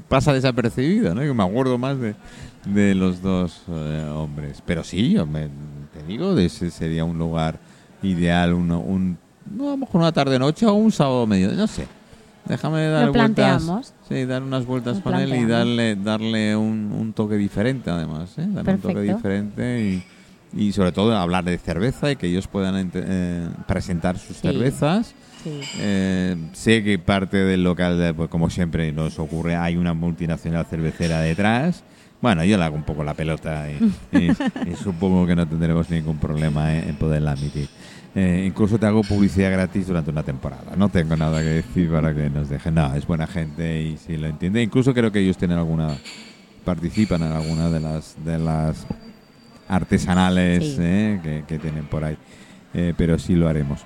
pasa 0.09 0.33
desapercibida, 0.33 1.15
¿no? 1.15 1.21
Que 1.21 1.33
me 1.35 1.43
acuerdo 1.45 1.79
más 1.79 1.99
de, 1.99 2.15
de 2.67 2.95
los 2.95 3.23
dos 3.23 3.63
eh, 3.69 4.11
hombres. 4.15 4.63
Pero 4.65 4.85
sí, 4.85 5.13
yo 5.13 5.27
me- 5.27 5.49
te 5.93 6.03
digo, 6.07 6.35
de 6.35 6.47
ese 6.47 6.71
sería 6.71 7.05
un 7.05 7.19
lugar 7.19 7.59
ideal, 8.03 8.55
uno, 8.55 8.81
un, 8.81 9.19
no, 9.55 9.69
a 9.69 9.71
lo 9.73 9.77
mejor 9.79 10.01
una 10.01 10.13
tarde-noche 10.13 10.67
o 10.67 10.73
un 10.75 10.93
sábado 10.93 11.27
medio, 11.27 11.53
no 11.53 11.67
sé. 11.67 11.87
Déjame 12.47 12.87
dar 12.87 13.07
Lo 13.07 13.13
vueltas. 13.13 13.35
planteamos. 13.37 13.95
Sí, 14.09 14.25
dar 14.25 14.43
unas 14.43 14.65
vueltas 14.67 14.97
Lo 14.97 15.03
con 15.03 15.15
él 15.17 15.35
y 15.35 15.45
darle, 15.45 15.95
darle 15.97 16.57
un, 16.57 16.91
un 16.99 17.13
toque 17.13 17.37
diferente, 17.37 17.91
además. 17.91 18.37
¿eh? 18.39 18.47
Darle 18.49 18.75
un 18.75 18.81
toque 18.81 19.01
diferente 19.03 19.83
y, 20.55 20.59
y 20.59 20.73
sobre 20.73 20.91
todo 20.91 21.17
hablar 21.17 21.45
de 21.45 21.59
cerveza 21.59 22.11
y 22.11 22.17
que 22.17 22.27
ellos 22.29 22.49
puedan 22.49 22.91
eh, 22.95 23.49
presentar 23.69 24.19
sus 24.19 24.37
Sí. 24.37 24.43
cervezas. 24.49 25.15
Sí. 25.43 25.61
Eh, 25.78 26.36
sé 26.53 26.82
que 26.84 26.99
parte 26.99 27.38
del 27.38 27.62
local, 27.64 27.99
de- 27.99 28.12
pues 28.14 28.28
como 28.28 28.51
siempre 28.51 28.93
nos 28.93 29.18
ocurre, 29.18 29.57
hay 29.57 29.76
una 29.76 29.95
multinacional 29.95 30.66
cervecera 30.66 31.20
detrás. 31.20 31.82
Bueno, 32.20 32.45
yo 32.45 32.59
le 32.59 32.64
hago 32.64 32.76
un 32.76 32.82
poco 32.84 33.03
la 33.03 33.14
pelota 33.14 33.66
y, 33.70 33.82
y- 34.16 34.30
y 34.70 34.76
supongo 34.76 35.26
que 35.26 35.34
no 35.34 35.49
tendremos 35.49 35.88
ningún 35.88 36.18
problema 36.18 36.74
en, 36.76 36.91
en 36.91 36.97
poderla 36.97 37.32
admitir. 37.32 37.68
Eh, 38.14 38.45
incluso 38.47 38.76
te 38.78 38.84
hago 38.86 39.03
publicidad 39.03 39.51
gratis 39.53 39.86
durante 39.86 40.11
una 40.11 40.22
temporada. 40.22 40.74
No 40.76 40.88
tengo 40.88 41.16
nada 41.16 41.41
que 41.41 41.47
decir 41.49 41.91
para 41.91 42.12
que 42.12 42.28
nos 42.28 42.49
dejen. 42.51 42.74
No, 42.74 42.95
es 42.95 43.07
buena 43.07 43.26
gente 43.26 43.80
y 43.82 43.97
si 43.97 44.16
lo 44.18 44.26
entiende. 44.26 44.61
Incluso 44.62 44.93
creo 44.93 45.11
que 45.12 45.20
ellos 45.20 45.38
tienen 45.38 45.57
alguna, 45.57 45.97
participan 46.64 47.22
en 47.22 47.32
alguna 47.32 47.70
de 47.70 47.80
las 47.80 48.16
de 48.24 48.38
las 48.38 48.84
artesanales 49.68 50.64
Sí. 50.64 50.76
eh, 50.80 51.20
que, 51.22 51.45
que 51.47 51.59
tienen 51.59 51.84
por 51.84 52.05
ahí. 52.05 52.16
Eh, 52.74 52.95
pero 52.97 53.18
sí 53.18 53.34
lo 53.34 53.49
haremos. 53.49 53.80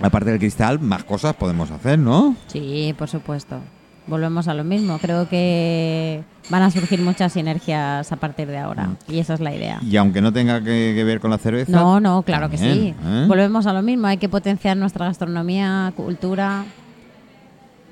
Aparte 0.00 0.30
del 0.30 0.38
cristal, 0.38 0.80
más 0.80 1.04
cosas 1.04 1.34
podemos 1.34 1.70
hacer, 1.70 1.98
¿no? 1.98 2.34
Sí, 2.48 2.94
por 2.98 3.08
supuesto. 3.08 3.58
Volvemos 4.06 4.48
a 4.48 4.54
lo 4.54 4.64
mismo. 4.64 4.98
Creo 4.98 5.28
que 5.28 6.24
van 6.50 6.62
a 6.62 6.70
surgir 6.72 7.00
muchas 7.00 7.32
sinergias 7.34 8.10
a 8.10 8.16
partir 8.16 8.48
de 8.48 8.58
ahora. 8.58 8.86
Mm. 8.88 8.96
Y 9.12 9.18
esa 9.20 9.34
es 9.34 9.40
la 9.40 9.54
idea. 9.54 9.78
Y 9.80 9.96
aunque 9.96 10.20
no 10.20 10.32
tenga 10.32 10.58
que, 10.60 10.92
que 10.96 11.04
ver 11.04 11.20
con 11.20 11.30
la 11.30 11.38
cerveza. 11.38 11.70
No, 11.70 12.00
no, 12.00 12.22
claro 12.22 12.50
que 12.50 12.58
sí. 12.58 12.94
¿eh? 13.00 13.24
Volvemos 13.28 13.66
a 13.66 13.72
lo 13.72 13.82
mismo. 13.82 14.08
Hay 14.08 14.16
que 14.16 14.28
potenciar 14.28 14.76
nuestra 14.76 15.06
gastronomía, 15.06 15.92
cultura. 15.96 16.64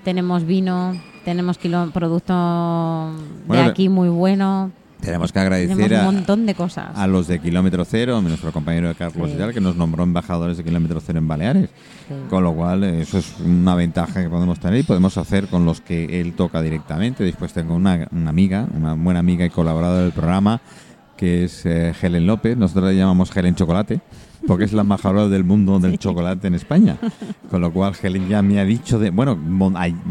Tenemos 0.03 0.45
vino, 0.45 0.95
tenemos 1.25 1.59
kilo- 1.59 1.91
producto 1.93 2.33
Bueno, 3.47 3.63
de 3.65 3.69
aquí 3.71 3.89
muy 3.89 4.09
bueno. 4.09 4.73
Tenemos 5.01 5.33
que 5.33 5.41
Tenemos 5.41 5.61
agradecer 5.63 5.93
un 5.93 5.99
a, 5.99 6.03
montón 6.05 6.47
de 6.47 6.55
cosas. 6.55 6.91
a 6.97 7.07
los 7.07 7.27
de 7.27 7.39
Kilómetro 7.41 7.85
Cero, 7.85 8.21
nuestro 8.21 8.53
compañero 8.53 8.93
Carlos 8.97 9.29
Sí. 9.31 9.35
y 9.37 9.39
tal, 9.39 9.53
que 9.55 9.61
nos 9.61 9.77
nombró 9.77 10.05
embajadores 10.05 10.57
de 10.57 10.65
Kilómetro 10.65 11.01
Cero 11.01 11.19
en 11.19 11.29
Baleares. 11.29 11.71
Sí. 12.09 12.15
Con 12.29 12.45
lo 12.45 12.53
cual, 12.55 12.85
eh, 12.85 13.01
eso 13.01 13.19
es 13.19 13.35
una 13.45 13.75
ventaja 13.75 14.23
que 14.23 14.29
podemos 14.29 14.61
tener 14.61 14.81
y 14.81 14.83
podemos 14.83 15.17
hacer 15.19 15.47
con 15.49 15.65
los 15.65 15.81
que 15.81 16.21
él 16.21 16.35
toca 16.35 16.61
directamente. 16.63 17.25
Después 17.25 17.53
tengo 17.53 17.75
una, 17.75 18.09
una 18.13 18.31
amiga, 18.31 18.67
una 18.75 18.95
buena 18.95 19.21
amiga 19.21 19.45
y 19.47 19.51
colaboradora 19.51 20.03
del 20.03 20.13
programa, 20.13 20.61
que 21.17 21.45
es 21.45 21.65
eh, 21.67 21.93
Helen 22.01 22.27
López. 22.27 22.57
Nosotros 22.57 22.87
la 22.87 22.93
llamamos 22.93 23.35
Helen 23.37 23.55
Chocolate, 23.55 24.01
porque 24.47 24.65
es 24.65 24.73
la 24.73 24.83
embajadora 24.83 25.29
del 25.29 25.45
mundo 25.45 25.79
del 25.79 25.99
chocolate 25.99 26.47
en 26.49 26.55
España. 26.55 26.97
Con 27.51 27.61
lo 27.61 27.73
cual, 27.73 27.95
Helen 28.03 28.29
ya 28.29 28.43
me 28.43 28.59
ha 28.61 28.65
dicho 28.65 28.99
de. 28.99 29.11
Bueno, 29.11 29.39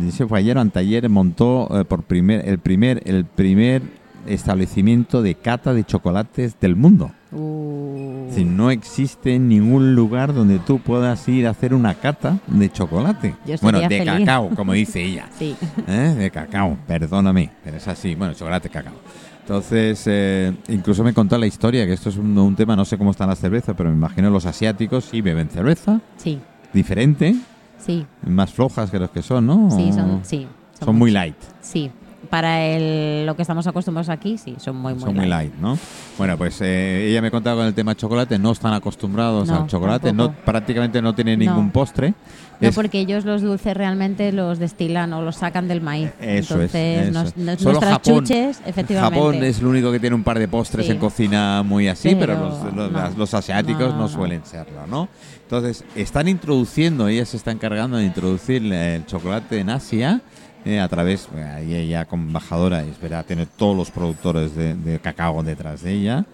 ese 0.08 0.28
fue 0.28 0.40
ayer 0.40 0.58
o 0.58 0.62
anteayer, 0.62 1.10
montó 1.10 1.68
eh, 1.80 1.86
por 1.86 2.04
primer, 2.04 2.48
el 2.48 2.60
primer, 2.60 3.02
el 3.06 3.26
primer 3.26 3.99
establecimiento 4.30 5.22
de 5.22 5.36
cata 5.36 5.74
de 5.74 5.84
chocolates 5.84 6.60
del 6.60 6.76
mundo. 6.76 7.12
Uh, 7.32 8.28
no 8.46 8.72
existe 8.72 9.38
ningún 9.38 9.96
lugar 9.96 10.34
donde 10.34 10.60
tú 10.60 10.80
puedas 10.80 11.28
ir 11.28 11.46
a 11.48 11.52
hacer 11.52 11.74
una 11.74 11.94
cata 11.96 12.40
de 12.48 12.72
chocolate. 12.72 13.36
Yo 13.46 13.56
Bueno, 13.62 13.80
de 13.80 13.88
feliz. 13.88 14.06
cacao, 14.06 14.50
como 14.56 14.74
dice 14.74 15.04
ella. 15.04 15.28
sí. 15.38 15.56
¿Eh? 15.88 16.16
De 16.18 16.32
cacao, 16.32 16.78
perdóname, 16.88 17.52
pero 17.64 17.78
es 17.78 17.88
así. 17.88 18.16
Bueno, 18.16 18.34
chocolate, 18.34 18.70
cacao. 18.70 18.94
Entonces, 19.42 20.04
eh, 20.06 20.54
incluso 20.70 21.04
me 21.04 21.14
contó 21.14 21.38
la 21.38 21.48
historia, 21.48 21.86
que 21.86 21.94
esto 21.94 22.10
es 22.10 22.18
un, 22.18 22.38
un 22.38 22.56
tema, 22.56 22.76
no 22.76 22.86
sé 22.86 22.98
cómo 22.98 23.12
están 23.12 23.30
las 23.30 23.40
cervezas, 23.40 23.76
pero 23.78 23.90
me 23.90 23.96
imagino 23.96 24.30
los 24.30 24.46
asiáticos 24.46 25.06
sí 25.06 25.22
beben 25.22 25.50
cerveza, 25.50 26.02
Sí, 26.18 26.40
diferente, 26.72 27.36
sí, 27.80 28.06
más 28.28 28.54
flojas 28.54 28.92
que 28.92 29.00
los 29.00 29.10
que 29.10 29.24
son, 29.24 29.48
¿no? 29.48 29.72
sí, 29.72 29.92
son, 29.92 30.20
sí, 30.24 30.48
son 30.84 30.96
muy 30.96 31.10
light. 31.10 31.36
Sí, 31.62 31.90
para 32.30 32.66
el, 32.66 33.26
lo 33.26 33.36
que 33.36 33.42
estamos 33.42 33.66
acostumbrados 33.68 34.10
aquí, 34.10 34.38
sí, 34.38 34.56
son 34.60 34.76
muy, 34.78 34.94
muy 34.94 35.02
son 35.04 35.16
muy 35.16 35.26
light, 35.26 35.54
¿no? 35.56 35.78
Bueno, 36.18 36.38
pues 36.38 36.60
eh, 36.62 37.08
ella 37.10 37.22
me 37.22 37.32
contaba 37.32 37.58
con 37.58 37.66
el 37.68 37.74
tema 37.74 37.96
chocolate, 37.96 38.38
no 38.38 38.52
están 38.52 38.74
acostumbrados 38.74 39.48
No, 39.48 39.62
al 39.64 39.68
chocolate, 39.68 40.14
no 40.14 40.32
prácticamente 40.34 41.02
no 41.02 41.14
tienen 41.16 41.40
No. 41.40 41.46
ningún 41.52 41.72
postre. 41.72 42.14
No, 42.62 42.68
Es- 42.68 42.76
porque 42.76 43.00
ellos 43.00 43.24
los 43.24 43.42
dulces 43.42 43.76
realmente 43.76 44.32
los 44.34 44.60
destilan 44.60 45.14
o 45.14 45.22
los 45.22 45.38
sacan 45.38 45.68
del 45.70 45.80
maíz. 45.82 46.10
Eso 46.20 46.62
es, 46.62 46.76
Entonces, 46.76 47.02
eso 47.08 47.12
nos- 47.14 47.28
es. 47.30 47.38
nos- 47.38 47.60
Solo 47.60 47.72
nuestras 47.72 47.94
Japón- 47.94 48.16
chuches, 48.26 48.62
efectivamente. 48.66 49.16
Japón 49.18 49.44
es 49.46 49.60
el 49.60 49.66
único 49.66 49.92
que 49.94 50.00
tiene 50.02 50.16
un 50.16 50.24
par 50.24 50.38
de 50.40 50.48
postres 50.50 50.86
Sí. 50.86 50.92
en 50.92 50.98
cocina 51.00 51.64
muy 51.64 51.88
así, 51.88 52.16
pero, 52.16 52.34
Pero 52.36 52.50
los, 52.50 52.64
los- 52.76 52.92
no. 52.92 53.00
las- 53.00 53.18
los 53.18 53.34
asiáticos 53.34 53.88
no, 53.92 53.96
No, 53.96 53.98
no. 54.02 54.10
suelen 54.10 54.42
serlo, 54.46 54.86
¿no? 54.88 55.08
Entonces, 55.44 55.84
están 55.96 56.28
introduciendo, 56.28 57.08
ella 57.08 57.26
se 57.26 57.38
está 57.38 57.52
encargando 57.52 57.98
de 57.98 58.04
introducir 58.06 58.62
el 58.72 59.06
chocolate 59.06 59.60
en 59.60 59.70
Asia 59.70 60.22
eh, 60.66 60.80
a 60.80 60.88
través, 60.88 61.28
eh, 61.36 61.44
ahí 61.44 61.76
ella 61.76 62.06
como 62.06 62.24
embajadora, 62.24 62.84
es 62.84 63.00
verdad, 63.00 63.26
tiene 63.26 63.46
todos 63.46 63.76
los 63.76 63.92
productores 63.92 64.56
de, 64.56 64.76
de 64.76 65.00
cacao 65.00 65.42
detrás 65.44 65.82
de 65.84 65.94
ella, 65.94 66.26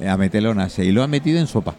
eh, 0.00 0.08
a 0.08 0.16
meterlo 0.16 0.52
en 0.52 0.60
Asia 0.60 0.84
y 0.84 0.92
lo 0.92 1.02
ha 1.02 1.06
metido 1.06 1.38
en 1.38 1.46
sopa. 1.46 1.74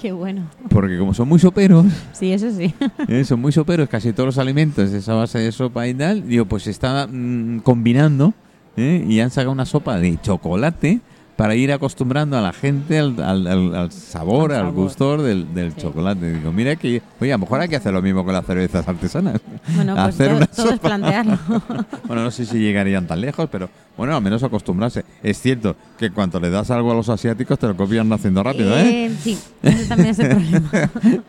Qué 0.00 0.12
bueno. 0.12 0.42
Porque 0.68 0.98
como 0.98 1.14
son 1.14 1.28
muy 1.28 1.38
soperos, 1.38 1.86
Sí, 2.12 2.32
eso 2.32 2.50
sí. 2.50 2.74
eh, 3.08 3.24
son 3.24 3.40
muy 3.40 3.52
soperos, 3.52 3.88
casi 3.88 4.12
todos 4.12 4.26
los 4.28 4.38
alimentos 4.38 4.90
de 4.90 4.98
esa 4.98 5.14
base 5.14 5.38
de 5.38 5.52
sopa 5.52 5.86
y 5.86 5.94
tal, 5.94 6.26
digo, 6.28 6.44
pues 6.44 6.64
se 6.64 6.70
está 6.70 7.06
mm, 7.06 7.60
combinando 7.60 8.34
y 8.76 9.20
han 9.20 9.30
sacado 9.30 9.52
una 9.52 9.66
sopa 9.66 9.98
de 9.98 10.18
chocolate 10.20 11.00
para 11.36 11.56
ir 11.56 11.72
acostumbrando 11.72 12.38
a 12.38 12.40
la 12.40 12.52
gente 12.52 12.98
al, 12.98 13.20
al- 13.20 13.46
al- 13.46 13.74
al 13.74 13.92
sabor, 13.92 14.52
Al 14.52 14.70
gustor 14.70 15.20
del, 15.22 15.52
del 15.52 15.72
Sí. 15.72 15.80
chocolate. 15.80 16.32
Digo, 16.32 16.52
mira 16.52 16.76
que, 16.76 17.02
oye, 17.20 17.32
a 17.32 17.36
lo 17.36 17.40
mejor 17.40 17.60
hay 17.60 17.68
que 17.68 17.76
hacer 17.76 17.92
lo 17.92 18.00
mismo 18.02 18.24
con 18.24 18.32
las 18.34 18.46
cervezas 18.46 18.86
artesanas. 18.86 19.40
Bueno, 19.74 19.94
pues 19.94 20.06
Hacer 20.08 20.26
todo, 20.28 20.36
una 20.36 20.46
todo 20.46 20.70
es 20.70 20.78
plantearlo. 20.78 21.38
bueno, 22.06 22.22
no 22.22 22.30
sé 22.30 22.44
si 22.46 22.58
llegarían 22.58 23.06
tan 23.06 23.20
lejos, 23.20 23.48
pero 23.50 23.68
bueno, 23.96 24.14
al 24.16 24.22
menos 24.22 24.42
acostumbrarse. 24.42 25.04
Es 25.22 25.40
cierto 25.40 25.74
que 25.98 26.10
cuando 26.10 26.38
le 26.38 26.50
das 26.50 26.70
algo 26.70 26.92
a 26.92 26.94
los 26.94 27.08
asiáticos 27.08 27.58
te 27.58 27.66
lo 27.66 27.76
copian 27.76 28.12
haciendo 28.12 28.42
rápido, 28.42 28.76
¿eh? 28.78 29.06
Eh, 29.06 29.16
sí, 29.20 29.38
ese 29.62 29.86
también 29.86 30.10
es 30.10 30.18
el 30.20 30.28
problema. 30.28 30.70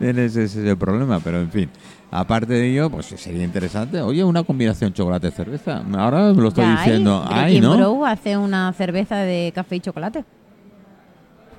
Ese 0.26 0.44
es 0.44 0.56
el 0.56 0.76
problema, 0.76 1.18
pero 1.20 1.40
en 1.40 1.50
fin. 1.50 1.68
Aparte 2.10 2.52
de 2.54 2.70
ello, 2.70 2.88
pues 2.88 3.06
sería 3.06 3.42
interesante. 3.44 4.00
Oye, 4.00 4.22
una 4.24 4.42
combinación 4.44 4.92
chocolate-cerveza. 4.92 5.82
Ahora 5.96 6.32
lo 6.32 6.48
estoy 6.48 6.64
Ya 6.64 6.72
hay. 6.80 6.88
diciendo. 6.88 7.24
Hay, 7.28 7.58
Breaking 7.60 7.80
¿no? 7.80 8.06
Hace 8.06 8.36
una 8.36 8.72
cerveza 8.72 9.16
de 9.16 9.52
café 9.54 9.76
y 9.76 9.80
chocolate. 9.80 10.24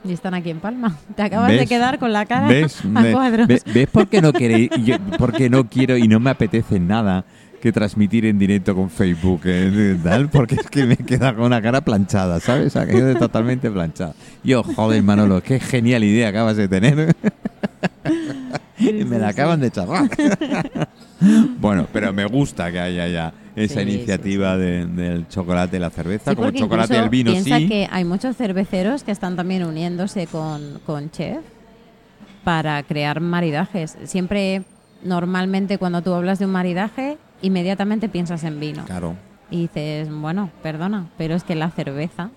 Y 0.06 0.14
están 0.14 0.34
aquí 0.34 0.50
en 0.50 0.60
Palma. 0.60 0.96
Te 1.16 1.22
acabas 1.24 1.50
de 1.52 1.58
¿Ves? 1.58 1.70
quedar 1.70 2.00
con 2.00 2.14
la 2.14 2.26
cara 2.26 2.48
¿Ves? 2.48 2.80
a 2.96 3.02
Ve- 3.02 3.12
cuadros. 3.12 3.48
ve- 3.48 3.62
¿Ves 3.74 3.88
por 3.90 4.08
qué 4.08 4.22
no 4.22 4.32
queréis? 4.32 4.70
yo- 4.86 4.96
porque 5.18 5.50
no 5.50 5.68
quiero 5.68 5.98
y 5.98 6.08
no 6.08 6.20
me 6.20 6.30
apetece 6.30 6.80
nada 6.80 7.26
que 7.62 7.72
transmitir 7.72 8.26
en 8.26 8.38
directo 8.38 8.76
con 8.76 8.90
Facebook, 8.90 9.42
eh, 9.46 9.70
de 9.72 9.96
tal, 9.96 10.30
porque 10.30 10.56
es 10.56 10.70
que 10.70 10.86
me 10.86 10.96
queda 10.96 11.34
con 11.36 11.46
una 11.46 11.60
cara 11.62 11.82
planchada, 11.82 12.40
¿sabes? 12.40 12.76
Aquello 12.76 13.06
de 13.08 13.16
totalmente 13.16 13.70
planchada. 13.72 14.14
Yo, 14.44 14.62
joder, 14.64 15.02
Manolo, 15.02 15.42
qué 15.42 15.60
genial 15.60 16.04
idea 16.04 16.30
acabas 16.30 16.56
de 16.56 16.68
tener. 16.68 17.16
y 18.80 19.04
me 19.06 19.20
la 19.20 19.30
acaban 19.30 19.60
de 19.60 19.72
charlar. 19.72 20.10
bueno, 21.60 21.88
pero 21.92 22.14
me 22.14 22.26
gusta 22.26 22.72
que 22.72 22.80
haya 22.80 23.08
ya 23.08 23.34
esa 23.56 23.80
Sí, 23.82 23.86
sí, 23.86 23.92
iniciativa 23.96 24.56
de- 24.58 24.86
del 24.86 25.28
chocolate 25.28 25.78
y 25.78 25.80
la 25.80 25.90
cerveza, 25.90 26.32
Sí, 26.32 26.36
como 26.36 26.50
el 26.50 26.56
chocolate 26.56 26.94
y 26.94 26.98
el 26.98 27.10
vino, 27.10 27.32
piensa 27.32 27.58
sí. 27.58 27.68
que 27.68 27.88
hay 27.92 28.06
muchos 28.06 28.36
cerveceros 28.38 29.04
que 29.04 29.12
están 29.12 29.36
también 29.36 29.64
uniéndose 29.64 30.28
con, 30.28 30.80
con 30.86 31.10
chef 31.10 31.40
para 32.44 32.82
crear 32.84 33.20
maridajes. 33.20 33.98
Siempre, 34.06 34.64
normalmente, 35.04 35.78
cuando 35.80 36.02
tú 36.02 36.14
hablas 36.14 36.40
de 36.40 36.46
un 36.46 36.52
maridaje, 36.52 37.18
inmediatamente 37.42 38.10
piensas 38.10 38.44
en 38.44 38.60
vino. 38.60 38.86
Claro. 38.86 39.16
Y 39.50 39.62
dices, 39.62 40.10
bueno, 40.12 40.50
perdona, 40.62 41.08
pero 41.18 41.34
es 41.36 41.44
que 41.44 41.56
la 41.56 41.72
cerveza 41.72 42.30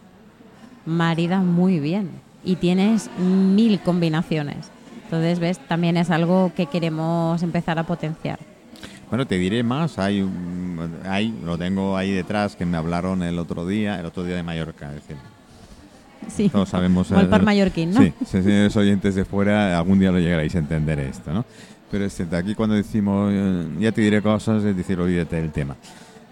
marida 0.86 1.40
muy 1.40 1.80
bien 1.80 2.10
y 2.44 2.56
tienes 2.56 3.10
mil 3.18 3.78
combinaciones. 3.80 4.70
Entonces, 5.10 5.40
ves, 5.40 5.58
también 5.66 5.96
es 5.96 6.08
algo 6.08 6.52
que 6.54 6.66
queremos 6.66 7.42
empezar 7.42 7.80
a 7.80 7.82
potenciar. 7.82 8.38
Bueno, 9.08 9.26
te 9.26 9.38
diré 9.38 9.64
más. 9.64 9.98
Hay, 9.98 10.24
hay, 11.04 11.36
lo 11.44 11.58
tengo 11.58 11.96
ahí 11.96 12.12
detrás 12.12 12.54
que 12.54 12.64
me 12.64 12.76
hablaron 12.76 13.24
el 13.24 13.40
otro 13.40 13.66
día, 13.66 13.98
el 13.98 14.06
otro 14.06 14.22
día 14.22 14.36
de 14.36 14.44
Mallorca. 14.44 14.90
Es 14.90 14.94
decir, 15.02 15.16
Sí, 16.28 16.48
todos 16.48 16.68
sabemos. 16.68 17.10
el 17.10 17.26
par 17.26 17.42
mallorquín, 17.42 17.92
¿no? 17.92 18.00
Sí, 18.02 18.12
señores 18.24 18.76
oyentes 18.76 19.16
de 19.16 19.24
fuera, 19.24 19.76
algún 19.76 19.98
día 19.98 20.12
lo 20.12 20.20
llegaréis 20.20 20.54
a 20.54 20.58
entender 20.58 21.00
esto, 21.00 21.32
¿no? 21.32 21.44
Pero 21.90 22.04
es 22.04 22.14
cierto, 22.14 22.36
aquí 22.36 22.54
cuando 22.54 22.76
decimos, 22.76 23.32
eh, 23.34 23.66
ya 23.80 23.90
te 23.90 24.02
diré 24.02 24.22
cosas, 24.22 24.62
es 24.62 24.76
decir, 24.76 25.00
olvídate 25.00 25.34
del 25.36 25.50
tema. 25.50 25.74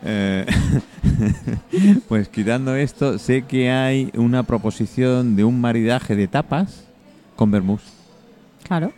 Eh, 0.05 0.47
pues 2.09 2.29
quitando 2.29 2.77
esto, 2.77 3.19
sé 3.19 3.43
que 3.43 3.73
hay 3.73 4.13
una 4.15 4.45
proposición 4.45 5.35
de 5.35 5.43
un 5.43 5.61
maridaje 5.61 6.15
de 6.15 6.29
tapas 6.29 6.85
con 7.35 7.51
vermús. 7.51 7.98
Claro. 8.69 8.93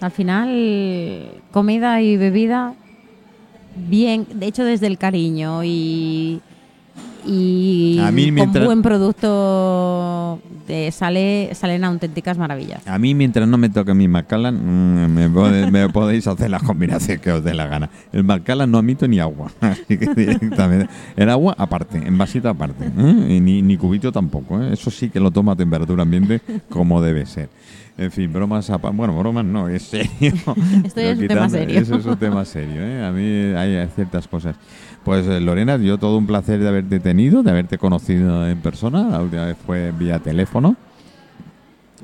Al 0.00 0.10
final, 0.10 1.30
comida 1.52 2.00
y 2.00 2.16
bebida, 2.16 2.72
bien, 3.76 4.26
de 4.34 4.46
hecho 4.46 4.64
desde 4.64 4.86
el 4.86 4.96
cariño 4.96 5.62
y, 5.62 6.40
y 7.26 7.98
A 8.02 8.10
mí 8.10 8.24
con 8.26 8.34
mientras- 8.34 8.64
buen 8.64 8.80
producto 8.80 10.40
de- 10.66 10.90
sale, 10.90 11.50
salen 11.52 11.84
auténticas 11.84 12.38
maravillas. 12.38 12.86
A 12.88 12.98
mí, 12.98 13.14
mientras 13.14 13.46
no 13.46 13.58
me 13.58 13.68
toque 13.68 13.92
mi 13.92 14.08
Macallan, 14.08 14.54
mm, 14.54 15.10
me, 15.12 15.28
pode- 15.28 15.70
me 15.70 15.86
podéis 15.90 16.26
hacer 16.26 16.48
las 16.50 16.62
combinaciones 16.62 17.20
que 17.20 17.32
os 17.32 17.44
dé 17.44 17.52
la 17.52 17.66
gana. 17.66 17.90
El 18.10 18.24
Macallan 18.24 18.70
no 18.70 18.78
admito 18.78 19.06
ni 19.06 19.20
agua. 19.20 19.52
Así 19.60 19.98
que 19.98 20.14
directamente. 20.14 20.88
El 21.14 21.28
agua 21.28 21.54
aparte, 21.58 21.98
en 21.98 22.16
vasito 22.16 22.48
aparte. 22.48 22.86
¿eh? 22.86 23.26
Y 23.36 23.40
ni, 23.40 23.60
ni 23.60 23.76
cubito 23.76 24.10
tampoco. 24.12 24.62
¿eh? 24.62 24.72
Eso 24.72 24.90
sí 24.90 25.10
que 25.10 25.20
lo 25.20 25.30
toma 25.30 25.52
a 25.52 25.56
temperatura 25.56 26.04
ambiente 26.04 26.40
como 26.70 27.02
debe 27.02 27.26
ser. 27.26 27.50
En 28.00 28.10
fin, 28.10 28.32
bromas 28.32 28.70
aparte. 28.70 28.96
Bueno, 28.96 29.16
bromas 29.18 29.44
no, 29.44 29.68
es 29.68 29.82
serio. 29.82 30.08
Esto 30.84 31.00
es 31.00 31.18
un 31.18 31.28
tema 31.28 31.50
serio. 31.50 31.78
Eso 31.78 31.96
es 31.96 32.06
un 32.06 32.16
tema 32.16 32.44
serio. 32.46 32.82
¿eh? 32.82 33.04
A 33.04 33.12
mí 33.12 33.54
hay 33.54 33.86
ciertas 33.94 34.26
cosas. 34.26 34.56
Pues 35.04 35.26
eh, 35.26 35.38
Lorena, 35.38 35.76
yo 35.76 35.98
todo 35.98 36.16
un 36.16 36.26
placer 36.26 36.60
de 36.60 36.68
haberte 36.68 36.98
tenido, 36.98 37.42
de 37.42 37.50
haberte 37.50 37.76
conocido 37.76 38.48
en 38.48 38.58
persona. 38.60 39.06
La 39.10 39.20
última 39.20 39.44
vez 39.44 39.56
fue 39.66 39.92
vía 39.92 40.18
teléfono. 40.18 40.76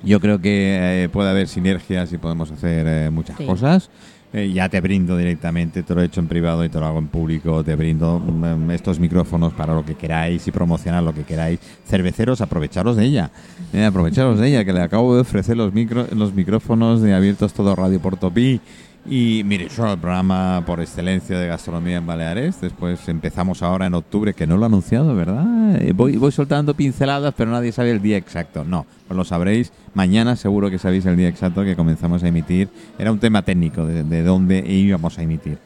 Yo 0.02 0.20
creo 0.20 0.38
que 0.38 1.04
eh, 1.04 1.08
puede 1.08 1.30
haber 1.30 1.48
sinergias 1.48 2.12
y 2.12 2.18
podemos 2.18 2.50
hacer 2.50 2.86
eh, 2.86 3.10
muchas 3.10 3.38
Sí. 3.38 3.46
cosas. 3.46 3.90
Eh, 4.36 4.52
ya 4.52 4.68
te 4.68 4.82
brindo 4.82 5.16
directamente, 5.16 5.82
te 5.82 5.94
lo 5.94 6.02
he 6.02 6.04
hecho 6.04 6.20
en 6.20 6.28
privado 6.28 6.62
y 6.62 6.68
te 6.68 6.78
lo 6.78 6.84
hago 6.84 6.98
en 6.98 7.08
público. 7.08 7.64
Te 7.64 7.74
brindo 7.74 8.20
mm, 8.20 8.70
estos 8.70 9.00
micrófonos 9.00 9.54
para 9.54 9.72
lo 9.72 9.82
que 9.82 9.94
queráis 9.94 10.46
y 10.46 10.50
promocionar 10.50 11.02
lo 11.02 11.14
que 11.14 11.22
queráis. 11.22 11.58
Cerveceros, 11.86 12.42
aprovecharos 12.42 12.96
de 12.96 13.06
ella. 13.06 13.30
Eh, 13.72 13.82
aprovecharos 13.82 14.38
de 14.38 14.48
ella, 14.48 14.62
que 14.62 14.74
le 14.74 14.82
acabo 14.82 15.14
de 15.14 15.22
ofrecer 15.22 15.56
los, 15.56 15.72
micro, 15.72 16.06
los 16.14 16.34
micrófonos 16.34 17.00
de 17.00 17.14
Abiertos 17.14 17.54
Todo 17.54 17.74
Radio 17.74 17.98
Portopí. 17.98 18.60
Y 19.08 19.42
mire, 19.44 19.68
yo 19.68 19.92
el 19.92 19.98
programa 19.98 20.64
por 20.66 20.80
excelencia 20.80 21.38
de 21.38 21.46
gastronomía 21.46 21.98
en 21.98 22.06
Baleares. 22.06 22.60
Después 22.60 23.08
empezamos 23.08 23.62
ahora 23.62 23.86
en 23.86 23.94
octubre, 23.94 24.34
que 24.34 24.46
no 24.48 24.56
lo 24.56 24.64
he 24.64 24.66
anunciado, 24.66 25.14
¿verdad? 25.14 25.80
Eh, 25.80 25.92
Voy, 25.94 26.16
voy 26.16 26.32
soltando 26.32 26.74
pinceladas, 26.74 27.32
pero 27.36 27.52
nadie 27.52 27.70
sabe 27.70 27.92
el 27.92 28.02
día 28.02 28.16
exacto. 28.16 28.64
No, 28.64 28.84
pues 29.06 29.16
lo 29.16 29.24
sabréis. 29.24 29.72
Mañana 29.94 30.34
seguro 30.34 30.70
que 30.70 30.78
sabéis 30.80 31.06
el 31.06 31.16
día 31.16 31.28
exacto 31.28 31.62
que 31.62 31.76
comenzamos 31.76 32.24
a 32.24 32.28
emitir. 32.28 32.68
Era 32.98 33.12
un 33.12 33.20
tema 33.20 33.42
técnico 33.42 33.86
de, 33.86 34.02
de 34.02 34.22
dónde 34.24 34.64
íbamos 34.66 35.16
a 35.18 35.22
emitir. 35.22 35.58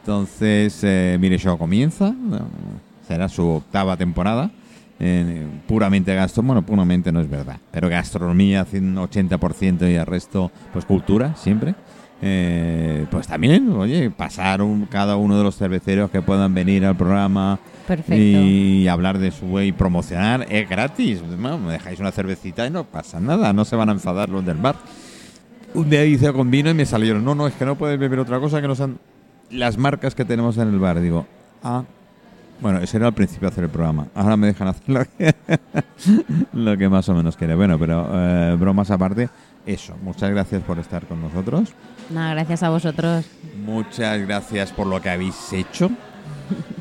Entonces, 0.00 0.80
eh, 0.82 1.18
mire, 1.20 1.38
show 1.38 1.56
comienza. 1.56 2.08
eh, 2.08 2.38
Será 3.06 3.28
su 3.28 3.46
octava 3.46 3.96
temporada. 3.96 4.50
eh, 5.00 5.46
puramente 5.68 6.12
gasto, 6.16 6.42
bueno, 6.42 6.62
puramente 6.62 7.12
no 7.12 7.20
es 7.20 7.30
verdad, 7.30 7.58
pero 7.70 7.88
gastronomía 7.88 8.62
hace 8.62 8.80
un 8.80 8.96
80% 8.96 9.88
y 9.88 9.94
el 9.94 10.04
resto, 10.04 10.50
pues 10.72 10.84
cultura, 10.84 11.36
siempre. 11.36 11.76
Eh, 12.20 13.06
pues 13.10 13.28
también, 13.28 13.70
oye, 13.72 14.10
pasar 14.10 14.60
un, 14.60 14.86
cada 14.86 15.16
uno 15.16 15.38
de 15.38 15.44
los 15.44 15.56
cerveceros 15.56 16.10
que 16.10 16.20
puedan 16.20 16.52
venir 16.52 16.84
al 16.84 16.96
programa 16.96 17.60
Perfecto. 17.86 18.14
y 18.14 18.88
hablar 18.88 19.18
de 19.18 19.30
su 19.30 19.60
y 19.60 19.72
promocionar 19.72 20.46
es 20.50 20.68
gratis. 20.68 21.22
Bueno, 21.22 21.58
me 21.58 21.72
dejáis 21.72 22.00
una 22.00 22.10
cervecita 22.10 22.66
y 22.66 22.70
no 22.70 22.84
pasa 22.84 23.20
nada, 23.20 23.52
no 23.52 23.64
se 23.64 23.76
van 23.76 23.88
a 23.88 23.92
enfadar 23.92 24.28
los 24.28 24.44
del 24.44 24.56
bar. 24.56 24.76
Un 25.74 25.90
día 25.90 26.04
hice 26.04 26.32
con 26.32 26.50
vino 26.50 26.70
y 26.70 26.74
me 26.74 26.86
salieron, 26.86 27.24
no, 27.24 27.34
no, 27.34 27.46
es 27.46 27.54
que 27.54 27.64
no 27.64 27.76
puedes 27.76 27.98
beber 27.98 28.18
otra 28.18 28.40
cosa 28.40 28.60
que 28.60 28.68
no 28.68 28.74
sean 28.74 28.98
las 29.50 29.78
marcas 29.78 30.14
que 30.14 30.24
tenemos 30.24 30.58
en 30.58 30.68
el 30.68 30.78
bar. 30.78 31.00
Digo, 31.00 31.24
ah, 31.62 31.84
bueno, 32.60 32.80
ese 32.80 32.96
era 32.96 33.06
al 33.06 33.14
principio 33.14 33.48
de 33.48 33.52
hacer 33.52 33.64
el 33.64 33.70
programa. 33.70 34.08
Ahora 34.14 34.36
me 34.36 34.48
dejan 34.48 34.66
hacer 34.68 34.88
lo 34.88 35.04
que, 35.04 35.34
lo 36.52 36.76
que 36.76 36.88
más 36.88 37.08
o 37.08 37.14
menos 37.14 37.36
quiere. 37.36 37.54
Bueno, 37.54 37.78
pero 37.78 38.08
eh, 38.12 38.56
bromas 38.58 38.90
aparte, 38.90 39.28
eso. 39.64 39.94
Muchas 40.02 40.30
gracias 40.30 40.62
por 40.62 40.78
estar 40.78 41.06
con 41.06 41.20
nosotros. 41.20 41.72
Nada, 42.10 42.34
gracias 42.34 42.62
a 42.62 42.70
vosotros. 42.70 43.26
Muchas 43.64 44.20
gracias 44.20 44.72
por 44.72 44.86
lo 44.86 45.00
que 45.00 45.10
habéis 45.10 45.52
hecho, 45.52 45.90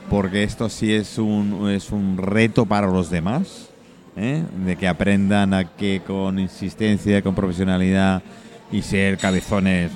porque 0.09 0.43
esto 0.43 0.69
sí 0.69 0.93
es 0.93 1.17
un, 1.17 1.69
es 1.69 1.91
un 1.91 2.17
reto 2.17 2.65
para 2.65 2.87
los 2.87 3.09
demás, 3.09 3.69
¿eh? 4.15 4.43
de 4.65 4.75
que 4.77 4.87
aprendan 4.87 5.53
a 5.53 5.65
que 5.65 6.01
con 6.05 6.39
insistencia, 6.39 7.21
con 7.21 7.35
profesionalidad 7.35 8.21
y 8.71 8.81
ser 8.81 9.17
cabezones 9.17 9.91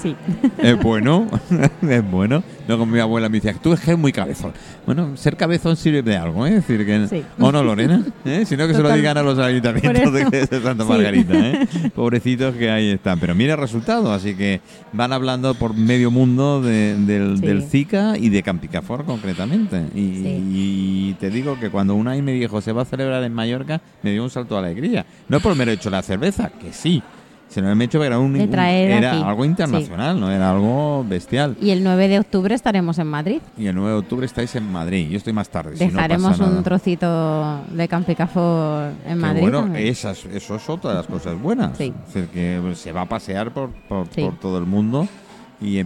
Sí. 0.00 0.14
es 0.58 0.78
bueno, 0.82 1.26
es 1.82 2.10
bueno. 2.10 2.42
Luego 2.66 2.86
mi 2.86 2.98
abuela 2.98 3.28
me 3.28 3.40
dice, 3.40 3.54
tú 3.62 3.72
es 3.74 3.80
que 3.80 3.92
es 3.92 3.98
muy 3.98 4.10
cabezón. 4.12 4.52
Bueno, 4.86 5.16
ser 5.16 5.36
cabezón 5.36 5.76
sirve 5.76 6.02
de 6.02 6.16
algo, 6.16 6.46
¿eh? 6.46 6.56
Es 6.56 6.66
decir, 6.66 6.84
que... 6.86 7.06
Sí. 7.08 7.22
¿O 7.38 7.52
no, 7.52 7.62
Lorena? 7.62 8.02
¿Eh? 8.24 8.44
Sino 8.46 8.66
que 8.66 8.74
se 8.74 8.82
lo 8.82 8.90
digan 8.92 9.16
a 9.18 9.22
los 9.22 9.38
ayuntamientos 9.38 10.12
de, 10.12 10.46
Santa 10.62 10.84
Sí. 10.84 10.88
Margarita, 10.90 11.34
¿eh? 11.34 11.66
Pobrecitos 11.94 12.54
que 12.54 12.70
ahí 12.70 12.90
están. 12.92 13.20
Pero 13.20 13.34
mira 13.34 13.54
el 13.54 13.60
resultado, 13.60 14.12
así 14.12 14.34
que 14.34 14.60
van 14.92 15.12
hablando 15.12 15.54
por 15.54 15.74
medio 15.74 16.10
mundo 16.10 16.62
de- 16.62 16.96
del, 16.96 17.38
Sí. 17.38 17.46
del 17.46 17.62
Zika 17.64 18.16
y 18.18 18.30
de 18.30 18.42
Campicafor 18.42 19.04
concretamente. 19.04 19.84
Y, 19.94 20.00
Sí. 20.22 20.42
y 20.52 21.16
te 21.20 21.28
digo 21.30 21.58
que 21.60 21.70
cuando 21.70 21.94
una 21.94 22.14
me 22.14 22.32
dijo, 22.32 22.60
se 22.62 22.72
va 22.72 22.82
a 22.82 22.84
celebrar 22.86 23.22
en 23.24 23.34
Mallorca, 23.34 23.80
me 24.02 24.12
dio 24.12 24.22
un 24.24 24.30
salto 24.30 24.54
de 24.60 24.66
alegría. 24.66 25.04
No 25.28 25.40
por 25.40 25.54
mero 25.54 25.70
hecho 25.72 25.90
la 25.90 26.02
cerveza, 26.02 26.48
que 26.48 26.72
sí. 26.72 27.02
Sino 27.54 27.70
el 27.70 27.80
hecho 27.82 28.00
que 28.00 28.06
era, 28.06 28.18
un, 28.18 28.34
un- 28.34 28.40
era 28.40 29.12
aquí. 29.12 29.22
algo 29.22 29.44
internacional, 29.44 30.18
no 30.18 30.28
era 30.28 30.50
algo 30.50 31.04
bestial. 31.08 31.56
Y 31.60 31.70
el 31.70 31.84
9 31.84 32.08
de 32.08 32.18
octubre 32.18 32.52
estaremos 32.52 32.98
en 32.98 33.06
Madrid. 33.06 33.40
Y 33.56 33.66
el 33.68 33.76
9 33.76 33.90
de 33.92 33.96
octubre 33.98 34.26
estáis 34.26 34.54
en 34.56 34.72
Madrid. 34.72 35.08
Yo 35.08 35.18
estoy 35.18 35.32
más 35.32 35.48
tarde. 35.48 35.76
si 35.76 35.84
no 35.86 35.92
Dejaremos 35.92 36.32
pasa 36.32 36.44
nada. 36.46 36.56
un 36.58 36.64
trocito 36.64 37.60
de 37.70 37.86
Campicafor 37.86 38.90
en 39.04 39.08
Que 39.08 39.14
Madrid. 39.14 39.40
bueno, 39.42 39.60
también. 39.60 39.86
esas, 39.86 40.24
eso 40.24 40.56
es 40.56 40.68
otra 40.68 40.90
de 40.90 40.96
las 40.96 41.06
cosas 41.06 41.40
buenas. 41.40 41.78
Sí. 41.78 41.92
Es 42.08 42.14
decir, 42.14 42.28
que 42.30 42.74
se 42.74 42.90
va 42.90 43.02
a 43.02 43.08
pasear 43.08 43.52
por, 43.52 43.70
por, 43.88 44.08
Sí. 44.08 44.22
por 44.22 44.38
todo 44.40 44.58
el 44.58 44.66
mundo 44.66 45.06
y 45.60 45.78